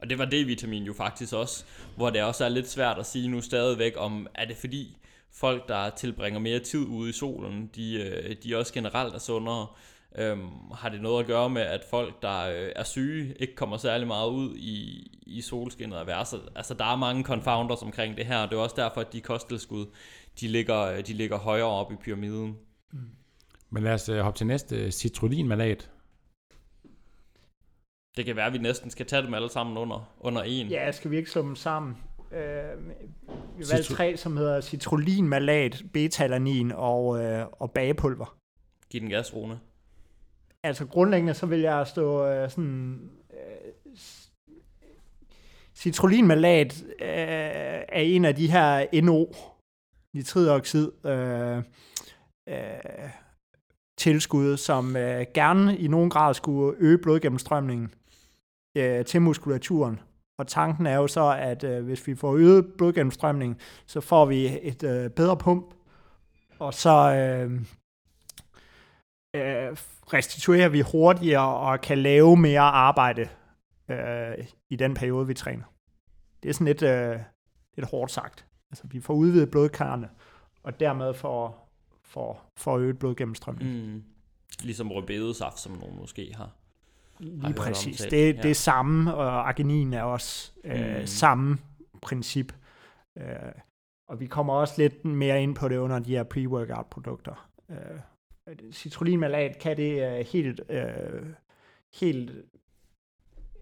og 0.00 0.10
det 0.10 0.18
var 0.18 0.24
D-vitamin 0.24 0.82
jo 0.82 0.92
faktisk 0.92 1.32
også, 1.32 1.64
hvor 1.96 2.10
det 2.10 2.22
også 2.22 2.44
er 2.44 2.48
lidt 2.48 2.70
svært 2.70 2.98
at 2.98 3.06
sige 3.06 3.28
nu 3.28 3.40
stadigvæk, 3.40 3.92
om 3.96 4.26
er 4.34 4.44
det 4.44 4.56
fordi 4.56 4.96
folk, 5.32 5.68
der 5.68 5.90
tilbringer 5.90 6.40
mere 6.40 6.58
tid 6.58 6.86
ude 6.86 7.10
i 7.10 7.12
solen, 7.12 7.70
de, 7.74 8.02
øh, 8.02 8.36
de 8.44 8.56
også 8.56 8.72
generelt 8.72 9.14
er 9.14 9.18
sundere. 9.18 9.66
Øhm, 10.18 10.48
har 10.74 10.88
det 10.88 11.02
noget 11.02 11.20
at 11.20 11.26
gøre 11.26 11.50
med, 11.50 11.62
at 11.62 11.84
folk, 11.90 12.22
der 12.22 12.40
øh, 12.40 12.72
er 12.76 12.84
syge, 12.84 13.34
ikke 13.40 13.54
kommer 13.54 13.76
særlig 13.76 14.06
meget 14.06 14.30
ud 14.30 14.56
i, 14.56 15.10
i 15.26 15.40
solskinnet 15.40 15.98
og 15.98 16.06
værre? 16.06 16.40
Altså, 16.56 16.74
der 16.74 16.84
er 16.84 16.96
mange 16.96 17.24
confounders 17.24 17.82
omkring 17.82 18.16
det 18.16 18.26
her, 18.26 18.38
og 18.38 18.50
det 18.50 18.56
er 18.56 18.60
også 18.60 18.76
derfor, 18.78 19.00
at 19.00 19.12
de 19.12 19.20
kosttilskud, 19.20 19.86
de 20.40 20.48
ligger, 20.48 21.02
de 21.02 21.12
ligger 21.12 21.38
højere 21.38 21.66
op 21.66 21.92
i 21.92 21.96
pyramiden. 21.96 22.58
Mm. 22.92 22.98
Men 23.70 23.82
lad 23.82 23.94
os 23.94 24.08
uh, 24.08 24.16
hoppe 24.16 24.38
til 24.38 24.46
næste. 24.46 24.90
Citrulinmalat. 24.90 25.90
Det 28.16 28.24
kan 28.24 28.36
være, 28.36 28.46
at 28.46 28.52
vi 28.52 28.58
næsten 28.58 28.90
skal 28.90 29.06
tage 29.06 29.22
dem 29.22 29.34
alle 29.34 29.50
sammen 29.50 29.76
under, 29.76 30.14
under 30.20 30.42
en. 30.42 30.66
Ja, 30.66 30.92
skal 30.92 31.10
vi 31.10 31.16
ikke 31.16 31.30
slå 31.30 31.42
dem 31.42 31.56
sammen? 31.56 31.96
Øh, 32.32 32.88
vi 33.58 33.64
valgte 33.72 33.94
tre, 33.94 34.16
som 34.16 34.36
hedder 34.36 34.60
citrulinmalat, 34.60 35.82
betalanin 35.92 36.72
og, 36.72 37.24
øh, 37.24 37.46
og 37.52 37.70
bagepulver. 37.70 38.36
Giv 38.90 39.00
den 39.00 39.10
gas, 39.10 39.34
Rune. 39.34 39.60
Altså 40.62 40.86
grundlæggende, 40.86 41.34
så 41.34 41.46
vil 41.46 41.60
jeg 41.60 41.86
stå 41.86 42.26
øh, 42.26 42.50
sådan... 42.50 43.10
Øh, 43.30 43.96
citrulinmalat 45.74 46.82
øh, 46.82 47.08
er 47.88 48.00
en 48.00 48.24
af 48.24 48.34
de 48.34 48.50
her 48.50 49.02
NO, 49.02 49.26
nitridoxid, 50.14 51.06
øh, 51.06 51.62
øh, 52.48 53.10
tilskud, 53.98 54.56
som 54.56 54.96
øh, 54.96 55.26
gerne 55.34 55.76
i 55.76 55.88
nogen 55.88 56.10
grad 56.10 56.34
skulle 56.34 56.76
øge 56.78 56.98
blodgennemstrømningen 56.98 57.94
øh, 58.76 59.04
til 59.04 59.22
muskulaturen. 59.22 60.00
Og 60.38 60.46
tanken 60.46 60.86
er 60.86 60.96
jo 60.96 61.06
så, 61.06 61.36
at 61.38 61.64
øh, 61.64 61.84
hvis 61.84 62.06
vi 62.06 62.14
får 62.14 62.36
øget 62.36 62.72
blodgennemstrømning, 62.78 63.58
så 63.86 64.00
får 64.00 64.26
vi 64.26 64.58
et 64.62 64.82
øh, 64.82 65.10
bedre 65.10 65.36
pump, 65.36 65.74
og 66.58 66.74
så 66.74 66.90
øh, 66.90 67.52
øh, 69.36 69.76
restituerer 70.12 70.68
vi 70.68 70.80
hurtigere 70.80 71.56
og 71.56 71.80
kan 71.80 71.98
lave 71.98 72.36
mere 72.36 72.60
arbejde 72.60 73.28
øh, 73.88 74.46
i 74.70 74.76
den 74.76 74.94
periode, 74.94 75.26
vi 75.26 75.34
træner. 75.34 75.64
Det 76.42 76.48
er 76.48 76.52
sådan 76.52 76.66
lidt, 76.66 76.82
øh, 76.82 77.18
lidt 77.76 77.90
hårdt 77.90 78.12
sagt. 78.12 78.46
Altså, 78.72 78.84
vi 78.86 79.00
får 79.00 79.14
udvidet 79.14 79.50
blodkarrene, 79.50 80.08
og 80.62 80.80
dermed 80.80 81.14
får, 81.14 81.68
får, 82.02 82.52
får 82.56 82.78
øget 82.78 82.98
blodgennemstrømning. 82.98 83.86
Mm. 83.86 84.02
Ligesom 84.62 84.92
rødbedesaft, 84.92 85.58
som 85.58 85.72
nogen 85.72 85.96
måske 85.96 86.32
har. 86.36 86.50
Lige 87.18 87.46
hørt 87.46 87.56
præcis. 87.56 88.00
omtalt, 88.00 88.10
Det, 88.10 88.36
ja. 88.36 88.42
det 88.42 88.50
er 88.50 88.54
samme, 88.54 89.14
og 89.14 89.48
arginin 89.48 89.92
er 89.92 90.02
også 90.02 90.52
øh, 90.64 91.00
Mm. 91.00 91.06
samme 91.06 91.58
princip. 92.02 92.52
Øh, 93.18 93.24
og 94.08 94.20
vi 94.20 94.26
kommer 94.26 94.52
også 94.54 94.74
lidt 94.78 95.04
mere 95.04 95.42
ind 95.42 95.54
på 95.54 95.68
det 95.68 95.76
under 95.76 95.98
de 95.98 96.10
her 96.16 96.24
pre-workout 96.24 96.88
produkter. 96.90 97.48
Øh, 97.70 97.76
citrulinmalat 98.72 99.58
kan 99.58 99.76
det 99.76 100.18
øh, 100.18 100.26
helt, 100.26 100.60
øh, 100.68 101.26
helt, 102.00 102.30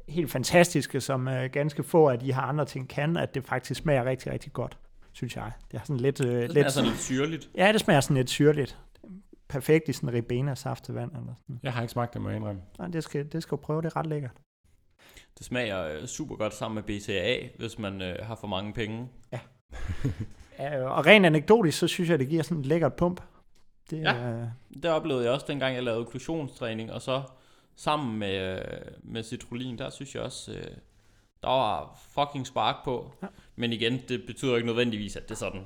helt 0.09 0.31
fantastiske, 0.31 1.01
som 1.01 1.29
øh, 1.29 1.51
ganske 1.51 1.83
få 1.83 2.09
af 2.09 2.19
de 2.19 2.33
her 2.35 2.41
andre 2.43 2.65
ting 2.65 2.89
kan, 2.89 3.17
at 3.17 3.35
det 3.35 3.45
faktisk 3.45 3.81
smager 3.81 4.05
rigtig, 4.05 4.33
rigtig 4.33 4.53
godt, 4.53 4.79
synes 5.21 5.37
jeg. 5.37 5.53
Det 5.73 5.77
er 5.81 5.83
sådan 5.85 6.01
lidt... 6.01 6.25
Øh, 6.25 6.43
Det 6.43 6.53
lidt 6.53 6.67
er 6.67 6.71
sådan 6.71 6.91
lidt 6.91 7.01
syrligt. 7.01 7.51
Ja, 7.57 7.73
det 7.73 7.81
smager 7.81 8.01
sådan 8.01 8.17
lidt 8.17 8.31
syrligt. 8.31 8.79
Perfekt 9.49 9.89
i 9.89 9.93
sådan 9.93 10.13
ribena 10.13 10.55
saft 10.55 10.85
til 10.85 10.95
vand. 10.95 11.13
Eller 11.13 11.35
sådan. 11.35 11.61
Jeg 11.63 11.73
har 11.73 11.83
ikke 11.83 11.93
smagt 11.93 12.15
det, 12.15 12.23
må 12.23 12.29
jeg 12.29 12.37
indrømme. 12.37 12.61
Nej, 12.79 12.89
det 12.89 13.05
skal, 13.05 13.33
det 13.33 13.43
skal 13.43 13.51
du 13.51 13.63
prøve, 13.63 13.83
det 13.83 13.87
er 13.87 13.97
ret 13.97 14.07
lækkert. 14.07 14.31
Det 15.39 15.47
smager 15.47 15.85
øh, 15.85 16.07
super 16.07 16.37
godt 16.37 16.55
sammen 16.55 16.75
med 16.75 16.83
BCA, 16.83 17.49
hvis 17.59 17.79
man 17.79 18.03
øh, 18.03 18.27
har 18.27 18.35
for 18.35 18.47
mange 18.47 18.73
penge. 18.73 19.09
Ja, 20.59 20.85
og 20.89 21.07
rent 21.07 21.27
anekdotisk, 21.27 21.79
så 21.79 21.87
synes 21.89 22.11
jeg, 22.11 22.19
det 22.19 22.29
giver 22.29 22.43
sådan 22.43 22.61
et 22.61 22.67
lækkert 22.67 22.95
pump. 22.95 23.21
Det, 23.91 24.01
Ja. 24.03 24.15
er, 24.15 24.49
Det 24.83 24.85
oplevede 24.91 25.25
jeg 25.25 25.33
også, 25.33 25.47
dengang 25.49 25.75
jeg 25.75 25.83
lavede 25.83 26.01
okklusionstræning, 26.01 26.93
og 26.93 27.03
så 27.03 27.23
sammen 27.77 28.19
med, 28.19 28.59
øh, 28.59 28.65
med 29.03 29.23
citrullin, 29.23 29.79
der 29.79 29.91
synes 29.91 30.15
jeg 30.15 30.23
også, 30.23 30.53
øh, 30.53 30.65
der 31.43 31.49
var 31.49 31.99
fucking 32.11 32.47
spark 32.47 32.77
på. 32.85 33.13
Ja. 33.23 33.27
Men 33.61 33.73
igen, 33.73 34.01
det 34.09 34.23
betyder 34.27 34.57
ikke 34.57 34.67
nødvendigvis, 34.67 35.17
at 35.17 35.23
det 35.23 35.31
er 35.31 35.39
sådan 35.39 35.61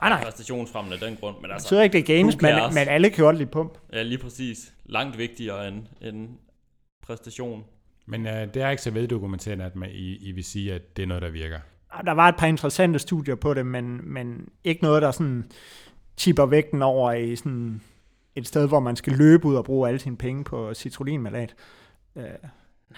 nej, 0.00 0.08
nej. 0.10 0.24
præstationsfremmende 0.24 0.94
af 0.94 1.00
den 1.08 1.16
grund. 1.20 1.36
Men 1.36 1.44
Det 1.44 1.52
altså, 1.52 1.66
betyder 1.68 1.82
ikke, 1.82 1.92
det 1.92 2.10
er 2.10 2.16
games, 2.16 2.40
men, 2.40 2.54
men 2.74 2.88
alle 2.88 3.10
kan 3.10 3.24
godt 3.24 3.36
lide 3.36 3.50
pump. 3.50 3.78
ja, 3.92 4.02
lige 4.02 4.18
præcis. 4.18 4.72
Langt 4.84 5.18
vigtigere 5.18 5.68
end, 5.68 5.82
end 6.00 6.28
præstation. 7.02 7.64
Men 8.06 8.26
øh, 8.26 8.54
det 8.54 8.62
er 8.62 8.70
ikke 8.70 8.82
så 8.82 8.90
veldokumenteret, 8.90 9.60
at 9.60 9.76
man, 9.76 9.90
I, 9.92 10.16
I 10.28 10.32
vil 10.32 10.44
sige, 10.44 10.74
at 10.74 10.96
det 10.96 11.02
er 11.02 11.06
noget, 11.06 11.22
der 11.22 11.30
virker. 11.30 11.58
Og 11.90 12.06
Der 12.06 12.12
var 12.12 12.28
et 12.28 12.36
par 12.36 12.46
interessante 12.46 12.98
studier 12.98 13.34
på 13.34 13.54
det, 13.54 13.66
men, 13.66 14.00
men 14.12 14.48
ikke 14.64 14.82
noget, 14.82 15.02
der 15.02 15.10
sådan 15.10 15.50
tipper 16.16 16.46
vægten 16.46 16.82
over 16.82 17.12
i 17.12 17.36
sådan 17.36 17.82
et 18.34 18.46
sted, 18.46 18.68
hvor 18.68 18.80
man 18.80 18.96
skal 18.96 19.12
løbe 19.12 19.46
ud 19.46 19.54
og 19.54 19.64
bruge 19.64 19.88
alle 19.88 20.00
sine 20.00 20.16
penge 20.16 20.44
på 20.44 20.74
citrulinmalat. 20.74 21.54
Øh, 22.16 22.24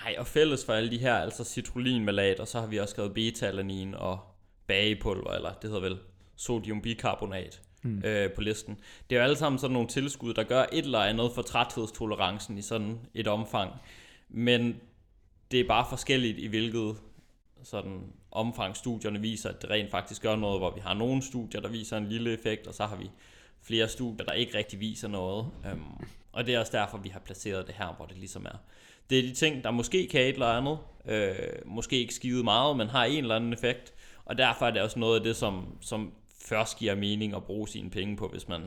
Nej, 0.05 0.15
og 0.19 0.27
fælles 0.27 0.65
for 0.65 0.73
alle 0.73 0.91
de 0.91 0.99
her, 0.99 1.15
altså 1.15 1.45
citrulinmalat, 1.45 2.41
og 2.41 2.49
så 2.49 2.61
har 2.61 2.67
vi 2.67 2.79
også 2.79 2.93
skrevet 2.93 3.15
beta-alanin 3.15 3.95
og 3.95 4.21
bagepulver, 4.67 5.31
eller 5.31 5.53
det 5.53 5.71
hedder 5.71 5.89
vel 5.89 5.99
sodiumbikarbonat 6.37 7.61
mm. 7.83 8.03
øh, 8.05 8.33
på 8.33 8.41
listen. 8.41 8.79
Det 9.11 9.17
er 9.17 9.21
jo 9.21 9.25
alle 9.25 9.37
sammen 9.37 9.59
sådan 9.59 9.73
nogle 9.73 9.89
tilskud, 9.89 10.35
der 10.35 10.43
gør 10.43 10.65
et 10.73 10.85
eller 10.85 11.01
andet 11.01 11.33
for 11.35 11.43
træthedstolerancen 11.43 12.59
i 12.59 12.63
sådan 12.63 13.01
et 13.15 13.29
omfang. 13.29 13.73
Men 14.29 14.77
det 15.51 15.61
er 15.61 15.69
bare 15.69 15.87
forskelligt 15.89 16.39
i 16.39 16.47
hvilket 16.47 16.97
sådan 17.63 18.13
omfang 18.31 18.77
studierne 18.77 19.21
viser, 19.21 19.49
at 19.49 19.63
det 19.63 19.71
rent 19.71 19.91
faktisk 19.91 20.23
gør 20.23 20.37
noget, 20.37 20.61
hvor 20.61 20.75
vi 20.75 20.81
har 20.81 20.95
nogle 20.95 21.23
studier, 21.23 21.61
der 21.61 21.69
viser 21.69 21.97
en 21.97 22.09
lille 22.09 22.33
effekt, 22.33 22.67
og 22.67 22.75
så 22.75 22.87
har 22.87 22.97
vi 22.97 23.11
flere 23.63 23.89
studier, 23.89 24.25
der 24.25 24.33
ikke 24.33 24.59
rigtig 24.59 24.81
viser 24.81 25.09
noget. 25.09 25.47
Øhm, 25.67 25.81
og 26.33 26.47
det 26.47 26.55
er 26.55 26.61
også 26.61 26.73
derfor, 26.73 26.99
vi 26.99 27.09
har 27.09 27.21
placeret 27.21 27.67
det 27.67 27.75
her, 27.75 27.95
hvor 27.97 28.07
det 28.07 28.19
ligesom 28.19 28.47
er. 28.47 28.59
Det 29.11 29.19
er 29.19 29.23
de 29.23 29.35
ting, 29.35 29.65
der 29.65 29.71
måske 29.71 30.09
kan 30.11 30.21
et 30.21 30.29
eller 30.29 30.47
andet, 30.47 30.79
øh, 31.07 31.37
måske 31.67 31.99
ikke 31.99 32.15
skide 32.15 32.45
meget, 32.45 32.77
men 32.77 32.89
har 32.89 33.05
en 33.05 33.19
eller 33.19 33.37
anden 33.37 33.53
effekt. 33.53 33.95
Og 34.27 34.39
derfor 34.39 34.67
er 34.67 34.71
det 34.71 34.83
også 34.83 34.99
noget 34.99 35.17
af 35.19 35.25
det, 35.25 35.37
som, 35.37 35.67
som 35.81 36.13
først 36.47 36.79
giver 36.79 36.95
mening 36.95 37.35
at 37.37 37.45
bruge 37.45 37.69
sine 37.69 37.91
penge 37.91 38.17
på, 38.17 38.29
hvis 38.29 38.49
man, 38.49 38.63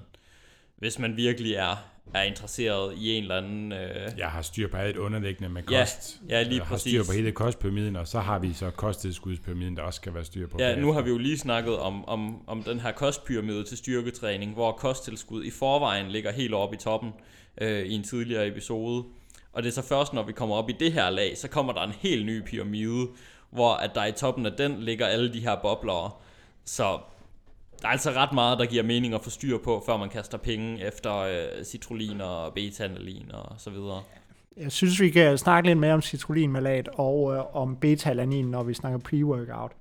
hvis 0.77 0.99
man 0.99 1.17
virkelig 1.17 1.53
er, 1.53 1.75
er 2.13 2.23
interesseret 2.23 2.93
i 2.97 3.11
en 3.13 3.23
eller 3.23 3.37
anden... 3.37 3.71
Øh, 3.71 4.11
Jeg 4.17 4.27
har 4.27 4.41
styr 4.41 4.67
på 4.67 4.77
alt 4.77 4.97
underliggende 4.97 5.49
med 5.49 5.63
Ja, 5.71 5.79
kost. 5.79 6.21
ja, 6.29 6.43
lige 6.43 6.57
jeg 6.57 6.65
har 6.65 6.77
styr 6.77 6.97
præcis. 6.99 7.07
på 7.09 7.15
hele 7.15 7.31
kostpyramiden, 7.31 7.95
og 7.95 8.07
så 8.07 8.19
har 8.19 8.39
vi 8.39 8.53
så 8.53 8.69
kosttilskudspyramiden, 8.71 9.77
der 9.77 9.83
også 9.83 9.97
skal 9.97 10.13
være 10.13 10.25
styr 10.25 10.47
på. 10.47 10.57
Ja, 10.59 10.75
nu 10.75 10.93
har 10.93 11.01
vi 11.01 11.09
jo 11.09 11.17
lige 11.17 11.37
snakket 11.37 11.77
om, 11.79 12.05
om, 12.05 12.47
om 12.47 12.63
den 12.63 12.79
her 12.79 12.91
kostpyramide 12.91 13.63
til 13.63 13.77
styrketræning, 13.77 14.53
hvor 14.53 14.71
kosttilskud 14.71 15.43
i 15.43 15.49
forvejen 15.49 16.07
ligger 16.11 16.31
helt 16.31 16.53
oppe 16.53 16.75
i 16.75 16.79
toppen 16.79 17.11
øh, 17.61 17.85
i 17.85 17.93
en 17.93 18.03
tidligere 18.03 18.47
episode. 18.47 19.03
Og 19.53 19.63
det 19.63 19.69
er 19.69 19.73
så 19.73 19.81
først, 19.81 20.13
når 20.13 20.23
vi 20.23 20.31
kommer 20.31 20.55
op 20.55 20.69
i 20.69 20.73
det 20.79 20.91
her 20.93 21.09
lag, 21.09 21.37
så 21.37 21.47
kommer 21.47 21.73
der 21.73 21.81
en 21.81 21.91
helt 21.99 22.25
ny 22.25 22.41
pyramide, 22.45 23.07
hvor 23.49 23.73
at 23.73 23.91
der 23.95 24.05
i 24.05 24.11
toppen 24.11 24.45
af 24.45 24.51
den 24.51 24.79
ligger 24.79 25.05
alle 25.05 25.33
de 25.33 25.39
her 25.39 25.55
bobler. 25.61 26.21
Så 26.65 26.99
der 27.81 27.87
er 27.87 27.91
altså 27.91 28.11
ret 28.11 28.33
meget, 28.33 28.59
der 28.59 28.65
giver 28.65 28.83
mening 28.83 29.13
at 29.13 29.23
få 29.23 29.29
styr 29.29 29.57
på, 29.57 29.83
før 29.85 29.97
man 29.97 30.09
kaster 30.09 30.37
penge 30.37 30.87
efter 30.87 31.17
øh, 31.17 31.63
citrullin 31.63 32.21
og 32.21 32.53
beta-analin 32.53 33.31
og 33.33 33.55
så 33.57 33.69
videre. 33.69 34.01
Jeg 34.57 34.71
synes, 34.71 34.99
vi 34.99 35.09
kan 35.09 35.37
snakke 35.37 35.69
lidt 35.69 35.79
mere 35.79 35.93
om 35.93 36.01
citrullinmalat 36.01 36.89
og 36.93 37.35
øh, 37.35 37.55
om 37.55 37.75
beta-alanin, 37.75 38.45
når 38.45 38.63
vi 38.63 38.73
snakker 38.73 38.99
pre-workout. 38.99 39.75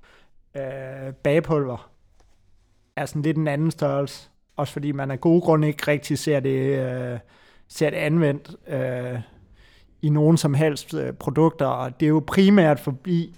Øh, 0.61 1.13
bagepulver 1.13 1.89
er 2.95 3.05
sådan 3.05 3.21
lidt 3.21 3.37
en 3.37 3.47
anden 3.47 3.71
størrelse. 3.71 4.29
Også 4.55 4.73
fordi 4.73 4.91
man 4.91 5.11
af 5.11 5.21
gode 5.21 5.41
grunde 5.41 5.67
ikke 5.67 5.87
rigtig 5.87 6.19
ser 6.19 6.39
det, 6.39 6.79
øh, 6.79 7.19
ser 7.67 7.89
det 7.89 7.97
anvendt 7.97 8.55
øh, 8.67 9.19
i 10.01 10.09
nogen 10.09 10.37
som 10.37 10.53
helst 10.53 10.93
øh, 10.93 11.13
produkter. 11.13 11.65
Og 11.65 11.99
det 11.99 12.05
er 12.05 12.09
jo 12.09 12.23
primært 12.27 12.79
forbi 12.79 13.35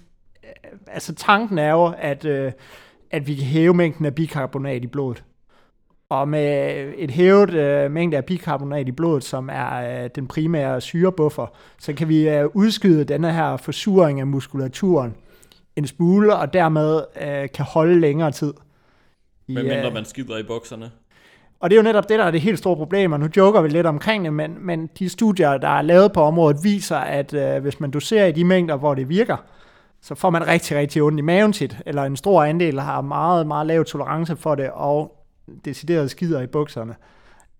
altså 0.86 1.14
tanken 1.14 1.58
er 1.58 1.70
jo, 1.70 1.94
at, 1.98 2.24
øh, 2.24 2.52
at 3.10 3.26
vi 3.26 3.34
kan 3.34 3.44
hæve 3.44 3.74
mængden 3.74 4.06
af 4.06 4.14
bikarbonat 4.14 4.84
i 4.84 4.86
blodet. 4.86 5.24
Og 6.08 6.28
med 6.28 6.92
et 6.96 7.10
hævet 7.10 7.54
øh, 7.54 7.90
mængde 7.90 8.16
af 8.16 8.24
bikarbonat 8.24 8.88
i 8.88 8.92
blodet, 8.92 9.24
som 9.24 9.48
er 9.52 10.02
øh, 10.04 10.10
den 10.14 10.26
primære 10.26 10.80
syrebuffer, 10.80 11.46
så 11.78 11.92
kan 11.92 12.08
vi 12.08 12.28
øh, 12.28 12.48
udskyde 12.54 13.04
denne 13.04 13.32
her 13.32 13.56
forsuring 13.56 14.20
af 14.20 14.26
muskulaturen 14.26 15.14
en 15.76 15.86
smule, 15.86 16.36
og 16.36 16.52
dermed 16.52 17.02
øh, 17.20 17.48
kan 17.54 17.64
holde 17.64 18.00
længere 18.00 18.30
tid. 18.30 18.54
I, 19.48 19.54
Medmindre 19.54 19.86
øh, 19.86 19.94
man 19.94 20.04
skider 20.04 20.38
i 20.38 20.42
bukserne. 20.42 20.90
og 21.60 21.70
det 21.70 21.76
er 21.76 21.80
jo 21.80 21.84
netop 21.84 22.08
det, 22.08 22.18
der 22.18 22.24
er 22.24 22.30
det 22.30 22.40
helt 22.40 22.58
store 22.58 22.76
problem, 22.76 23.12
og 23.12 23.20
nu 23.20 23.28
joker 23.36 23.60
vi 23.60 23.68
lidt 23.68 23.86
omkring 23.86 24.24
det, 24.24 24.32
men, 24.32 24.66
men 24.66 24.90
de 24.98 25.08
studier, 25.08 25.58
der 25.58 25.68
er 25.68 25.82
lavet 25.82 26.12
på 26.12 26.22
området, 26.22 26.56
viser, 26.64 26.96
at 26.96 27.34
øh, 27.34 27.62
hvis 27.62 27.80
man 27.80 27.90
doserer 27.90 28.26
i 28.26 28.32
de 28.32 28.44
mængder, 28.44 28.76
hvor 28.76 28.94
det 28.94 29.08
virker, 29.08 29.36
så 30.02 30.14
får 30.14 30.30
man 30.30 30.46
rigtig, 30.46 30.76
rigtig 30.76 31.02
ondt 31.02 31.18
i 31.18 31.22
maven 31.22 31.52
tit, 31.52 31.78
eller 31.86 32.02
en 32.02 32.16
stor 32.16 32.42
andel 32.42 32.80
har 32.80 33.00
meget, 33.00 33.46
meget 33.46 33.66
lav 33.66 33.84
tolerance 33.84 34.36
for 34.36 34.54
det, 34.54 34.70
og 34.70 35.24
decideret 35.64 36.10
skider 36.10 36.40
i 36.40 36.46
bukserne. 36.46 36.94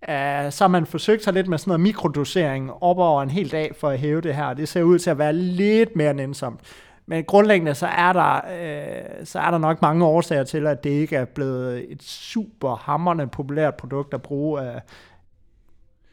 Uh, 0.09 0.51
så 0.51 0.64
har 0.64 0.68
man 0.68 0.86
forsøgt 0.86 1.24
sig 1.24 1.32
lidt 1.32 1.49
med 1.49 1.59
sådan 1.59 1.70
noget 1.70 1.80
mikrodosering 1.80 2.70
op 2.70 2.99
over 2.99 3.22
en 3.22 3.30
hel 3.30 3.53
dag 3.53 3.74
for 3.80 3.88
at 3.88 3.99
hæve 3.99 4.20
det 4.20 4.34
her, 4.34 4.55
det 4.55 4.68
ser 4.68 4.82
ud 4.82 4.99
til 4.99 5.11
at 5.11 5.18
være 5.18 5.32
lidt 5.32 5.97
mere 5.97 6.14
nænsomt. 6.14 6.61
Men 7.07 7.24
grundlæggende 7.24 7.74
så 7.74 7.86
er 7.86 8.12
der, 8.12 8.34
øh, 8.34 9.26
så 9.26 9.38
er 9.38 9.51
der 9.51 9.59
nok 9.59 9.82
mange 9.82 10.05
årsager 10.05 10.45
til, 10.45 10.66
at 10.66 10.84
det 10.84 10.91
ikke 10.91 11.16
er 11.16 11.24
blevet 11.24 11.93
et 11.93 12.03
super 12.03 12.76
hammerende 12.76 13.26
populært 13.26 13.74
produkt 13.74 14.14
at 14.14 14.22
bruge 14.22 14.62
øh, 14.62 14.80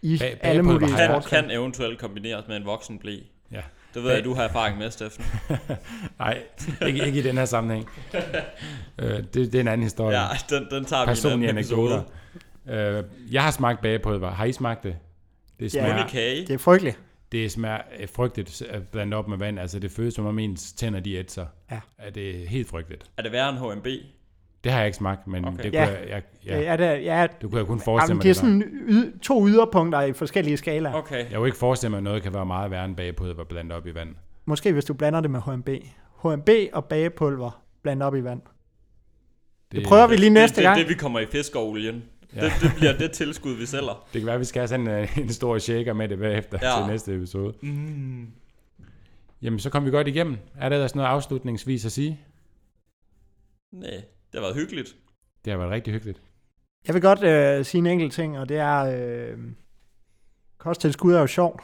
i 0.02 0.18
Bag- 0.20 0.38
alle 0.42 0.64
mulige 0.64 0.90
Kan, 0.98 1.22
kan 1.30 1.52
eventuelt 1.52 2.00
kombineres 2.00 2.48
med 2.48 2.58
en 2.58 2.66
voksen 2.66 3.00
blæ. 3.00 3.18
Ja. 3.96 4.00
Det 4.00 4.04
ved 4.08 4.14
jeg, 4.16 4.24
du 4.24 4.34
har 4.34 4.44
erfaring 4.44 4.78
med, 4.78 4.92
Steffen. 4.92 5.26
Nej, 6.20 6.44
ikke, 6.88 7.06
ikke 7.06 7.20
i 7.20 7.22
den 7.22 7.38
her 7.38 7.46
sammenhæng. 7.46 7.90
øh, 9.00 9.10
det, 9.18 9.34
det 9.34 9.56
er 9.56 9.60
en 9.60 9.68
anden 9.68 9.84
historie. 9.84 10.20
Ja, 10.20 10.28
den, 10.50 10.68
den 10.72 10.86
tager 10.86 11.04
vi 11.04 11.08
Personlige 11.08 11.50
anekdoter. 11.50 12.04
Øh, 12.70 13.04
jeg 13.32 13.44
har 13.44 13.52
smagt 13.52 13.82
bagepulver. 13.82 14.32
Har 14.32 14.46
I 14.46 14.52
smagt 14.52 14.84
det? 14.84 14.96
Det 15.60 15.76
Ja. 15.76 15.80
smager, 15.80 16.06
i 16.06 16.10
kage. 16.10 16.42
Det 16.48 16.54
er 16.54 16.58
frygteligt. 16.58 17.00
det 17.32 17.52
smager 17.52 17.78
øh, 18.00 18.08
frygteligt 18.16 18.62
at 18.62 18.88
blande 18.88 19.18
op 19.18 19.28
med 19.28 19.38
vand. 19.38 19.60
Altså, 19.60 19.80
det 19.80 19.92
føles 19.92 20.14
som 20.14 20.26
om 20.26 20.40
ens 20.40 20.74
tænder, 20.74 21.00
de 21.00 21.14
ætser. 21.16 21.46
Ja. 21.72 21.80
Er 21.98 22.10
det 22.10 22.44
er 22.44 22.48
helt 22.48 22.70
frygteligt. 22.70 23.06
Er 23.18 23.22
det 23.22 23.32
værre 23.32 23.50
end 23.50 23.58
HMB? 23.58 23.88
Det 24.64 24.72
har 24.72 24.80
jeg 24.80 24.88
ikke 24.88 24.98
smagt, 24.98 25.28
men 25.28 25.46
Okay. 25.46 25.64
det, 25.64 25.74
Ja. 25.74 25.86
kunne 25.86 25.98
jeg, 25.98 26.10
jeg, 26.10 26.22
Ja, 26.46 26.60
ja, 26.60 26.76
ja, 26.76 26.96
det, 26.96 27.04
ja 27.06 27.28
det 27.42 27.50
kunne 27.50 27.58
jeg 27.60 27.68
kun 27.68 27.80
forestille 27.80 28.12
jamen, 28.12 28.18
mig. 28.18 28.24
det 28.24 28.30
er 28.30 28.34
det 28.34 28.36
sådan 28.36 28.64
yd, 28.88 29.20
to 29.20 29.48
yderpunkter 29.48 30.02
i 30.02 30.14
forskellige 30.14 30.58
skalaer. 30.58 30.94
Okay. 30.94 31.30
Jeg 31.30 31.36
kunne 31.38 31.48
ikke 31.48 31.58
forestille 31.58 31.90
mig, 31.90 31.98
at 31.98 32.04
noget 32.04 32.24
kan 32.24 32.34
være 32.34 32.46
meget 32.46 32.72
værre 32.72 32.86
end 32.86 32.96
bagepulver 32.96 33.44
blandet 33.44 33.78
op 33.78 33.88
i 33.88 33.94
vand. 33.96 34.16
Måske 34.46 34.74
hvis 34.74 34.86
du 34.86 34.94
blander 34.94 35.22
det 35.22 35.32
med 35.32 35.40
HMB. 35.42 35.70
HMB 36.24 36.50
og 36.74 36.86
bagepulver 36.86 37.64
blandet 37.84 38.08
op 38.08 38.16
i 38.16 38.24
vand. 38.24 38.42
Det 39.72 39.84
prøver 39.88 40.08
vi 40.08 40.16
lige 40.16 40.30
næste 40.30 40.56
det, 40.56 40.64
gang. 40.64 40.78
Det, 40.80 40.86
det, 40.88 40.96
vi 40.96 41.00
kommer 41.00 41.20
i 41.20 41.26
fiskeolien. 41.26 42.04
Ja. 42.36 42.44
Ja. 42.44 42.46
Det, 42.46 42.54
det 42.62 42.72
bliver 42.78 42.98
det 42.98 43.12
tilskud, 43.12 43.56
vi 43.56 43.66
sælger. 43.66 44.04
Det 44.14 44.22
kan 44.22 44.26
være, 44.26 44.34
at 44.36 44.40
vi 44.40 44.46
skal 44.46 44.60
have 44.60 44.68
sådan 44.68 44.88
en, 44.88 45.08
en 45.24 45.30
stor 45.30 45.58
shaker 45.58 45.94
med 45.94 46.08
det 46.10 46.20
bagefter 46.20 46.60
Ja. 46.62 46.70
ja. 46.78 46.82
til 46.84 46.92
næste 46.92 47.16
episode. 47.16 47.54
Mm. 47.62 48.28
Jamen, 49.42 49.60
så 49.60 49.70
kom 49.70 49.86
vi 49.86 49.92
godt 49.92 50.08
igennem. 50.08 50.38
Er 50.60 50.70
der 50.70 50.76
ellers 50.76 50.96
noget 50.96 51.08
afslutningsvis 51.10 51.86
at 51.86 51.92
sige? 51.92 52.20
Nej, 53.72 53.90
det 54.32 54.40
har 54.40 54.42
været 54.42 54.56
hyggeligt. 54.56 54.96
Det 55.46 55.52
har 55.52 55.58
været 55.58 55.72
rigtig 55.72 55.94
hyggeligt. 55.94 56.22
Jeg 56.88 56.94
vil 56.94 57.02
godt 57.02 57.24
øh, 57.24 57.66
sige 57.66 57.80
en 57.80 57.88
enkelt 57.88 58.14
ting, 58.14 58.40
og 58.40 58.50
det 58.50 58.58
er, 58.58 58.80
øh, 58.80 59.38
kosttilskud 60.58 61.14
er 61.14 61.20
jo 61.20 61.28
sjovt. 61.28 61.62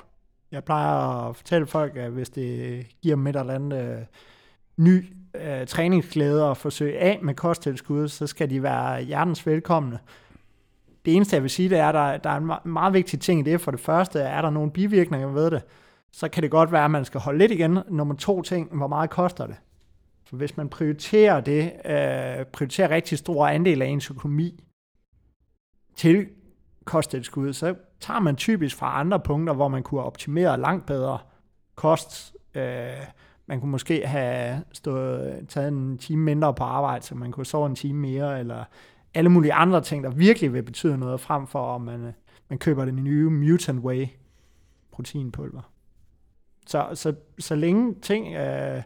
Jeg 0.52 0.64
plejer 0.64 1.28
at 1.30 1.36
fortælle 1.36 1.68
folk, 1.68 1.98
at 1.98 2.12
hvis 2.12 2.30
det 2.30 2.86
giver 3.02 3.16
dem 3.16 3.28
et 3.28 3.36
eller 3.36 3.54
andet 3.54 3.98
øh, 3.98 4.06
ny 4.78 5.06
øh, 5.36 5.68
træningsglæde 5.68 6.50
og 6.50 6.58
forsøge 6.58 7.00
af 7.00 7.20
med 7.22 7.34
kosttilskud, 7.34 8.08
så 8.08 8.28
skal 8.28 8.50
de 8.50 8.64
være 8.64 9.02
hjertens 9.04 9.48
velkomne. 9.48 10.00
Det 11.06 11.16
eneste, 11.16 11.36
jeg 11.36 11.44
vil 11.44 11.50
sige, 11.50 11.70
det 11.70 11.78
er, 11.78 11.88
at 11.88 11.94
der, 11.94 12.18
der 12.18 12.30
er 12.30 12.38
en 12.38 12.46
meget, 12.46 12.66
meget 12.66 12.94
vigtig 12.94 13.22
ting 13.22 13.40
i 13.40 13.52
det. 13.52 13.62
For 13.62 13.72
det 13.72 13.80
første, 13.80 14.20
er 14.20 14.42
der 14.42 14.50
nogle 14.50 14.72
bivirkninger 14.72 15.28
ved 15.28 15.52
det, 15.52 15.62
så 16.12 16.30
kan 16.30 16.44
det 16.44 16.52
godt 16.52 16.72
være, 16.72 16.86
at 16.86 16.92
man 16.92 17.06
skal 17.06 17.22
holde 17.22 17.40
lidt 17.40 17.52
igen. 17.52 17.80
Nummer 17.90 18.16
to 18.16 18.42
ting, 18.42 18.78
hvor 18.78 18.88
meget 18.88 19.10
koster 19.10 19.48
det? 19.48 19.56
For 20.34 20.38
hvis 20.38 20.58
man 20.58 20.70
prioriterer 20.70 21.42
det, 21.42 21.64
øh, 21.64 22.46
prioriterer 22.46 22.90
rigtig 22.90 23.18
stor 23.18 23.48
andel 23.48 23.82
af 23.82 23.86
ens 23.86 24.12
økonomi 24.12 24.64
til 25.96 26.28
kosttilskud, 26.86 27.54
så 27.54 27.76
tager 28.00 28.20
man 28.20 28.36
typisk 28.36 28.76
fra 28.76 29.00
andre 29.00 29.20
punkter, 29.20 29.54
hvor 29.54 29.68
man 29.68 29.84
kunne 29.84 30.02
optimere 30.02 30.60
langt 30.60 30.86
bedre 30.86 31.20
kost. 31.76 32.36
Øh, 32.56 32.92
man 33.46 33.60
kunne 33.60 33.72
måske 33.72 34.08
have 34.08 34.64
stået, 34.72 35.46
taget 35.50 35.68
en 35.68 35.98
time 35.98 36.24
mindre 36.24 36.54
på 36.54 36.64
arbejde, 36.64 37.06
så 37.06 37.16
man 37.16 37.32
kunne 37.32 37.46
sove 37.46 37.66
en 37.66 37.76
time 37.76 38.00
mere, 38.00 38.40
eller 38.40 38.64
alle 39.14 39.30
mulige 39.30 39.54
andre 39.54 39.82
ting, 39.82 40.04
der 40.04 40.10
virkelig 40.10 40.54
vil 40.54 40.64
betyde 40.64 40.98
noget, 40.98 41.20
frem 41.20 41.48
for 41.48 41.76
om 41.76 41.82
man, 41.82 42.14
man 42.50 42.60
køber 42.60 42.86
den 42.86 43.04
nye 43.04 43.30
Mutant 43.30 43.80
Whey 43.80 44.08
proteinpulver. 44.92 45.72
Så, 46.68 46.90
så, 46.94 47.16
så 47.40 47.56
længe 47.56 47.96
ting 48.02 48.36
øh, 48.36 48.84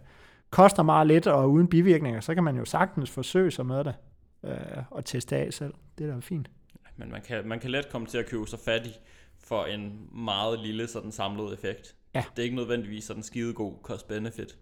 koster 0.49 0.83
meget 0.83 1.07
lidt 1.07 1.27
og 1.27 1.51
uden 1.51 1.67
bivirkninger, 1.67 2.19
så 2.19 2.33
kan 2.33 2.43
man 2.43 2.57
jo 2.57 2.65
sagtens 2.65 3.11
forsøge 3.11 3.51
sig 3.51 3.65
med 3.65 3.83
det 3.83 3.95
øh, 4.43 4.83
og 4.91 5.05
teste 5.05 5.35
af 5.35 5.53
selv. 5.53 5.73
Det 5.97 6.09
er 6.09 6.13
da 6.13 6.19
fint. 6.19 6.49
Men 6.97 7.11
man 7.11 7.21
kan, 7.21 7.47
man 7.47 7.59
kan 7.59 7.71
let 7.71 7.89
komme 7.91 8.07
til 8.07 8.17
at 8.17 8.25
købe 8.25 8.45
sig 8.47 8.59
fattig 8.65 8.93
for 9.43 9.65
en 9.65 10.09
meget 10.11 10.59
lille 10.59 10.87
sådan 10.87 11.11
samlet 11.11 11.53
effekt. 11.53 11.95
Ja. 12.15 12.23
Det 12.35 12.39
er 12.39 12.43
ikke 12.43 12.55
nødvendigvis 12.55 13.03
sådan 13.03 13.23
skide 13.23 13.53
god 13.53 13.73
cost-benefit. 13.83 14.57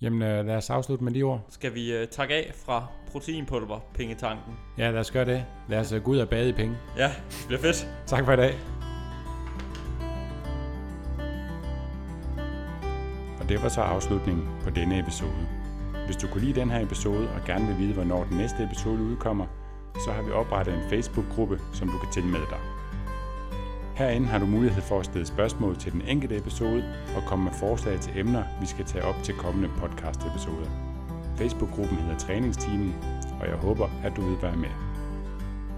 Jamen, 0.00 0.22
øh, 0.22 0.46
lad 0.46 0.56
os 0.56 0.70
afslutte 0.70 1.04
med 1.04 1.12
de 1.12 1.22
ord. 1.22 1.46
Skal 1.50 1.74
vi 1.74 2.02
uh, 2.02 2.08
takke 2.08 2.34
af 2.34 2.52
fra 2.54 2.86
proteinpulver, 3.10 3.80
pengetanken? 3.94 4.54
Ja, 4.78 4.90
lad 4.90 5.00
os 5.00 5.10
gøre 5.10 5.24
det. 5.24 5.44
Lad 5.68 5.78
os 5.80 5.92
øh, 5.92 6.02
gå 6.02 6.10
ud 6.10 6.18
og 6.18 6.28
bade 6.28 6.48
i 6.48 6.52
penge. 6.52 6.76
Ja, 6.96 7.12
det 7.28 7.44
bliver 7.46 7.60
fedt. 7.60 7.88
Tak 8.06 8.24
for 8.24 8.32
i 8.32 8.36
dag. 8.36 8.77
Og 13.48 13.52
det 13.52 13.62
var 13.62 13.68
så 13.68 13.80
afslutningen 13.80 14.48
på 14.64 14.70
denne 14.70 14.98
episode. 14.98 15.46
Hvis 16.06 16.16
du 16.16 16.26
kunne 16.26 16.44
lide 16.44 16.60
den 16.60 16.70
her 16.70 16.80
episode 16.80 17.28
og 17.28 17.44
gerne 17.46 17.66
vil 17.66 17.78
vide, 17.78 17.94
hvornår 17.94 18.24
den 18.24 18.36
næste 18.36 18.64
episode 18.64 19.02
udkommer, 19.02 19.46
så 20.04 20.12
har 20.12 20.22
vi 20.22 20.30
oprettet 20.30 20.74
en 20.74 20.90
Facebook-gruppe, 20.90 21.60
som 21.72 21.88
du 21.88 21.98
kan 21.98 22.12
tilmelde 22.12 22.46
dig. 22.50 22.58
Herinde 23.94 24.26
har 24.26 24.38
du 24.38 24.46
mulighed 24.46 24.82
for 24.82 25.00
at 25.00 25.04
stille 25.04 25.26
spørgsmål 25.26 25.76
til 25.76 25.92
den 25.92 26.02
enkelte 26.02 26.36
episode 26.36 26.84
og 27.16 27.22
komme 27.26 27.44
med 27.44 27.52
forslag 27.52 28.00
til 28.00 28.18
emner, 28.18 28.44
vi 28.60 28.66
skal 28.66 28.84
tage 28.84 29.04
op 29.04 29.16
til 29.22 29.34
kommende 29.34 29.68
podcast-episoder. 29.76 30.70
Facebook-gruppen 31.36 31.98
hedder 31.98 32.18
Træningsteamen, 32.18 32.94
og 33.40 33.48
jeg 33.48 33.56
håber, 33.56 33.88
at 34.04 34.16
du 34.16 34.22
vil 34.22 34.42
være 34.42 34.56
med. 34.56 34.70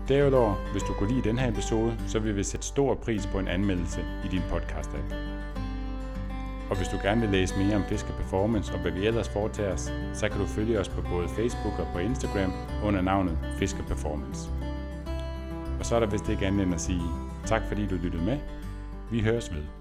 Derudover, 0.09 0.55
hvis 0.73 0.83
du 0.83 0.93
kunne 0.93 1.15
lide 1.15 1.29
den 1.29 1.39
her 1.39 1.49
episode, 1.49 1.97
så 2.07 2.19
vil 2.19 2.37
vi 2.37 2.43
sætte 2.43 2.67
stor 2.67 2.95
pris 2.95 3.27
på 3.27 3.39
en 3.39 3.49
anmeldelse 3.49 4.05
i 4.25 4.29
din 4.29 4.43
podcast-app. 4.53 5.40
Og 6.71 6.77
hvis 6.77 6.89
du 6.89 6.99
gerne 7.03 7.21
vil 7.21 7.31
læse 7.31 7.59
mere 7.59 7.77
om 7.77 7.85
Fisker 7.85 8.13
Performance 8.13 8.73
og 8.75 8.81
hvad 8.81 8.93
vi 8.93 9.07
ellers 9.07 9.29
foretager 9.29 9.73
os, 9.73 9.93
så 10.13 10.29
kan 10.29 10.41
du 10.41 10.47
følge 10.47 10.81
os 10.81 10.89
på 10.89 11.03
både 11.03 11.29
Facebook 11.29 11.79
og 11.79 11.87
på 11.93 11.99
Instagram 11.99 12.53
under 12.85 13.01
navnet 13.01 13.39
Fisker 13.59 13.83
Performance. 13.83 14.51
Og 15.79 15.87
så 15.87 15.97
er 15.97 16.01
der 16.01 16.07
vist 16.07 16.29
ikke 16.29 16.47
andet 16.47 16.63
end 16.63 16.75
at 16.75 16.81
sige 16.81 17.03
tak 17.47 17.63
fordi 17.69 17.87
du 17.87 17.95
lyttede 17.95 18.25
med. 18.25 18.39
Vi 19.11 19.21
høres 19.21 19.55
ved. 19.55 19.80